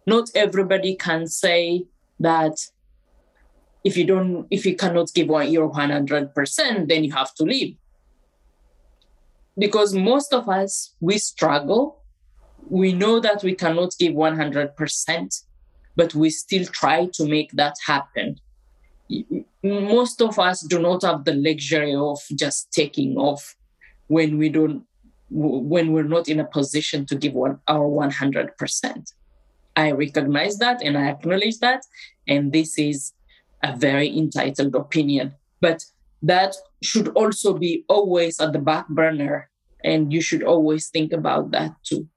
Not 0.06 0.28
everybody 0.34 0.96
can 0.96 1.26
say 1.26 1.84
that 2.18 2.56
if 3.84 3.96
you 3.96 4.04
don't 4.04 4.46
if 4.50 4.66
you 4.66 4.76
cannot 4.76 5.12
give 5.14 5.28
one, 5.28 5.50
your 5.50 5.70
100% 5.70 6.88
then 6.88 7.04
you 7.04 7.12
have 7.12 7.34
to 7.34 7.44
leave 7.44 7.76
because 9.58 9.94
most 9.94 10.32
of 10.32 10.48
us 10.48 10.94
we 11.00 11.18
struggle 11.18 11.99
we 12.68 12.92
know 12.92 13.20
that 13.20 13.42
we 13.42 13.54
cannot 13.54 13.94
give 13.98 14.14
100% 14.14 15.44
but 15.96 16.14
we 16.14 16.30
still 16.30 16.64
try 16.66 17.08
to 17.12 17.26
make 17.26 17.50
that 17.52 17.74
happen. 17.86 18.36
Most 19.62 20.22
of 20.22 20.38
us 20.38 20.60
do 20.62 20.78
not 20.78 21.02
have 21.02 21.24
the 21.24 21.34
luxury 21.34 21.94
of 21.94 22.18
just 22.34 22.72
taking 22.72 23.16
off 23.16 23.56
when 24.06 24.38
we 24.38 24.48
don't 24.48 24.84
when 25.30 25.92
we're 25.92 26.02
not 26.16 26.28
in 26.28 26.40
a 26.40 26.44
position 26.44 27.06
to 27.06 27.14
give 27.14 27.34
one, 27.34 27.60
our 27.68 27.86
100% 27.86 29.12
i 29.76 29.92
recognize 29.92 30.58
that 30.58 30.82
and 30.82 30.98
i 30.98 31.06
acknowledge 31.08 31.58
that 31.60 31.82
and 32.26 32.52
this 32.52 32.76
is 32.76 33.12
a 33.62 33.76
very 33.76 34.08
entitled 34.18 34.74
opinion 34.74 35.32
but 35.60 35.84
that 36.20 36.56
should 36.82 37.08
also 37.10 37.54
be 37.54 37.84
always 37.88 38.40
at 38.40 38.52
the 38.52 38.58
back 38.58 38.88
burner 38.88 39.48
and 39.84 40.12
you 40.12 40.20
should 40.20 40.42
always 40.42 40.88
think 40.88 41.12
about 41.12 41.52
that 41.52 41.72
too 41.84 42.08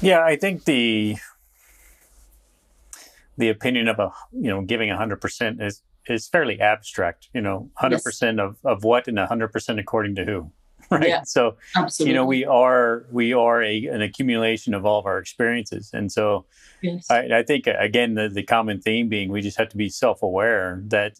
yeah 0.00 0.24
i 0.24 0.36
think 0.36 0.64
the 0.64 1.16
the 3.38 3.48
opinion 3.48 3.88
of 3.88 3.98
a 3.98 4.12
you 4.32 4.48
know 4.48 4.62
giving 4.62 4.88
100% 4.88 5.62
is 5.62 5.82
is 6.08 6.28
fairly 6.28 6.60
abstract 6.60 7.28
you 7.34 7.40
know 7.40 7.70
100% 7.80 7.92
yes. 7.92 8.38
of 8.38 8.56
of 8.64 8.84
what 8.84 9.08
and 9.08 9.18
100% 9.18 9.80
according 9.80 10.14
to 10.14 10.24
who 10.24 10.50
right 10.90 11.08
yeah, 11.08 11.22
so 11.22 11.56
absolutely. 11.74 12.12
you 12.12 12.14
know 12.14 12.24
we 12.24 12.44
are 12.44 13.06
we 13.10 13.32
are 13.32 13.60
a, 13.62 13.86
an 13.86 14.02
accumulation 14.02 14.72
of 14.72 14.86
all 14.86 15.00
of 15.00 15.06
our 15.06 15.18
experiences 15.18 15.90
and 15.92 16.12
so 16.12 16.44
yes. 16.80 17.10
I, 17.10 17.38
I 17.38 17.42
think 17.42 17.66
again 17.66 18.14
the, 18.14 18.28
the 18.28 18.44
common 18.44 18.80
theme 18.80 19.08
being 19.08 19.30
we 19.30 19.40
just 19.40 19.58
have 19.58 19.68
to 19.70 19.76
be 19.76 19.88
self-aware 19.88 20.82
that 20.86 21.18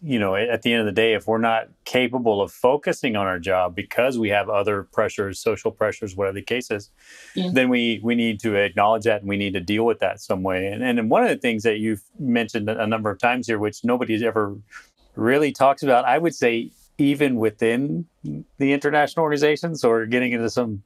you 0.00 0.18
know, 0.18 0.36
at 0.36 0.62
the 0.62 0.72
end 0.72 0.80
of 0.80 0.86
the 0.86 0.92
day, 0.92 1.14
if 1.14 1.26
we're 1.26 1.38
not 1.38 1.68
capable 1.84 2.40
of 2.40 2.52
focusing 2.52 3.16
on 3.16 3.26
our 3.26 3.38
job 3.38 3.74
because 3.74 4.16
we 4.16 4.28
have 4.28 4.48
other 4.48 4.84
pressures, 4.84 5.40
social 5.40 5.72
pressures, 5.72 6.14
whatever 6.14 6.34
the 6.34 6.42
case 6.42 6.70
is, 6.70 6.90
yeah. 7.34 7.50
then 7.52 7.68
we 7.68 8.00
we 8.02 8.14
need 8.14 8.38
to 8.40 8.54
acknowledge 8.54 9.04
that 9.04 9.20
and 9.20 9.28
we 9.28 9.36
need 9.36 9.54
to 9.54 9.60
deal 9.60 9.84
with 9.84 9.98
that 9.98 10.20
some 10.20 10.42
way. 10.42 10.68
And 10.68 10.84
and 10.84 11.10
one 11.10 11.24
of 11.24 11.30
the 11.30 11.36
things 11.36 11.64
that 11.64 11.78
you've 11.78 12.02
mentioned 12.18 12.68
a 12.70 12.86
number 12.86 13.10
of 13.10 13.18
times 13.18 13.48
here, 13.48 13.58
which 13.58 13.84
nobody's 13.84 14.22
ever 14.22 14.56
really 15.16 15.50
talks 15.50 15.82
about, 15.82 16.04
I 16.04 16.18
would 16.18 16.34
say 16.34 16.70
even 16.98 17.36
within 17.36 18.06
the 18.58 18.72
international 18.72 19.24
organizations, 19.24 19.84
or 19.84 20.06
getting 20.06 20.32
into 20.32 20.50
some 20.50 20.82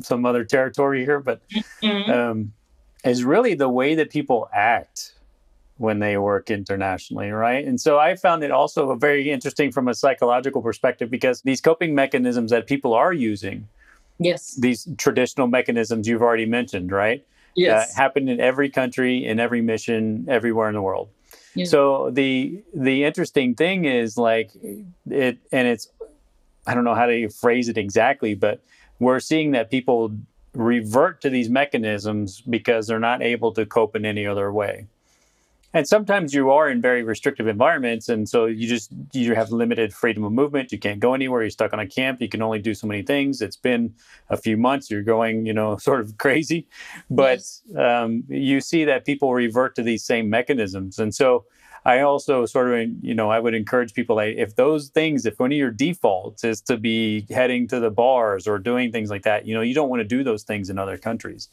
some 0.00 0.24
other 0.24 0.44
territory 0.44 1.04
here, 1.04 1.20
but 1.20 1.42
mm-hmm. 1.82 2.10
um, 2.10 2.52
is 3.04 3.24
really 3.24 3.54
the 3.54 3.68
way 3.68 3.94
that 3.94 4.10
people 4.10 4.48
act 4.52 5.13
when 5.76 5.98
they 5.98 6.16
work 6.16 6.50
internationally, 6.50 7.30
right? 7.30 7.64
And 7.64 7.80
so 7.80 7.98
I 7.98 8.14
found 8.14 8.44
it 8.44 8.50
also 8.50 8.94
very 8.94 9.30
interesting 9.30 9.72
from 9.72 9.88
a 9.88 9.94
psychological 9.94 10.62
perspective 10.62 11.10
because 11.10 11.42
these 11.42 11.60
coping 11.60 11.94
mechanisms 11.94 12.50
that 12.52 12.66
people 12.66 12.94
are 12.94 13.12
using, 13.12 13.68
yes, 14.18 14.54
these 14.54 14.88
traditional 14.98 15.48
mechanisms 15.48 16.06
you've 16.06 16.22
already 16.22 16.46
mentioned, 16.46 16.92
right? 16.92 17.26
Yes, 17.56 17.92
uh, 17.92 18.00
happen 18.00 18.28
in 18.28 18.40
every 18.40 18.70
country, 18.70 19.24
in 19.24 19.40
every 19.40 19.62
mission, 19.62 20.26
everywhere 20.28 20.68
in 20.68 20.74
the 20.74 20.82
world. 20.82 21.08
Yeah. 21.54 21.66
So 21.66 22.10
the 22.10 22.62
the 22.72 23.04
interesting 23.04 23.54
thing 23.54 23.84
is 23.84 24.16
like 24.16 24.50
it, 25.10 25.38
and 25.50 25.68
it's 25.68 25.88
I 26.66 26.74
don't 26.74 26.84
know 26.84 26.94
how 26.94 27.06
to 27.06 27.28
phrase 27.28 27.68
it 27.68 27.78
exactly, 27.78 28.34
but 28.34 28.60
we're 29.00 29.20
seeing 29.20 29.52
that 29.52 29.70
people 29.70 30.16
revert 30.54 31.20
to 31.22 31.30
these 31.30 31.50
mechanisms 31.50 32.40
because 32.40 32.86
they're 32.86 33.00
not 33.00 33.22
able 33.22 33.52
to 33.52 33.66
cope 33.66 33.96
in 33.96 34.04
any 34.06 34.24
other 34.24 34.52
way 34.52 34.86
and 35.74 35.86
sometimes 35.86 36.32
you 36.32 36.50
are 36.50 36.70
in 36.70 36.80
very 36.80 37.02
restrictive 37.02 37.48
environments 37.48 38.08
and 38.08 38.28
so 38.28 38.46
you 38.46 38.66
just 38.66 38.92
you 39.12 39.34
have 39.34 39.50
limited 39.50 39.92
freedom 39.92 40.24
of 40.24 40.32
movement. 40.32 40.72
You 40.72 40.78
can't 40.78 41.00
go 41.00 41.12
anywhere. 41.14 41.42
You're 41.42 41.50
stuck 41.50 41.72
on 41.72 41.80
a 41.80 41.86
camp. 41.86 42.22
You 42.22 42.28
can 42.28 42.40
only 42.40 42.60
do 42.60 42.74
so 42.74 42.86
many 42.86 43.02
things. 43.02 43.42
It's 43.42 43.56
been 43.56 43.94
a 44.30 44.36
few 44.36 44.56
months. 44.56 44.90
You're 44.90 45.02
going 45.02 45.44
you 45.44 45.52
know 45.52 45.76
sort 45.88 46.00
of 46.00 46.16
crazy. 46.16 46.68
But 47.10 47.40
um, 47.76 48.24
you 48.28 48.60
see 48.60 48.84
that 48.84 49.04
people 49.04 49.34
revert 49.34 49.74
to 49.76 49.82
these 49.82 50.04
same 50.04 50.30
mechanisms. 50.30 50.98
And 50.98 51.14
so 51.14 51.44
I 51.84 52.00
also 52.00 52.46
sort 52.46 52.72
of, 52.72 52.88
you 53.02 53.14
know, 53.14 53.30
I 53.30 53.38
would 53.38 53.54
encourage 53.54 53.92
people 53.92 54.16
like 54.16 54.36
if 54.36 54.56
those 54.56 54.88
things, 54.88 55.26
if 55.26 55.38
one 55.38 55.52
of 55.52 55.58
your 55.58 55.70
defaults 55.70 56.42
is 56.42 56.60
to 56.62 56.78
be 56.78 57.26
heading 57.30 57.68
to 57.68 57.78
the 57.78 57.90
bars 57.90 58.48
or 58.48 58.58
doing 58.58 58.90
things 58.90 59.10
like 59.10 59.22
that, 59.24 59.46
you 59.46 59.54
know, 59.54 59.60
you 59.60 59.74
don't 59.74 59.90
want 59.90 60.00
to 60.00 60.08
do 60.08 60.24
those 60.24 60.44
things 60.44 60.70
in 60.70 60.78
other 60.78 60.96
countries. 60.96 61.48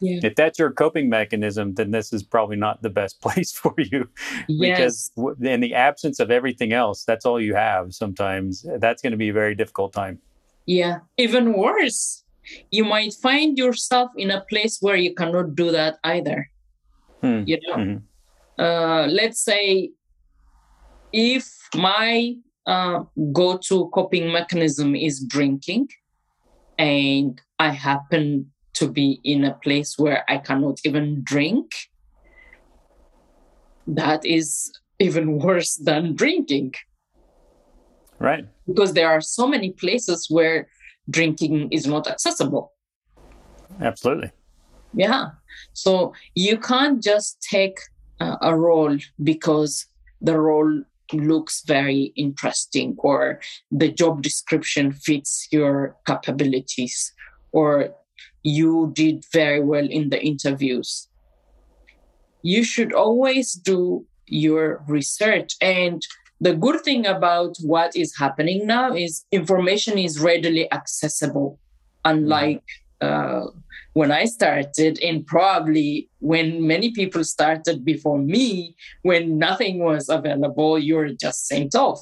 Yeah. 0.00 0.20
If 0.22 0.36
that's 0.36 0.58
your 0.58 0.70
coping 0.70 1.08
mechanism, 1.08 1.74
then 1.74 1.90
this 1.90 2.12
is 2.12 2.22
probably 2.22 2.56
not 2.56 2.82
the 2.82 2.90
best 2.90 3.20
place 3.22 3.52
for 3.52 3.74
you. 3.76 4.08
Yes. 4.48 5.10
Because 5.16 5.38
in 5.42 5.60
the 5.60 5.74
absence 5.74 6.18
of 6.18 6.30
everything 6.30 6.72
else, 6.72 7.04
that's 7.04 7.26
all 7.26 7.40
you 7.40 7.54
have 7.54 7.94
sometimes. 7.94 8.64
That's 8.78 9.02
going 9.02 9.12
to 9.12 9.16
be 9.16 9.28
a 9.28 9.32
very 9.32 9.54
difficult 9.54 9.92
time. 9.92 10.18
Yeah. 10.66 11.00
Even 11.18 11.52
worse, 11.52 12.24
you 12.70 12.84
might 12.84 13.12
find 13.12 13.58
yourself 13.58 14.10
in 14.16 14.30
a 14.30 14.40
place 14.48 14.78
where 14.80 14.96
you 14.96 15.14
cannot 15.14 15.54
do 15.54 15.70
that 15.72 15.98
either. 16.04 16.50
Hmm. 17.20 17.42
You 17.46 17.58
know, 17.66 17.76
mm-hmm. 17.76 17.96
Uh, 18.58 19.06
let's 19.10 19.40
say 19.40 19.90
if 21.12 21.48
my 21.74 22.36
uh, 22.66 23.04
go 23.32 23.58
to 23.58 23.88
coping 23.92 24.32
mechanism 24.32 24.94
is 24.94 25.24
drinking 25.24 25.88
and 26.78 27.40
I 27.58 27.70
happen 27.70 28.52
to 28.74 28.88
be 28.88 29.20
in 29.22 29.44
a 29.44 29.54
place 29.54 29.98
where 29.98 30.24
I 30.28 30.38
cannot 30.38 30.80
even 30.84 31.22
drink, 31.22 31.70
that 33.86 34.24
is 34.24 34.72
even 34.98 35.38
worse 35.46 35.76
than 35.76 36.14
drinking. 36.14 36.74
Right. 38.18 38.46
Because 38.66 38.94
there 38.94 39.08
are 39.08 39.20
so 39.20 39.46
many 39.46 39.70
places 39.70 40.28
where 40.30 40.68
drinking 41.10 41.68
is 41.70 41.86
not 41.86 42.06
accessible. 42.06 42.72
Absolutely. 43.80 44.30
Yeah. 44.94 45.30
So 45.72 46.14
you 46.34 46.56
can't 46.58 47.02
just 47.02 47.42
take 47.42 47.78
uh, 48.20 48.36
a 48.40 48.56
role 48.56 48.96
because 49.22 49.86
the 50.20 50.38
role 50.38 50.82
looks 51.12 51.62
very 51.66 52.12
interesting 52.16 52.96
or 52.98 53.40
the 53.70 53.90
job 53.90 54.22
description 54.22 54.92
fits 54.92 55.48
your 55.50 55.96
capabilities 56.06 57.12
or 57.52 57.94
you 58.42 58.92
did 58.94 59.24
very 59.32 59.60
well 59.60 59.86
in 59.88 60.10
the 60.10 60.22
interviews. 60.22 61.08
You 62.42 62.64
should 62.64 62.92
always 62.92 63.54
do 63.54 64.06
your 64.26 64.84
research. 64.86 65.54
And 65.60 66.02
the 66.40 66.54
good 66.54 66.82
thing 66.82 67.06
about 67.06 67.56
what 67.62 67.96
is 67.96 68.16
happening 68.16 68.66
now 68.66 68.94
is 68.94 69.24
information 69.32 69.98
is 69.98 70.20
readily 70.20 70.70
accessible, 70.72 71.58
unlike 72.04 72.62
uh, 73.00 73.46
when 73.94 74.10
I 74.12 74.26
started, 74.26 74.98
and 75.02 75.26
probably 75.26 76.08
when 76.20 76.66
many 76.66 76.90
people 76.90 77.24
started 77.24 77.84
before 77.84 78.18
me, 78.18 78.76
when 79.02 79.38
nothing 79.38 79.78
was 79.78 80.08
available, 80.08 80.78
you're 80.78 81.10
just 81.10 81.46
sent 81.46 81.74
off. 81.74 82.00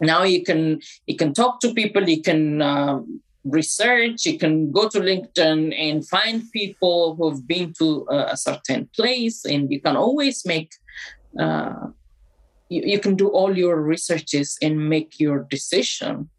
Now 0.00 0.22
you 0.22 0.42
can 0.42 0.80
you 1.06 1.16
can 1.16 1.32
talk 1.32 1.60
to 1.60 1.74
people, 1.74 2.08
you 2.08 2.22
can 2.22 2.62
um, 2.62 3.20
research. 3.44 4.24
You 4.26 4.38
can 4.38 4.70
go 4.70 4.88
to 4.88 5.00
LinkedIn 5.00 5.74
and 5.76 6.06
find 6.06 6.50
people 6.52 7.16
who've 7.16 7.46
been 7.46 7.72
to 7.78 8.06
a, 8.08 8.36
certain 8.36 8.88
place, 8.94 9.44
and 9.44 9.70
you 9.70 9.80
can 9.80 9.96
always 9.96 10.44
make. 10.46 10.72
Uh, 11.38 11.88
you, 12.68 12.82
you 12.84 12.98
can 12.98 13.16
do 13.16 13.28
all 13.28 13.56
your 13.56 13.80
researches 13.80 14.58
and 14.62 14.88
make 14.88 15.20
your 15.20 15.46
decision. 15.50 16.30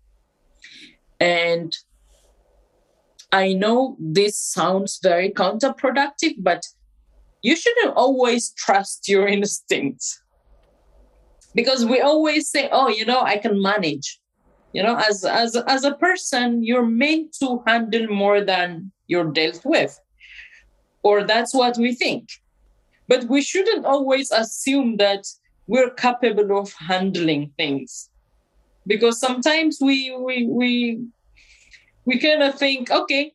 And 1.19 1.75
I 3.33 3.53
know 3.53 3.97
this 3.99 4.37
sounds 4.37 4.99
very 5.01 5.31
counterproductive, 5.31 6.35
but 6.37 6.67
you 7.41 7.55
shouldn't 7.55 7.95
always 7.95 8.51
trust 8.51 9.09
your 9.09 9.27
instincts. 9.37 10.21
Because 11.55 11.83
we 11.85 11.99
always 11.99 12.49
say, 12.49 12.69
oh, 12.71 12.89
you 12.89 13.05
know, 13.05 13.21
I 13.21 13.37
can 13.37 13.61
manage. 13.61 14.19
You 14.73 14.81
know 14.81 14.97
as 14.97 15.23
as 15.23 15.55
as 15.55 15.83
a 15.83 15.93
person 15.93 16.63
you're 16.63 16.85
meant 16.85 17.35
to 17.39 17.61
handle 17.67 18.07
more 18.07 18.41
than 18.41 18.91
you're 19.05 19.31
dealt 19.31 19.63
with. 19.63 19.99
Or 21.03 21.23
that's 21.23 21.53
what 21.53 21.77
we 21.77 21.93
think. 21.93 22.29
But 23.07 23.25
we 23.25 23.41
shouldn't 23.43 23.85
always 23.85 24.31
assume 24.31 24.97
that 24.97 25.27
we're 25.67 25.91
capable 25.91 26.57
of 26.57 26.73
handling 26.73 27.51
things. 27.55 28.09
Because 28.87 29.19
sometimes 29.19 29.77
we 29.79 30.15
we 30.17 30.47
we 30.47 31.05
we 32.05 32.19
kind 32.19 32.43
of 32.43 32.55
think 32.55 32.91
okay 32.91 33.33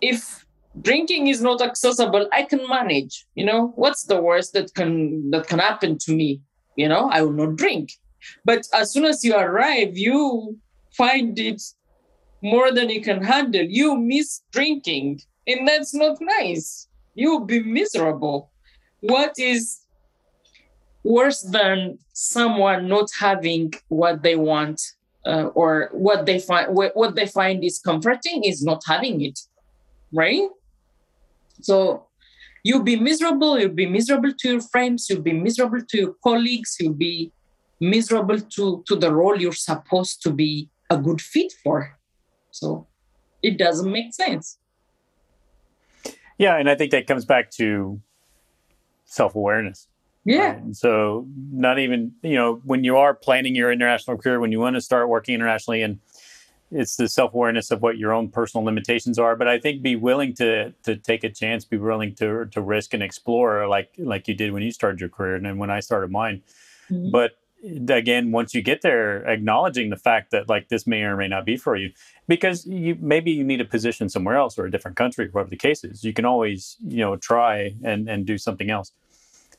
if 0.00 0.46
drinking 0.80 1.26
is 1.26 1.40
not 1.40 1.60
accessible 1.60 2.28
i 2.32 2.42
can 2.42 2.66
manage 2.68 3.26
you 3.34 3.44
know 3.44 3.72
what's 3.76 4.04
the 4.04 4.20
worst 4.20 4.52
that 4.52 4.72
can 4.74 5.30
that 5.30 5.46
can 5.46 5.58
happen 5.58 5.98
to 5.98 6.12
me 6.12 6.40
you 6.76 6.88
know 6.88 7.08
i 7.10 7.20
will 7.22 7.32
not 7.32 7.56
drink 7.56 7.90
but 8.44 8.66
as 8.74 8.92
soon 8.92 9.04
as 9.04 9.24
you 9.24 9.34
arrive, 9.34 9.96
you 9.96 10.58
find 10.96 11.38
it 11.38 11.62
more 12.42 12.72
than 12.72 12.88
you 12.88 13.00
can 13.00 13.22
handle. 13.22 13.62
You 13.62 13.96
miss 13.96 14.42
drinking, 14.52 15.20
and 15.46 15.66
that's 15.66 15.94
not 15.94 16.18
nice. 16.20 16.88
You'll 17.14 17.44
be 17.44 17.62
miserable. 17.62 18.50
What 19.00 19.34
is 19.38 19.80
worse 21.04 21.42
than 21.42 21.98
someone 22.12 22.88
not 22.88 23.08
having 23.18 23.72
what 23.88 24.22
they 24.22 24.36
want 24.36 24.80
uh, 25.26 25.50
or 25.54 25.90
what 25.92 26.26
they 26.26 26.38
find 26.38 26.74
what 26.74 27.14
they 27.14 27.26
find 27.26 27.64
is 27.64 27.78
comforting 27.78 28.44
is 28.44 28.62
not 28.62 28.82
having 28.86 29.20
it 29.20 29.38
right? 30.12 30.48
So 31.60 32.06
you'll 32.62 32.82
be 32.82 32.96
miserable 32.96 33.58
you'll 33.58 33.70
be 33.70 33.86
miserable 33.86 34.32
to 34.38 34.48
your 34.52 34.60
friends 34.60 35.08
you'll 35.08 35.22
be 35.22 35.32
miserable 35.32 35.80
to 35.88 35.98
your 35.98 36.14
colleagues 36.22 36.76
you'll 36.80 36.92
be 36.92 37.32
miserable 37.80 38.40
to 38.40 38.82
to 38.86 38.96
the 38.96 39.12
role 39.12 39.40
you're 39.40 39.52
supposed 39.52 40.22
to 40.22 40.30
be 40.30 40.68
a 40.90 40.96
good 40.96 41.20
fit 41.20 41.52
for. 41.62 41.98
So 42.50 42.86
it 43.42 43.58
doesn't 43.58 43.90
make 43.90 44.14
sense. 44.14 44.58
Yeah 46.38 46.56
and 46.56 46.70
i 46.70 46.74
think 46.74 46.92
that 46.92 47.06
comes 47.06 47.24
back 47.24 47.50
to 47.50 48.00
self-awareness 49.04 49.87
yeah 50.28 50.52
right? 50.52 50.76
so 50.76 51.26
not 51.50 51.78
even 51.78 52.12
you 52.22 52.34
know 52.34 52.60
when 52.64 52.84
you 52.84 52.96
are 52.96 53.14
planning 53.14 53.54
your 53.54 53.72
international 53.72 54.16
career 54.16 54.40
when 54.40 54.52
you 54.52 54.60
want 54.60 54.76
to 54.76 54.80
start 54.80 55.08
working 55.08 55.34
internationally 55.34 55.82
and 55.82 55.98
it's 56.70 56.96
the 56.96 57.08
self-awareness 57.08 57.70
of 57.70 57.80
what 57.80 57.96
your 57.96 58.12
own 58.12 58.28
personal 58.28 58.64
limitations 58.64 59.18
are 59.18 59.34
but 59.36 59.48
i 59.48 59.58
think 59.58 59.82
be 59.82 59.96
willing 59.96 60.34
to 60.34 60.70
to 60.82 60.96
take 60.96 61.24
a 61.24 61.30
chance 61.30 61.64
be 61.64 61.78
willing 61.78 62.14
to 62.14 62.44
to 62.46 62.60
risk 62.60 62.92
and 62.94 63.02
explore 63.02 63.66
like 63.66 63.90
like 63.98 64.28
you 64.28 64.34
did 64.34 64.52
when 64.52 64.62
you 64.62 64.70
started 64.70 65.00
your 65.00 65.08
career 65.08 65.34
and 65.34 65.46
then 65.46 65.56
when 65.58 65.70
i 65.70 65.80
started 65.80 66.10
mine 66.10 66.42
mm-hmm. 66.90 67.10
but 67.10 67.32
again 67.88 68.30
once 68.30 68.54
you 68.54 68.62
get 68.62 68.82
there 68.82 69.26
acknowledging 69.26 69.90
the 69.90 69.96
fact 69.96 70.30
that 70.30 70.48
like 70.48 70.68
this 70.68 70.86
may 70.86 71.02
or 71.02 71.16
may 71.16 71.26
not 71.26 71.44
be 71.44 71.56
for 71.56 71.74
you 71.74 71.90
because 72.28 72.64
you 72.66 72.96
maybe 73.00 73.32
you 73.32 73.42
need 73.42 73.60
a 73.60 73.64
position 73.64 74.08
somewhere 74.08 74.36
else 74.36 74.58
or 74.58 74.66
a 74.66 74.70
different 74.70 74.96
country 74.96 75.28
whatever 75.32 75.50
the 75.50 75.56
case 75.56 75.82
is 75.82 76.04
you 76.04 76.12
can 76.12 76.24
always 76.24 76.76
you 76.86 76.98
know 76.98 77.16
try 77.16 77.74
and 77.82 78.08
and 78.08 78.26
do 78.26 78.38
something 78.38 78.70
else 78.70 78.92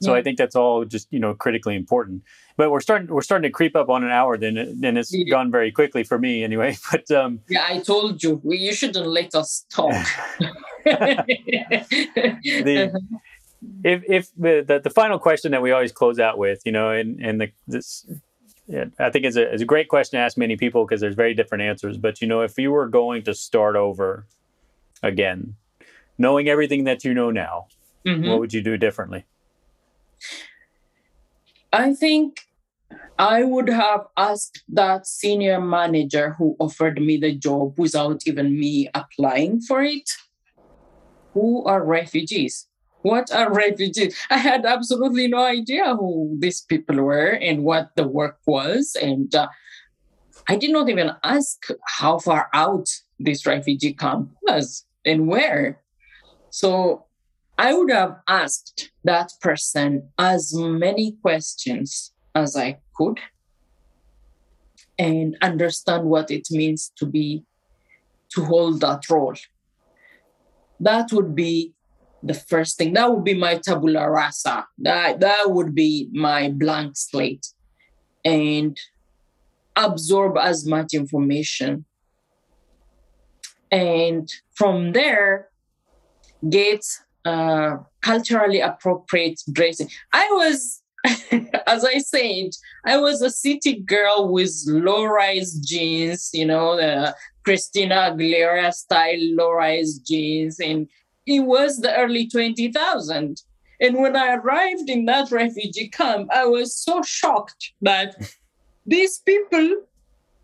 so 0.02 0.14
yeah. 0.14 0.20
I 0.20 0.24
think 0.24 0.38
that's 0.38 0.56
all 0.56 0.86
just 0.86 1.08
you 1.12 1.20
know 1.20 1.34
critically 1.34 1.76
important. 1.76 2.24
But 2.56 2.72
we're 2.72 2.80
starting 2.80 3.08
we're 3.08 3.22
starting 3.22 3.50
to 3.50 3.54
creep 3.54 3.76
up 3.76 3.90
on 3.90 4.04
an 4.04 4.12
hour. 4.12 4.38
Then 4.38 4.58
and 4.58 4.98
it's 4.98 5.14
yeah. 5.14 5.30
gone 5.30 5.52
very 5.52 5.72
quickly 5.72 6.04
for 6.04 6.18
me 6.18 6.44
anyway. 6.44 6.78
But 6.92 7.12
um, 7.12 7.42
yeah, 7.50 7.66
I 7.68 7.80
told 7.80 8.24
you 8.24 8.42
you 8.46 8.74
shouldn't 8.74 9.08
let 9.08 9.36
us 9.36 9.66
talk. 9.70 9.92
the, 10.86 13.02
if 13.84 14.04
if 14.08 14.30
the, 14.38 14.64
the, 14.66 14.80
the 14.80 14.90
final 14.90 15.20
question 15.20 15.52
that 15.52 15.62
we 15.62 15.72
always 15.72 15.92
close 15.92 16.20
out 16.20 16.38
with, 16.38 16.62
you 16.66 16.72
know, 16.72 16.92
and 16.92 17.20
and 17.22 17.42
the 17.42 17.52
this. 17.68 18.06
Yeah, 18.68 18.86
I 19.00 19.10
think 19.10 19.26
it's 19.26 19.36
a, 19.36 19.52
it's 19.52 19.64
a 19.64 19.66
great 19.66 19.88
question 19.88 20.20
to 20.20 20.24
ask 20.24 20.38
many 20.38 20.56
people 20.56 20.86
because 20.86 21.02
there's 21.02 21.16
very 21.16 21.34
different 21.34 21.64
answers. 21.64 21.98
But 21.98 22.22
you 22.22 22.28
know, 22.28 22.42
if 22.42 22.56
you 22.60 22.72
were 22.72 22.88
going 22.88 23.24
to 23.24 23.34
start 23.34 23.76
over 23.76 24.28
again, 25.02 25.56
knowing 26.20 26.48
everything 26.48 26.84
that 26.84 27.04
you 27.04 27.16
know 27.16 27.32
now, 27.32 27.66
mm-hmm. 28.06 28.30
what 28.30 28.40
would 28.40 28.54
you 28.54 28.62
do 28.62 28.78
differently? 28.78 29.26
I 31.72 31.94
think 31.94 32.42
I 33.18 33.44
would 33.44 33.70
have 33.70 34.08
asked 34.18 34.64
that 34.70 35.06
senior 35.06 35.62
manager 35.62 36.36
who 36.38 36.56
offered 36.60 37.02
me 37.02 37.18
the 37.18 37.36
job 37.36 37.78
without 37.78 38.22
even 38.26 38.60
me 38.60 38.90
applying 38.94 39.62
for 39.62 39.84
it 39.84 40.10
who 41.34 41.64
are 41.66 41.86
refugees? 41.86 42.68
What 43.02 43.32
are 43.32 43.54
refugees? 43.54 44.16
I 44.30 44.38
had 44.38 44.66
absolutely 44.66 45.28
no 45.28 45.44
idea 45.44 45.96
who 45.96 46.36
these 46.40 46.62
people 46.62 46.98
were 46.98 47.32
and 47.32 47.64
what 47.64 47.92
the 47.96 48.08
work 48.08 48.40
was. 48.46 48.96
And 49.02 49.34
uh, 49.34 49.48
I 50.48 50.58
did 50.58 50.72
not 50.72 50.90
even 50.90 51.12
ask 51.24 51.68
how 51.86 52.20
far 52.20 52.50
out 52.54 52.90
this 53.20 53.46
refugee 53.46 53.94
camp 53.94 54.32
was 54.44 54.86
and 55.06 55.28
where. 55.28 55.80
So 56.50 57.06
I 57.60 57.74
would 57.74 57.92
have 57.92 58.22
asked 58.26 58.90
that 59.04 59.34
person 59.42 60.08
as 60.18 60.54
many 60.56 61.18
questions 61.22 62.14
as 62.34 62.56
I 62.56 62.80
could 62.96 63.20
and 64.98 65.36
understand 65.42 66.06
what 66.06 66.32
it 66.32 66.48
means 66.52 66.90
to 66.96 67.06
be 67.06 67.44
to 68.30 68.46
hold 68.46 68.80
that 68.80 69.10
role. 69.10 69.36
That 70.80 71.12
would 71.12 71.36
be 71.36 71.74
the 72.24 72.34
first 72.34 72.78
thing. 72.78 72.94
That 72.94 73.12
would 73.12 73.26
be 73.26 73.34
my 73.34 73.56
tabula 73.58 74.10
rasa. 74.10 74.66
That, 74.78 75.20
that 75.20 75.52
would 75.52 75.76
be 75.76 76.08
my 76.14 76.52
blank 76.52 76.96
slate. 76.96 77.46
And 78.24 78.80
absorb 79.76 80.38
as 80.38 80.66
much 80.66 80.94
information. 80.94 81.84
And 83.70 84.32
from 84.54 84.94
there, 84.94 85.50
get 86.50 86.86
uh, 87.26 87.78
culturally 88.02 88.60
appropriate 88.62 89.42
dressing. 89.52 89.90
I 90.14 90.28
was, 90.32 90.82
as 91.68 91.86
I 91.86 92.00
said, 92.00 92.52
I 92.86 92.98
was 92.98 93.22
a 93.22 93.30
city 93.30 93.80
girl 93.80 94.30
with 94.32 94.54
low 94.68 95.06
rise 95.06 95.54
jeans, 95.56 96.30
you 96.34 96.46
know, 96.46 96.76
the 96.76 97.16
Christina 97.44 98.12
Aguilera 98.12 98.74
style 98.74 99.20
low 99.36 99.52
rise 99.52 99.98
jeans. 100.00 100.60
And 100.60 100.88
it 101.26 101.42
was 101.42 101.78
the 101.78 101.96
early 101.96 102.28
2000s. 102.28 103.44
And 103.82 103.98
when 103.98 104.16
I 104.16 104.36
arrived 104.36 104.90
in 104.90 105.06
that 105.06 105.32
refugee 105.32 105.88
camp, 105.88 106.30
I 106.34 106.46
was 106.46 106.76
so 106.76 107.02
shocked 107.02 107.72
that 107.82 108.16
these 108.86 109.20
people 109.20 109.84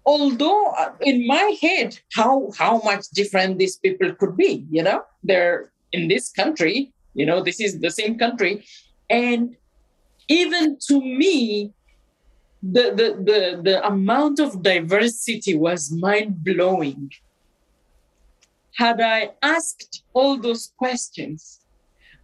although 0.05 0.67
uh, 0.77 0.91
in 1.01 1.25
my 1.25 1.57
head 1.61 1.97
how 2.13 2.51
how 2.57 2.79
much 2.83 3.09
different 3.09 3.57
these 3.57 3.77
people 3.77 4.13
could 4.13 4.37
be 4.37 4.65
you 4.69 4.83
know 4.83 5.03
they're 5.23 5.71
in 5.95 6.07
this 6.13 6.25
country 6.41 6.77
you 7.19 7.25
know 7.25 7.39
this 7.41 7.59
is 7.59 7.79
the 7.79 7.89
same 7.99 8.17
country. 8.23 8.53
And 9.09 9.55
even 10.27 10.77
to 10.87 10.95
me 11.21 11.71
the 12.75 12.85
the 12.99 13.07
the, 13.29 13.39
the 13.67 13.77
amount 13.93 14.39
of 14.39 14.61
diversity 14.73 15.55
was 15.55 15.91
mind 15.91 16.43
blowing 16.43 17.11
had 18.81 18.99
i 18.99 19.19
asked 19.55 20.03
all 20.13 20.33
those 20.45 20.73
questions 20.81 21.61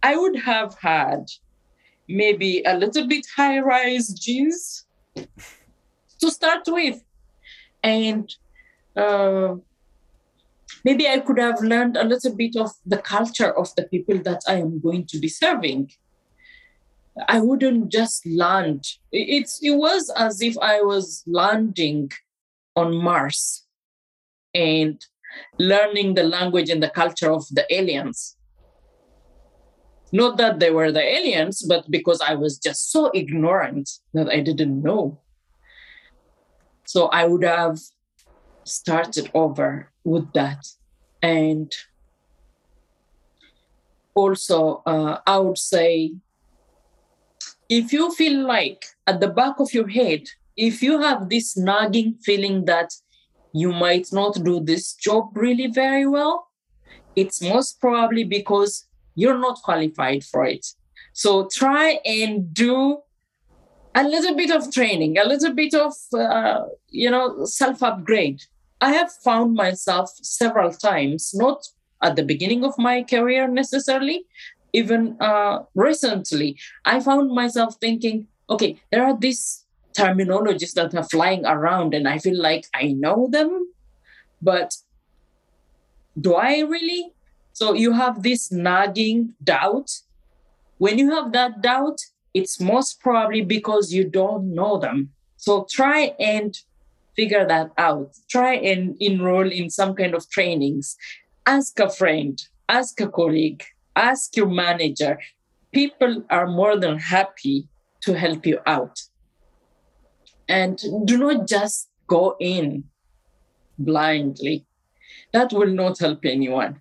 i 0.02 0.12
would 0.16 0.36
have 0.50 0.72
had 0.90 1.22
maybe 2.08 2.62
a 2.66 2.76
little 2.76 3.06
bit 3.06 3.24
high 3.36 3.60
rise 3.60 4.08
jeans 4.24 4.86
to 6.22 6.30
start 6.30 6.62
with. 6.68 7.02
And 7.82 8.32
uh, 8.96 9.56
maybe 10.84 11.08
I 11.08 11.20
could 11.20 11.38
have 11.38 11.60
learned 11.60 11.96
a 11.96 12.04
little 12.04 12.34
bit 12.34 12.56
of 12.56 12.70
the 12.86 12.98
culture 12.98 13.56
of 13.56 13.74
the 13.76 13.84
people 13.84 14.18
that 14.22 14.42
I 14.48 14.54
am 14.54 14.80
going 14.80 15.06
to 15.06 15.18
be 15.18 15.28
serving. 15.28 15.90
I 17.28 17.40
wouldn't 17.40 17.90
just 17.90 18.26
land. 18.26 18.86
It's 19.10 19.60
it 19.62 19.72
was 19.72 20.10
as 20.16 20.40
if 20.40 20.56
I 20.58 20.80
was 20.80 21.22
landing 21.26 22.10
on 22.74 22.96
Mars 22.96 23.66
and 24.54 25.04
learning 25.58 26.14
the 26.14 26.22
language 26.22 26.70
and 26.70 26.82
the 26.82 26.88
culture 26.88 27.30
of 27.30 27.46
the 27.50 27.66
aliens. 27.74 28.36
Not 30.10 30.36
that 30.38 30.60
they 30.60 30.70
were 30.70 30.92
the 30.92 31.02
aliens, 31.02 31.62
but 31.62 31.90
because 31.90 32.20
I 32.20 32.34
was 32.34 32.58
just 32.58 32.90
so 32.90 33.10
ignorant 33.14 33.90
that 34.12 34.28
I 34.28 34.40
didn't 34.40 34.82
know. 34.82 35.18
So 36.84 37.06
I 37.06 37.26
would 37.26 37.44
have 37.44 37.78
started 38.64 39.30
over 39.32 39.91
with 40.04 40.32
that. 40.32 40.66
And 41.22 41.72
also, 44.14 44.82
uh, 44.86 45.18
I 45.26 45.38
would 45.38 45.58
say 45.58 46.14
if 47.68 47.92
you 47.92 48.12
feel 48.12 48.46
like 48.46 48.84
at 49.06 49.20
the 49.20 49.28
back 49.28 49.58
of 49.58 49.72
your 49.72 49.88
head, 49.88 50.24
if 50.56 50.82
you 50.82 51.00
have 51.00 51.28
this 51.28 51.56
nagging 51.56 52.16
feeling 52.22 52.66
that 52.66 52.92
you 53.54 53.72
might 53.72 54.08
not 54.12 54.34
do 54.44 54.60
this 54.60 54.92
job 54.94 55.30
really 55.34 55.68
very 55.68 56.06
well, 56.06 56.48
it's 57.16 57.40
most 57.40 57.80
probably 57.80 58.24
because 58.24 58.86
you're 59.14 59.38
not 59.38 59.62
qualified 59.62 60.24
for 60.24 60.44
it. 60.44 60.66
So 61.12 61.48
try 61.52 62.00
and 62.04 62.52
do 62.52 62.98
a 63.94 64.04
little 64.04 64.34
bit 64.34 64.50
of 64.50 64.72
training, 64.72 65.18
a 65.18 65.24
little 65.24 65.54
bit 65.54 65.74
of, 65.74 65.92
uh, 66.14 66.64
you 66.88 67.10
know, 67.10 67.44
self 67.44 67.82
upgrade. 67.82 68.42
I 68.82 68.90
have 68.94 69.12
found 69.12 69.54
myself 69.54 70.10
several 70.22 70.72
times, 70.72 71.30
not 71.32 71.68
at 72.02 72.16
the 72.16 72.24
beginning 72.24 72.64
of 72.64 72.74
my 72.78 73.04
career 73.04 73.46
necessarily, 73.46 74.24
even 74.72 75.16
uh, 75.20 75.60
recently, 75.76 76.58
I 76.84 76.98
found 76.98 77.30
myself 77.30 77.76
thinking, 77.80 78.26
okay, 78.50 78.80
there 78.90 79.04
are 79.04 79.16
these 79.16 79.64
terminologies 79.96 80.72
that 80.74 80.96
are 80.96 81.04
flying 81.04 81.46
around, 81.46 81.94
and 81.94 82.08
I 82.08 82.18
feel 82.18 82.36
like 82.36 82.66
I 82.74 82.88
know 82.88 83.28
them, 83.30 83.68
but 84.40 84.74
do 86.20 86.34
I 86.34 86.60
really? 86.60 87.12
So 87.52 87.74
you 87.74 87.92
have 87.92 88.24
this 88.24 88.50
nagging 88.50 89.34
doubt. 89.44 89.92
When 90.78 90.98
you 90.98 91.12
have 91.12 91.30
that 91.32 91.62
doubt, 91.62 92.00
it's 92.34 92.58
most 92.58 93.00
probably 93.00 93.42
because 93.42 93.92
you 93.92 94.08
don't 94.08 94.52
know 94.52 94.78
them. 94.78 95.10
So 95.36 95.68
try 95.70 96.16
and 96.18 96.58
figure 97.16 97.46
that 97.46 97.70
out. 97.78 98.12
Try 98.30 98.54
and 98.54 98.96
enroll 99.00 99.50
in 99.50 99.70
some 99.70 99.94
kind 99.94 100.14
of 100.14 100.28
trainings. 100.30 100.96
Ask 101.46 101.78
a 101.80 101.90
friend, 101.90 102.40
ask 102.68 103.00
a 103.00 103.08
colleague, 103.08 103.64
ask 103.96 104.36
your 104.36 104.48
manager. 104.48 105.18
People 105.72 106.24
are 106.30 106.46
more 106.46 106.76
than 106.76 106.98
happy 106.98 107.68
to 108.02 108.16
help 108.16 108.46
you 108.46 108.58
out. 108.66 109.00
And 110.48 110.78
do 111.04 111.16
not 111.16 111.48
just 111.48 111.88
go 112.06 112.36
in 112.40 112.84
blindly. 113.78 114.66
That 115.32 115.52
will 115.52 115.72
not 115.72 115.98
help 115.98 116.24
anyone. 116.24 116.80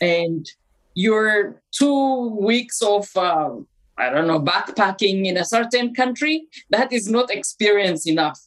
And 0.00 0.46
your 0.94 1.62
two 1.72 2.28
weeks 2.40 2.82
of, 2.82 3.08
uh, 3.16 3.50
I 3.96 4.10
don't 4.10 4.26
know, 4.26 4.40
backpacking 4.40 5.26
in 5.26 5.36
a 5.36 5.44
certain 5.44 5.94
country, 5.94 6.46
that 6.70 6.92
is 6.92 7.08
not 7.08 7.30
experience 7.30 8.06
enough. 8.06 8.38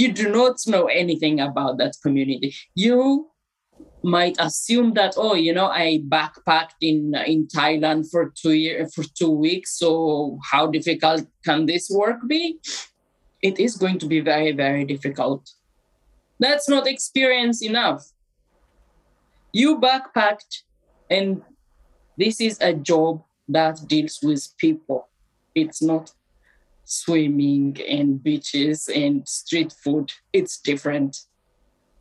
You 0.00 0.10
do 0.10 0.30
not 0.30 0.56
know 0.66 0.86
anything 0.86 1.40
about 1.40 1.76
that 1.76 1.94
community. 2.02 2.54
You 2.74 3.30
might 4.02 4.36
assume 4.38 4.94
that 4.94 5.12
oh 5.18 5.34
you 5.34 5.52
know 5.52 5.66
i 5.66 6.00
backpacked 6.08 6.80
in 6.80 7.14
in 7.26 7.46
thailand 7.46 8.10
for 8.10 8.32
two 8.40 8.54
year 8.54 8.88
for 8.94 9.04
two 9.18 9.30
weeks 9.30 9.76
so 9.78 10.38
how 10.50 10.66
difficult 10.66 11.26
can 11.44 11.66
this 11.66 11.90
work 11.90 12.20
be? 12.26 12.58
It 13.42 13.60
is 13.60 13.76
going 13.76 13.98
to 13.98 14.06
be 14.06 14.20
very 14.20 14.52
very 14.52 14.84
difficult. 14.86 15.42
That's 16.38 16.66
not 16.66 16.86
experience 16.86 17.62
enough. 17.62 18.02
You 19.52 19.78
backpacked 19.78 20.62
and 21.10 21.42
this 22.16 22.40
is 22.40 22.56
a 22.62 22.72
job 22.72 23.22
that 23.48 23.76
deals 23.86 24.18
with 24.22 24.42
people. 24.56 25.08
It's 25.54 25.82
not 25.82 26.10
swimming 26.90 27.76
and 27.88 28.22
beaches 28.22 28.88
and 28.88 29.26
street 29.28 29.72
food 29.72 30.12
it's 30.32 30.58
different 30.58 31.20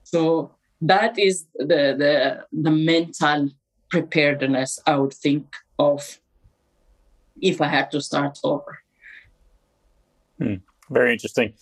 so 0.04 0.52
that 0.82 1.20
is 1.20 1.46
the 1.56 1.96
the 2.04 2.46
the 2.52 2.72
mental 2.72 3.50
preparedness 3.90 4.80
I 4.86 4.96
would 4.96 5.14
think 5.14 5.56
of 5.78 6.20
if 7.42 7.62
I 7.62 7.68
had 7.68 7.92
to 7.92 8.02
start 8.02 8.40
over. 8.44 8.80
Hmm. 10.38 10.56
Very 10.90 11.14
interesting. 11.14 11.54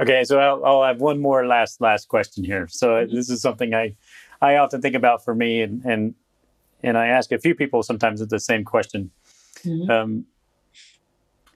Okay, 0.00 0.24
so 0.24 0.38
I'll, 0.38 0.64
I'll, 0.64 0.84
have 0.84 1.00
one 1.00 1.20
more 1.20 1.46
last 1.46 1.80
last 1.80 2.08
question 2.08 2.44
here. 2.44 2.68
So 2.68 2.88
mm-hmm. 2.88 3.14
this 3.14 3.30
is 3.30 3.40
something 3.40 3.74
I 3.74 3.96
I 4.40 4.56
often 4.56 4.80
think 4.80 4.94
about 4.94 5.24
for 5.24 5.34
me, 5.34 5.62
and 5.62 5.84
and 5.84 6.14
and 6.82 6.98
I 6.98 7.08
ask 7.08 7.32
a 7.32 7.38
few 7.38 7.54
people 7.54 7.82
sometimes 7.82 8.26
the 8.26 8.40
same 8.40 8.64
question. 8.64 9.10
Mm-hmm. 9.64 9.90
Um, 9.90 10.24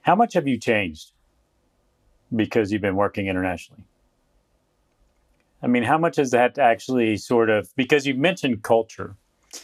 how 0.03 0.15
much 0.15 0.35
have 0.35 0.47
you 0.47 0.59
changed 0.59 1.13
because 2.35 2.71
you've 2.71 2.83
been 2.83 2.97
working 2.97 3.27
internationally? 3.27 3.83
I 5.63 5.69
mean, 5.69 5.85
how 5.85 5.97
much 5.97 6.17
has 6.17 6.33
that 6.33 6.59
actually 6.59 7.17
sort 7.17 7.49
of, 7.49 7.69
because 7.77 8.07
you 8.07 8.15
mentioned 8.15 8.63
culture. 8.63 9.17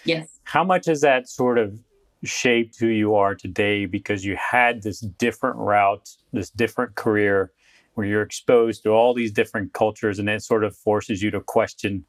Yes. 0.04 0.28
How 0.44 0.64
much 0.64 0.86
has 0.86 1.00
that 1.00 1.28
sort 1.28 1.58
of 1.58 1.78
shaped 2.22 2.78
who 2.78 2.86
you 2.86 3.14
are 3.14 3.34
today 3.34 3.86
because 3.86 4.24
you 4.24 4.36
had 4.36 4.82
this 4.82 5.00
different 5.00 5.56
route, 5.56 6.08
this 6.32 6.50
different 6.50 6.94
career 6.94 7.52
where 7.94 8.06
you're 8.06 8.22
exposed 8.22 8.84
to 8.84 8.90
all 8.90 9.12
these 9.12 9.32
different 9.32 9.72
cultures 9.72 10.20
and 10.20 10.28
it 10.28 10.42
sort 10.42 10.62
of 10.62 10.76
forces 10.76 11.20
you 11.20 11.32
to 11.32 11.40
question, 11.40 12.04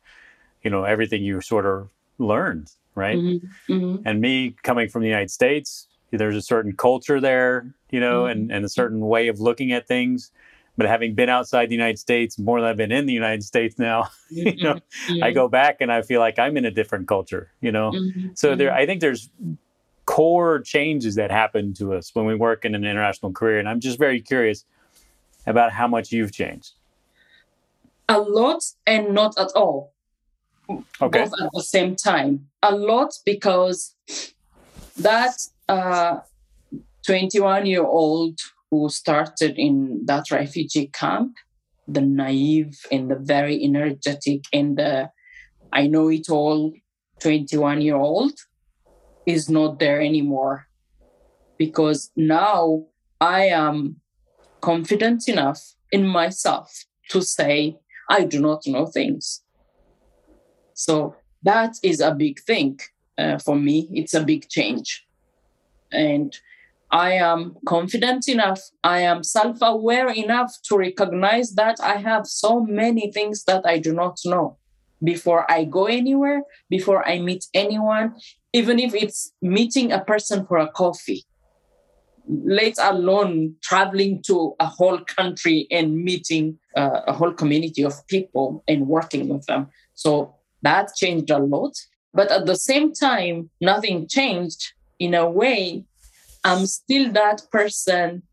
you 0.62 0.70
know, 0.70 0.84
everything 0.84 1.24
you 1.24 1.42
sort 1.42 1.66
of 1.66 1.90
learned, 2.20 2.70
right? 2.94 3.18
Mm-hmm. 3.18 3.74
Mm-hmm. 3.74 4.08
And 4.08 4.22
me 4.22 4.56
coming 4.62 4.88
from 4.88 5.02
the 5.02 5.08
United 5.08 5.32
States, 5.32 5.88
there's 6.12 6.36
a 6.36 6.42
certain 6.42 6.76
culture 6.76 7.20
there, 7.20 7.74
you 7.90 8.00
know, 8.00 8.24
mm-hmm. 8.24 8.32
and, 8.32 8.52
and 8.52 8.66
a 8.66 8.70
certain 8.70 9.02
way 9.02 9.28
of 9.28 9.40
looking 9.40 9.72
at 9.72 9.88
things 9.88 10.32
but 10.80 10.88
having 10.88 11.14
been 11.14 11.28
outside 11.28 11.68
the 11.68 11.76
United 11.76 12.00
States 12.00 12.40
more 12.40 12.62
than 12.62 12.70
I've 12.70 12.78
been 12.78 12.94
in 12.94 13.06
the 13.06 13.12
United 13.14 13.44
States 13.44 13.78
now, 13.78 14.10
you 14.30 14.56
know, 14.64 14.76
mm-hmm. 14.76 15.22
I 15.22 15.32
go 15.32 15.50
back 15.50 15.82
and 15.82 15.92
I 15.92 16.02
feel 16.04 16.22
like 16.22 16.40
I'm 16.40 16.56
in 16.56 16.64
a 16.64 16.72
different 16.72 17.06
culture, 17.06 17.52
you 17.60 17.74
know. 17.74 17.92
Mm-hmm. 17.92 18.30
So 18.34 18.56
there, 18.56 18.70
mm-hmm. 18.70 18.78
I 18.78 18.86
think 18.86 19.02
there's 19.02 19.30
core 20.06 20.62
changes 20.62 21.16
that 21.16 21.32
happen 21.32 21.74
to 21.74 21.94
us 21.94 22.16
when 22.16 22.26
we 22.26 22.34
work 22.34 22.64
in 22.64 22.76
an 22.76 22.86
international 22.86 23.34
career, 23.34 23.60
and 23.60 23.68
I'm 23.68 23.82
just 23.82 24.00
very 24.00 24.22
curious 24.22 24.64
about 25.46 25.74
how 25.74 25.88
much 25.88 26.14
you've 26.14 26.32
changed. 26.32 26.72
A 28.08 28.18
lot 28.18 28.64
and 28.88 29.14
not 29.14 29.38
at 29.38 29.52
all. 29.58 29.92
Okay. 30.70 31.24
Both 31.24 31.34
at 31.42 31.50
the 31.54 31.62
same 31.62 31.98
time. 31.98 32.48
A 32.64 32.74
lot 32.74 33.20
because 33.26 33.96
that 34.96 35.36
uh, 35.70 36.20
21 37.06 37.66
year 37.66 37.86
old 37.86 38.38
who 38.72 38.90
started 38.90 39.58
in 39.58 40.02
that 40.06 40.32
refugee 40.32 40.88
camp, 40.88 41.36
the 41.88 42.02
naive 42.02 42.78
and 42.92 43.10
the 43.10 43.16
very 43.16 43.64
energetic 43.64 44.44
and 44.52 44.78
the 44.78 45.10
I 45.72 45.88
know 45.88 46.10
it 46.10 46.30
all 46.30 46.74
21 47.20 47.82
year 47.82 47.96
old 47.96 48.34
is 49.26 49.50
not 49.50 49.80
there 49.80 50.02
anymore. 50.02 50.68
Because 51.58 52.10
now 52.16 52.86
I 53.22 53.46
am 53.46 53.98
confident 54.62 55.28
enough 55.28 55.62
in 55.92 56.08
myself 56.08 56.86
to 57.10 57.22
say, 57.22 57.78
I 58.10 58.24
do 58.24 58.40
not 58.40 58.66
know 58.66 58.86
things. 58.86 59.44
So 60.74 61.16
that 61.44 61.76
is 61.84 62.00
a 62.00 62.16
big 62.16 62.40
thing 62.40 62.80
uh, 63.18 63.38
for 63.40 63.56
me. 63.56 63.90
It's 63.94 64.14
a 64.14 64.24
big 64.24 64.50
change. 64.50 65.06
And 65.92 66.36
I 66.92 67.14
am 67.14 67.56
confident 67.66 68.28
enough, 68.28 68.62
I 68.84 69.02
am 69.02 69.24
self 69.24 69.58
aware 69.62 70.10
enough 70.10 70.52
to 70.64 70.78
recognize 70.78 71.52
that 71.52 71.78
I 71.82 71.98
have 71.98 72.26
so 72.26 72.62
many 72.62 73.12
things 73.12 73.44
that 73.44 73.66
I 73.66 73.78
do 73.78 73.94
not 73.94 74.20
know 74.26 74.58
before 75.04 75.50
I 75.50 75.66
go 75.66 75.86
anywhere, 75.86 76.44
before 76.70 77.08
I 77.08 77.20
meet 77.20 77.46
anyone, 77.54 78.16
even 78.54 78.80
if 78.80 78.94
it's 78.94 79.32
meeting 79.42 79.92
a 79.92 80.04
person 80.04 80.46
for 80.46 80.58
a 80.58 80.70
coffee, 80.72 81.24
let 82.28 82.74
alone 82.80 83.56
traveling 83.62 84.22
to 84.24 84.56
a 84.60 84.66
whole 84.66 85.00
country 85.00 85.68
and 85.72 86.04
meeting 86.04 86.60
uh, 86.76 87.02
a 87.08 87.14
whole 87.14 87.34
community 87.34 87.84
of 87.84 88.06
people 88.08 88.64
and 88.68 88.88
working 88.88 89.30
with 89.30 89.46
them. 89.46 89.68
So 89.94 90.36
that 90.64 90.96
changed 90.96 91.30
a 91.30 91.40
lot. 91.40 91.78
But 92.14 92.32
at 92.32 92.46
the 92.46 92.56
same 92.56 92.94
time, 92.94 93.50
nothing 93.62 94.08
changed 94.08 94.74
in 95.00 95.14
a 95.14 95.30
way 95.30 95.86
I'm 96.44 96.66
still 96.66 97.12
that 97.14 97.42
person 97.52 98.24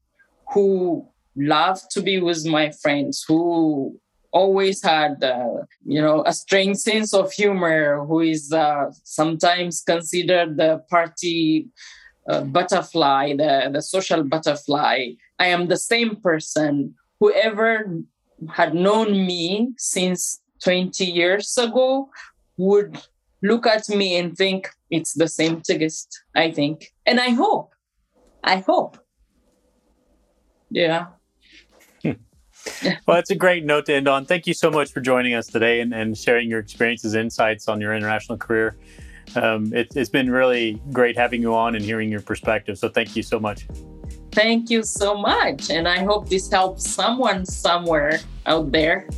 who 0.52 1.08
loved 1.36 1.90
to 1.92 2.02
be 2.02 2.20
with 2.20 2.46
my 2.46 2.70
friends, 2.70 3.24
who 3.26 3.98
always 4.32 4.82
had, 4.82 5.22
uh, 5.24 5.62
you 5.84 6.00
know, 6.00 6.22
a 6.26 6.32
strange 6.32 6.76
sense 6.78 7.12
of 7.14 7.32
humor, 7.32 8.04
who 8.04 8.20
is 8.20 8.52
uh, 8.52 8.90
sometimes 9.02 9.82
considered 9.82 10.56
the 10.56 10.82
party 10.90 11.68
uh, 12.28 12.42
butterfly, 12.42 13.34
the, 13.36 13.70
the 13.72 13.82
social 13.82 14.22
butterfly. 14.22 15.10
I 15.38 15.46
am 15.46 15.68
the 15.68 15.76
same 15.76 16.16
person. 16.16 16.94
Whoever 17.20 18.00
had 18.50 18.74
known 18.74 19.12
me 19.12 19.72
since 19.78 20.40
20 20.62 21.04
years 21.04 21.56
ago 21.56 22.10
would 22.56 22.98
look 23.46 23.66
at 23.66 23.88
me 23.88 24.16
and 24.16 24.36
think 24.36 24.68
it's 24.90 25.14
the 25.14 25.28
same 25.28 25.60
Tigist, 25.60 26.08
I 26.34 26.50
think. 26.50 26.92
And 27.06 27.20
I 27.20 27.30
hope 27.30 27.72
I 28.46 28.58
hope. 28.58 28.98
Yeah. 30.70 31.06
well, 32.04 33.18
it's 33.18 33.30
a 33.30 33.34
great 33.34 33.64
note 33.64 33.86
to 33.86 33.94
end 33.94 34.08
on. 34.08 34.24
Thank 34.24 34.46
you 34.46 34.54
so 34.54 34.70
much 34.70 34.92
for 34.92 35.00
joining 35.00 35.34
us 35.34 35.48
today 35.48 35.80
and, 35.80 35.92
and 35.92 36.16
sharing 36.16 36.48
your 36.48 36.60
experiences, 36.60 37.14
insights 37.14 37.68
on 37.68 37.80
your 37.80 37.92
international 37.92 38.38
career. 38.38 38.76
Um, 39.34 39.74
it, 39.74 39.88
it's 39.96 40.08
been 40.08 40.30
really 40.30 40.80
great 40.92 41.16
having 41.16 41.42
you 41.42 41.54
on 41.54 41.74
and 41.74 41.84
hearing 41.84 42.08
your 42.08 42.20
perspective. 42.20 42.78
So 42.78 42.88
thank 42.88 43.16
you 43.16 43.24
so 43.24 43.40
much. 43.40 43.66
Thank 44.30 44.70
you 44.70 44.84
so 44.84 45.16
much. 45.16 45.70
And 45.70 45.88
I 45.88 46.04
hope 46.04 46.28
this 46.28 46.48
helps 46.48 46.88
someone 46.88 47.44
somewhere 47.44 48.20
out 48.46 48.70
there 48.70 49.08